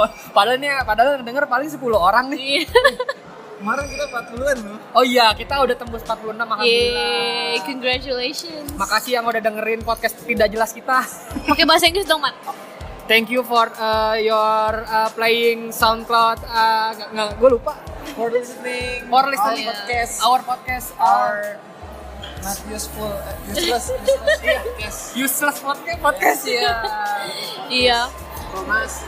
padahal 0.36 0.56
nih 0.58 0.70
padahal 0.86 1.20
yang 1.20 1.24
denger 1.26 1.44
paling 1.46 1.68
10 1.68 1.80
orang 1.92 2.26
nih. 2.32 2.64
Iya. 3.60 3.76
Kemarin 3.76 3.84
kita 3.92 4.04
40-an 4.08 4.58
loh. 4.64 4.78
Oh 4.96 5.04
iya, 5.04 5.26
kita 5.36 5.54
udah 5.60 5.76
tembus 5.76 6.00
46 6.00 6.32
alhamdulillah. 6.32 6.64
Yeay, 6.64 7.60
congratulations. 7.60 8.66
Makasih 8.72 9.20
yang 9.20 9.24
udah 9.28 9.36
dengerin 9.38 9.84
podcast 9.84 10.16
tidak 10.24 10.48
jelas 10.48 10.72
kita. 10.72 11.04
Pakai 11.44 11.68
bahasa 11.68 11.84
Inggris 11.84 12.08
dong, 12.08 12.24
Mat. 12.24 12.32
Thank 13.04 13.28
you 13.28 13.42
for 13.42 13.68
uh, 13.74 14.16
your 14.16 14.86
uh, 14.86 15.10
playing 15.12 15.74
SoundCloud. 15.74 16.40
Uh, 16.40 16.94
nggak, 16.94 17.08
nggak, 17.12 17.30
gue 17.36 17.48
lupa. 17.52 17.74
For 18.14 18.30
listening. 18.30 19.04
For 19.06 19.24
listening 19.28 19.66
Iya. 19.66 19.70
podcast. 19.74 20.12
Our 20.22 20.40
podcast. 20.40 20.88
Are 20.96 21.58
not 22.40 22.56
useful, 22.64 23.10
uh, 23.10 23.34
useless, 23.50 23.92
useless. 23.92 24.40
iya, 24.46 24.60
yes. 24.80 24.96
Useless 25.12 25.58
podcast. 25.60 26.00
Podcast 26.00 26.42
ya. 26.48 26.72
Iya. 27.68 28.00
Thomas. 28.54 29.04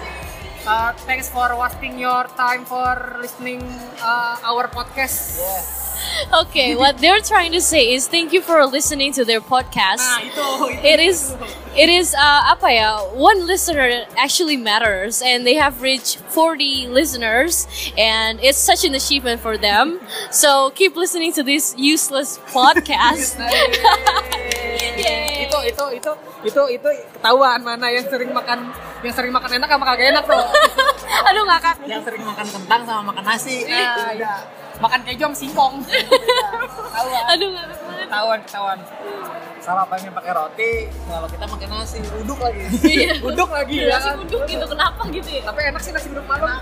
Uh, 0.67 0.93
thanks 1.09 1.29
for 1.29 1.51
wasting 1.59 1.99
your 1.99 2.25
time 2.37 2.65
for 2.65 3.19
listening 3.21 3.63
uh, 4.01 4.37
our 4.45 4.69
podcast. 4.69 5.39
Yeah. 5.41 6.41
Okay, 6.43 6.75
what 6.83 6.99
they're 6.99 7.21
trying 7.21 7.53
to 7.53 7.61
say 7.61 7.93
is 7.95 8.07
thank 8.09 8.33
you 8.33 8.41
for 8.41 8.65
listening 8.67 9.13
to 9.15 9.25
their 9.25 9.41
podcast. 9.41 10.03
Nah 10.03 10.23
itu, 10.23 10.49
itu 10.71 10.87
It 10.87 11.01
is 11.01 11.19
it 11.75 11.89
is 11.89 12.15
uh, 12.15 12.55
apa 12.55 12.69
ya? 12.71 12.91
One 13.11 13.47
listener 13.47 14.07
actually 14.15 14.57
matters 14.57 15.23
and 15.23 15.47
they 15.47 15.55
have 15.59 15.83
reached 15.83 16.23
40 16.31 16.89
listeners 16.89 17.67
and 17.99 18.39
it's 18.39 18.59
such 18.59 18.85
an 18.85 18.95
achievement 18.95 19.41
for 19.41 19.59
them. 19.59 19.99
So 20.33 20.71
keep 20.75 20.97
listening 20.97 21.33
to 21.39 21.43
this 21.43 21.75
useless 21.77 22.39
podcast. 22.51 23.39
Itu 25.73 25.85
itu 25.91 26.13
itu 26.45 26.63
itu 26.71 26.89
ketahuan 27.13 27.61
mana 27.61 27.89
yang 27.89 28.05
sering 28.05 28.31
makan 28.31 28.71
yang 29.01 29.15
sering 29.15 29.33
makan 29.33 29.51
enak 29.57 29.69
sama 29.69 29.85
kagak 29.89 30.07
enak 30.13 30.25
tuh 30.25 30.45
Aduh 31.29 31.45
ngakak. 31.45 31.77
yang 31.85 32.03
sering 32.03 32.23
makan 32.23 32.47
kentang 32.47 32.81
sama 32.85 33.03
makan 33.09 33.25
nasi. 33.25 33.65
Nah, 33.65 34.13
iya. 34.13 34.35
Makan 34.79 35.01
keju 35.03 35.23
sama 35.25 35.37
singkong. 35.37 35.75
Ketahuan. 35.87 37.23
Aduh 37.31 37.49
ngakak 37.51 37.79
banget. 37.79 38.07
Ketahuan, 38.07 38.39
ketahuan. 38.43 38.79
Sarapannya 39.63 40.11
pakai 40.11 40.33
roti, 40.35 40.73
kalau 41.07 41.29
kita 41.31 41.47
makan 41.47 41.69
nasi, 41.71 41.99
uduk 42.03 42.35
lagi. 42.37 42.67
Iya. 42.99 43.15
Uduk 43.23 43.47
lagi 43.49 43.77
ya. 43.79 43.95
Nasi 43.95 44.11
uduk 44.19 44.43
gitu 44.45 44.65
kenapa 44.67 45.03
gitu 45.07 45.29
ya? 45.31 45.43
Tapi 45.47 45.61
enak 45.71 45.81
sih 45.81 45.93
nasi 45.95 46.07
uduk 46.11 46.27
malam. 46.27 46.59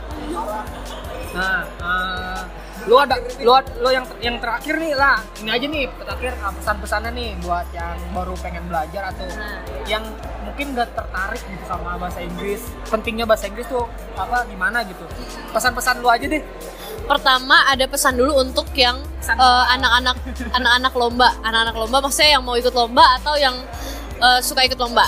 Nah, 1.32 1.60
eh, 1.64 2.40
lu 2.88 2.96
ada 2.96 3.20
lu, 3.44 3.52
lu 3.82 3.88
yang 3.92 4.06
yang 4.24 4.36
terakhir 4.40 4.80
nih 4.80 4.94
lah. 4.96 5.20
Ini 5.44 5.50
aja 5.52 5.66
nih 5.68 5.84
terakhir 6.00 6.32
eh, 6.32 6.52
pesan-pesannya 6.60 7.10
nih 7.12 7.28
buat 7.44 7.66
yang 7.76 7.96
baru 8.16 8.34
pengen 8.40 8.64
belajar 8.70 9.12
atau 9.12 9.24
Nah, 9.30 9.62
yang 9.88 10.04
mungkin 10.44 10.72
gak 10.76 10.92
tertarik 10.96 11.40
gitu 11.44 11.64
sama 11.68 12.00
bahasa 12.00 12.20
Inggris. 12.24 12.60
Pentingnya 12.88 13.28
bahasa 13.28 13.48
Inggris 13.48 13.68
tuh 13.68 13.84
apa 14.16 14.48
gimana 14.48 14.80
gitu. 14.88 15.04
Pesan-pesan 15.52 16.00
lu 16.00 16.08
aja 16.08 16.24
deh. 16.24 16.40
Pertama 17.04 17.66
ada 17.66 17.84
pesan 17.90 18.14
dulu 18.16 18.38
untuk 18.40 18.70
yang 18.72 19.00
Pesan. 19.20 19.36
eh, 19.36 19.64
anak-anak 19.76 20.16
anak-anak 20.58 20.92
lomba, 20.96 21.28
anak-anak 21.44 21.76
lomba 21.76 21.96
maksudnya 22.00 22.40
yang 22.40 22.44
mau 22.44 22.56
ikut 22.56 22.72
lomba 22.72 23.04
atau 23.20 23.36
yang 23.36 23.56
eh, 24.20 24.40
suka 24.40 24.64
ikut 24.64 24.80
lomba. 24.80 25.04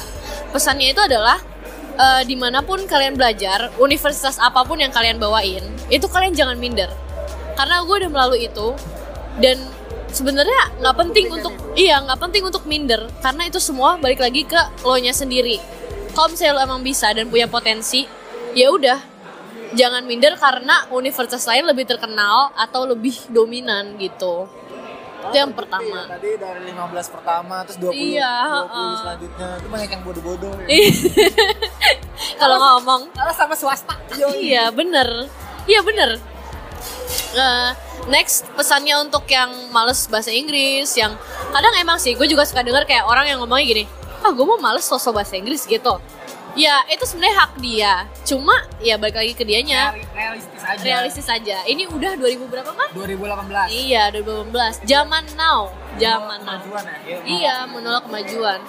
Pesannya 0.52 0.92
itu 0.92 1.00
adalah 1.00 1.40
eh, 1.96 2.22
di 2.28 2.36
mana 2.36 2.60
pun 2.60 2.84
kalian 2.84 3.16
belajar, 3.16 3.72
universitas 3.80 4.36
apa 4.36 4.60
pun 4.64 4.76
yang 4.76 4.92
kalian 4.92 5.16
bawain, 5.16 5.64
itu 5.88 6.04
kalian 6.08 6.36
jangan 6.36 6.60
minder. 6.60 6.92
Karena 7.53 7.82
gue 7.82 7.96
udah 7.98 8.11
melalui 8.11 8.40
itu 8.44 8.68
dan 9.38 9.57
sebenarnya 10.09 10.76
nggak 10.78 10.96
penting 10.98 11.26
untuk 11.30 11.53
iya 11.72 11.96
nggak 11.98 12.20
penting 12.20 12.44
untuk 12.44 12.68
minder 12.68 13.09
karena 13.24 13.48
itu 13.48 13.57
semua 13.57 13.96
balik 13.96 14.20
lagi 14.20 14.44
ke 14.44 14.61
lo 14.82 14.96
nya 14.96 15.12
sendiri. 15.12 15.57
Kalau 16.12 16.28
misalnya 16.28 16.61
lo 16.61 16.62
emang 16.62 16.82
bisa 16.82 17.09
dan 17.11 17.26
punya 17.26 17.48
potensi, 17.48 18.05
ya 18.53 18.68
udah 18.68 19.00
jangan 19.72 20.05
minder 20.05 20.36
karena 20.36 20.84
universitas 20.92 21.40
lain 21.48 21.64
lebih 21.64 21.88
terkenal 21.88 22.53
atau 22.53 22.84
lebih 22.84 23.16
dominan 23.28 23.96
gitu. 23.96 24.44
Itu 25.22 25.36
yang 25.38 25.55
pertama. 25.55 26.11
Tadi 26.11 26.34
dari 26.34 26.61
15 26.68 26.82
pertama 27.09 27.62
terus 27.62 27.78
20 27.78 27.94
Iya, 27.94 28.32
20 28.42 28.53
heeh. 28.53 28.92
selanjutnya 28.98 29.48
itu 29.55 29.68
banyak 29.70 29.88
yang 29.88 30.03
bodoh-bodoh. 30.03 30.53
ya. 30.61 30.66
Kalau 32.42 32.57
ngomong, 32.59 33.03
Kalau 33.14 33.32
sama 33.32 33.55
swasta. 33.55 33.94
iya 34.36 34.68
bener, 34.68 35.30
iya 35.64 35.80
bener. 35.80 36.18
Eh, 37.33 37.70
next 38.12 38.45
pesannya 38.59 38.99
untuk 39.01 39.24
yang 39.30 39.49
males 39.72 40.05
bahasa 40.11 40.28
Inggris, 40.28 40.91
yang 40.99 41.16
kadang 41.55 41.72
emang 41.80 41.97
sih 41.97 42.12
gue 42.12 42.26
juga 42.28 42.45
suka 42.45 42.61
denger 42.61 42.85
kayak 42.85 43.05
orang 43.09 43.28
yang 43.30 43.39
ngomongnya 43.41 43.64
gini, 43.64 43.85
ah 44.20 44.33
gue 44.35 44.45
mau 44.45 44.61
males 44.61 44.85
sosok 44.85 45.22
bahasa 45.22 45.39
Inggris 45.39 45.64
gitu. 45.64 45.97
Ya 46.53 46.84
itu 46.84 47.09
sebenarnya 47.09 47.36
hak 47.40 47.53
dia, 47.64 47.93
cuma 48.28 48.53
ya 48.76 49.01
balik 49.01 49.16
lagi 49.16 49.32
ke 49.32 49.40
dianya. 49.40 49.97
Reali- 49.97 50.05
realistis 50.12 50.61
aja. 50.61 50.82
realistis 50.84 51.24
saja. 51.24 51.57
Ini 51.64 51.88
udah 51.88 52.12
2000 52.14 52.45
berapa, 52.45 52.68
Pak? 52.68 52.93
2018. 52.93 53.72
Iya, 53.72 54.12
2018. 54.12 54.76
Zaman 54.84 55.24
now, 55.32 55.72
zaman 55.97 56.45
now. 56.45 56.61
Kemajuan 56.61 56.84
ya. 57.09 57.16
Iya, 57.24 57.57
menolak 57.72 58.05
kemajuan. 58.05 58.61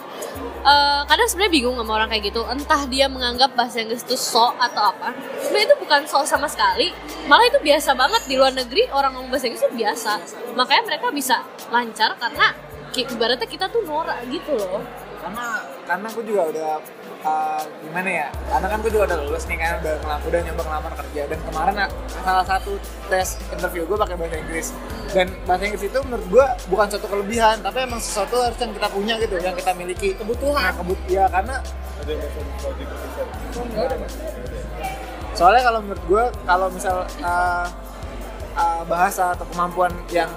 Eh, 0.63 1.01
kadang 1.03 1.27
sebenarnya 1.27 1.51
bingung 1.51 1.75
sama 1.75 1.91
orang 1.93 2.07
kayak 2.07 2.23
gitu. 2.31 2.41
Entah 2.47 2.87
dia 2.87 3.11
menganggap 3.11 3.51
bahasa 3.51 3.83
Inggris 3.83 4.07
itu 4.07 4.15
so 4.15 4.55
atau 4.55 4.95
apa. 4.95 5.11
Sebenarnya 5.43 5.75
itu 5.75 5.77
bukan 5.83 6.01
so 6.07 6.23
sama 6.23 6.47
sekali. 6.47 6.95
Malah 7.27 7.51
itu 7.51 7.59
biasa 7.59 7.99
banget 7.99 8.23
di 8.31 8.39
luar 8.39 8.55
negeri 8.55 8.87
orang 8.95 9.11
ngomong 9.11 9.27
bahasa 9.27 9.51
Inggris 9.51 9.59
itu 9.59 9.75
biasa. 9.75 10.23
Makanya 10.55 10.83
mereka 10.87 11.11
bisa 11.11 11.43
lancar 11.67 12.15
karena 12.15 12.55
ibaratnya 12.95 13.43
kita 13.43 13.67
tuh 13.67 13.83
norak 13.83 14.23
gitu 14.31 14.55
loh. 14.55 14.79
karena 15.23 15.47
karena 15.87 16.07
gue 16.11 16.23
juga 16.27 16.41
udah 16.51 16.69
uh, 17.23 17.63
gimana 17.81 18.09
ya? 18.09 18.27
Karena 18.51 18.67
kan 18.69 18.77
gue 18.83 18.91
juga 18.91 19.03
udah 19.11 19.17
lulus 19.25 19.43
nih 19.49 19.57
kan 19.57 19.79
udah 19.81 19.93
ngelam, 20.03 20.21
udah 20.27 20.39
nyoba 20.43 20.61
ngelamar 20.67 20.93
kerja. 21.03 21.21
Dan 21.31 21.39
kemarin 21.47 21.75
uh, 21.83 21.89
salah 22.23 22.45
satu 22.45 22.71
tes 23.09 23.27
interview 23.51 23.83
gue 23.87 23.97
pakai 23.97 24.15
bahasa 24.19 24.35
Inggris. 24.37 24.67
Dan 25.11 25.27
bahasa 25.47 25.63
Inggris 25.67 25.85
itu 25.87 25.99
menurut 26.05 26.27
gue 26.29 26.45
bukan 26.69 26.87
suatu 26.91 27.07
kelebihan 27.09 27.55
tapi 27.63 27.77
emang 27.83 27.99
sesuatu 28.03 28.35
harus 28.39 28.57
yang 28.59 28.73
kita 28.75 28.87
punya 28.91 29.13
gitu 29.19 29.35
yang 29.39 29.55
kita 29.55 29.71
miliki. 29.73 30.09
Kebutuhan. 30.15 30.63
Nah, 30.63 30.75
kebut 30.75 30.99
ya 31.09 31.25
karena 31.31 31.55
soalnya 35.33 35.63
kalau 35.65 35.79
menurut 35.81 36.03
gue 36.05 36.23
kalau 36.45 36.67
misal 36.69 37.07
uh, 37.23 37.65
uh, 38.53 38.81
bahasa 38.85 39.33
atau 39.33 39.45
kemampuan 39.49 39.91
yang 40.11 40.29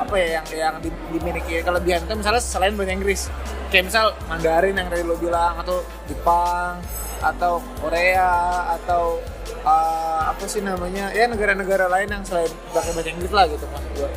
apa 0.00 0.14
ya 0.16 0.40
yang 0.40 0.46
yang 0.48 0.74
di- 0.80 1.02
dimiliki 1.12 1.60
kelebihan 1.60 2.00
itu 2.08 2.14
misalnya 2.16 2.40
selain 2.40 2.72
bahasa 2.72 2.92
Inggris. 2.96 3.28
Kayak 3.68 3.92
misal 3.92 4.06
Mandarin 4.26 4.74
yang 4.74 4.88
tadi 4.88 5.04
lo 5.04 5.14
bilang 5.20 5.60
atau 5.60 5.84
Jepang 6.08 6.80
atau 7.20 7.60
Korea 7.84 8.64
atau 8.80 9.20
uh, 9.60 10.32
apa 10.32 10.44
sih 10.48 10.64
namanya 10.64 11.12
ya 11.12 11.28
negara-negara 11.28 11.84
lain 11.92 12.08
yang 12.08 12.24
selain 12.24 12.48
pakai 12.72 12.96
bahasa 12.96 13.10
Inggris 13.12 13.32
lah 13.32 13.44
gitu 13.44 13.64
maksud 13.68 13.92
gue 13.92 14.10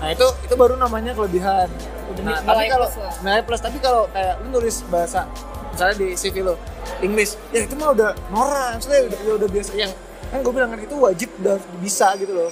nah 0.00 0.08
itu 0.08 0.26
itu 0.48 0.54
baru 0.56 0.80
namanya 0.80 1.12
kelebihan. 1.12 1.68
Nah, 2.24 2.40
tapi 2.40 2.72
kalau 2.72 2.88
nilai 3.20 3.44
plus 3.44 3.60
tapi 3.60 3.78
kalau 3.84 4.08
kayak 4.12 4.40
lu 4.44 4.60
nulis 4.60 4.80
bahasa 4.88 5.28
misalnya 5.72 5.96
di 6.00 6.08
CV 6.16 6.40
lo 6.40 6.56
English 7.04 7.36
ya 7.52 7.68
itu 7.68 7.76
mah 7.76 7.92
udah 7.92 8.16
norak 8.32 8.80
maksudnya 8.80 9.08
udah, 9.12 9.20
udah 9.44 9.48
biasa. 9.52 9.70
Yang 9.76 9.92
kan 10.32 10.38
gue 10.40 10.52
bilang 10.56 10.70
kan 10.72 10.80
itu 10.80 10.96
wajib 10.96 11.28
udah 11.44 11.56
bisa 11.84 12.16
gitu 12.16 12.32
loh 12.32 12.50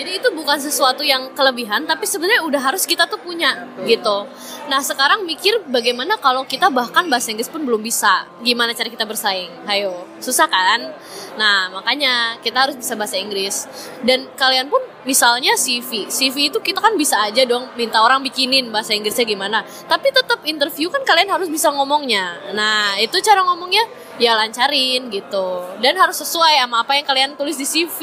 Jadi 0.00 0.16
itu 0.16 0.32
bukan 0.32 0.56
sesuatu 0.56 1.04
yang 1.04 1.36
kelebihan, 1.36 1.84
tapi 1.84 2.08
sebenarnya 2.08 2.40
udah 2.48 2.72
harus 2.72 2.88
kita 2.88 3.04
tuh 3.04 3.20
punya 3.20 3.68
gitu. 3.84 4.24
Nah 4.72 4.80
sekarang 4.80 5.28
mikir 5.28 5.60
bagaimana 5.68 6.16
kalau 6.16 6.48
kita 6.48 6.72
bahkan 6.72 7.04
bahasa 7.12 7.28
Inggris 7.28 7.52
pun 7.52 7.60
belum 7.68 7.84
bisa, 7.84 8.24
gimana 8.40 8.72
cara 8.72 8.88
kita 8.88 9.04
bersaing? 9.04 9.52
Hayo, 9.68 10.08
susah 10.16 10.48
kan? 10.48 10.88
Nah 11.36 11.68
makanya 11.68 12.40
kita 12.40 12.64
harus 12.64 12.80
bisa 12.80 12.96
bahasa 12.96 13.20
Inggris. 13.20 13.68
Dan 14.00 14.24
kalian 14.40 14.72
pun 14.72 14.80
misalnya 15.04 15.52
CV, 15.60 16.08
CV 16.08 16.48
itu 16.48 16.64
kita 16.64 16.80
kan 16.80 16.96
bisa 16.96 17.20
aja 17.20 17.44
dong 17.44 17.68
minta 17.76 18.00
orang 18.00 18.24
bikinin 18.24 18.72
bahasa 18.72 18.96
Inggrisnya 18.96 19.28
gimana. 19.28 19.68
Tapi 19.84 20.08
tetap 20.16 20.40
interview 20.48 20.88
kan 20.88 21.04
kalian 21.04 21.28
harus 21.28 21.52
bisa 21.52 21.68
ngomongnya. 21.76 22.56
Nah 22.56 22.96
itu 22.96 23.20
cara 23.20 23.44
ngomongnya 23.44 23.84
ya 24.20 24.36
lancarin 24.36 25.08
gitu. 25.08 25.64
Dan 25.80 25.96
harus 25.96 26.20
sesuai 26.20 26.60
sama 26.60 26.84
apa 26.84 26.92
yang 26.94 27.06
kalian 27.08 27.30
tulis 27.34 27.56
di 27.56 27.64
CV 27.64 27.98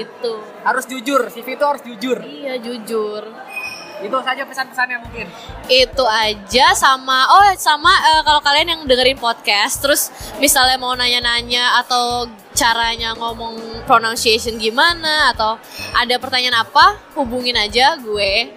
gitu. 0.00 0.40
Harus 0.64 0.88
jujur, 0.88 1.28
CV 1.28 1.54
itu 1.54 1.64
harus 1.68 1.82
jujur. 1.84 2.18
Iya 2.24 2.56
jujur. 2.58 3.22
Itu 3.98 4.14
saja 4.22 4.46
pesan-pesannya 4.46 4.98
mungkin. 5.04 5.26
Itu 5.68 6.06
aja 6.08 6.72
sama 6.72 7.28
oh 7.34 7.44
sama 7.60 7.92
eh, 7.92 8.22
kalau 8.24 8.40
kalian 8.40 8.68
yang 8.72 8.80
dengerin 8.88 9.20
podcast 9.20 9.84
terus 9.84 10.08
misalnya 10.40 10.80
mau 10.80 10.96
nanya-nanya 10.96 11.84
atau 11.84 12.30
caranya 12.56 13.14
ngomong 13.14 13.84
pronunciation 13.86 14.58
gimana 14.58 15.30
atau 15.34 15.58
ada 15.94 16.14
pertanyaan 16.18 16.66
apa 16.66 16.98
hubungin 17.14 17.54
aja 17.54 17.94
gue 17.98 18.50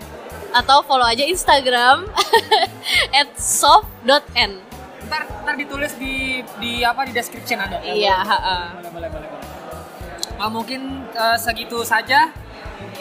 atau 0.51 0.81
follow 0.83 1.05
aja 1.05 1.21
Instagram 1.21 2.09
at 3.19 3.29
soft.n 3.37 4.70
Ntar, 5.11 5.27
ntar 5.43 5.55
ditulis 5.59 5.91
di 5.99 6.39
di 6.63 6.87
apa 6.87 7.03
di 7.03 7.11
description 7.11 7.59
ada. 7.59 7.83
Iya, 7.83 8.15
ha-ha. 8.23 8.79
Boleh, 8.79 8.91
boleh, 8.95 9.09
boleh. 9.11 9.27
boleh. 9.27 10.39
Ah, 10.39 10.47
mungkin 10.47 11.03
eh, 11.11 11.37
segitu 11.37 11.83
saja 11.83 12.31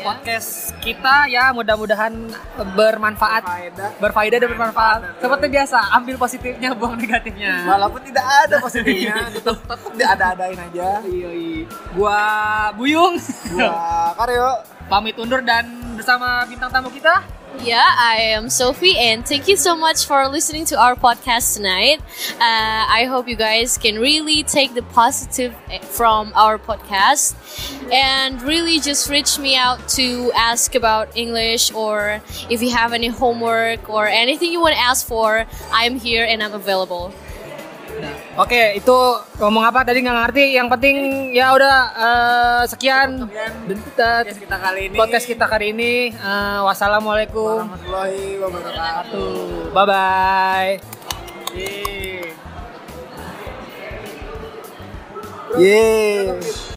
podcast 0.02 0.74
kita. 0.82 1.30
Ya 1.30 1.54
mudah-mudahan 1.54 2.12
bermanfaat. 2.74 3.42
Faedah. 3.46 3.90
berfaedah 4.02 4.38
dan 4.42 4.48
bermanfaat. 4.50 5.00
Seperti 5.22 5.46
biasa 5.54 5.78
ambil 6.02 6.14
positifnya 6.18 6.70
buang 6.74 6.98
negatifnya. 6.98 7.70
Walaupun 7.70 8.00
tidak 8.02 8.26
ada 8.26 8.56
positifnya 8.58 9.30
tetap 9.30 9.56
tetap 9.62 9.92
diada-adain 9.94 10.58
aja. 10.58 10.98
Iya 11.06 11.30
iya. 11.30 11.62
Gua 11.94 12.20
Buyung. 12.74 13.14
Gua 13.54 14.18
Karyo. 14.18 14.50
Pamit 14.90 15.14
undur 15.22 15.38
dan 15.46 15.94
bersama 15.94 16.42
bintang 16.50 16.66
tamu 16.74 16.90
kita 16.90 17.22
Yeah, 17.58 17.94
I 17.98 18.16
am 18.36 18.48
Sophie, 18.48 18.96
and 18.96 19.26
thank 19.26 19.46
you 19.48 19.56
so 19.56 19.76
much 19.76 20.06
for 20.06 20.26
listening 20.28 20.64
to 20.66 20.78
our 20.80 20.94
podcast 20.94 21.56
tonight. 21.56 22.00
Uh, 22.40 22.86
I 22.88 23.04
hope 23.10 23.28
you 23.28 23.36
guys 23.36 23.76
can 23.76 23.98
really 23.98 24.42
take 24.44 24.72
the 24.72 24.82
positive 24.82 25.54
eh, 25.68 25.80
from 25.80 26.32
our 26.34 26.58
podcast 26.58 27.34
and 27.92 28.40
really 28.42 28.80
just 28.80 29.10
reach 29.10 29.38
me 29.38 29.56
out 29.56 29.88
to 29.90 30.32
ask 30.34 30.74
about 30.74 31.14
English 31.16 31.72
or 31.74 32.22
if 32.48 32.62
you 32.62 32.70
have 32.70 32.92
any 32.94 33.08
homework 33.08 33.90
or 33.90 34.06
anything 34.06 34.52
you 34.52 34.60
want 34.60 34.74
to 34.74 34.80
ask 34.80 35.06
for, 35.06 35.44
I'm 35.72 35.96
here 35.98 36.24
and 36.24 36.42
I'm 36.42 36.54
available. 36.54 37.12
Oke, 38.38 38.78
itu 38.78 38.98
ngomong 39.36 39.64
apa 39.68 39.84
tadi 39.84 40.00
nggak 40.00 40.16
ngerti. 40.16 40.44
Yang 40.56 40.68
penting 40.72 40.96
ya 41.34 41.52
udah 41.52 41.76
eh, 41.92 42.62
sekian 42.70 43.28
podcast 43.28 44.38
kita 44.40 44.56
kali 44.56 44.80
ini 44.88 44.96
podcast 44.96 45.26
kita 45.28 45.44
kali 45.50 45.66
ini. 45.76 45.92
Eh, 46.14 46.58
wassalamualaikum. 46.64 47.68
warahmatullahi 47.68 48.38
wabarakatuh 48.40 49.74
Bye 49.74 49.86
bye. 49.86 50.72
Yeay. 51.50 52.32
Yeay. 55.58 56.68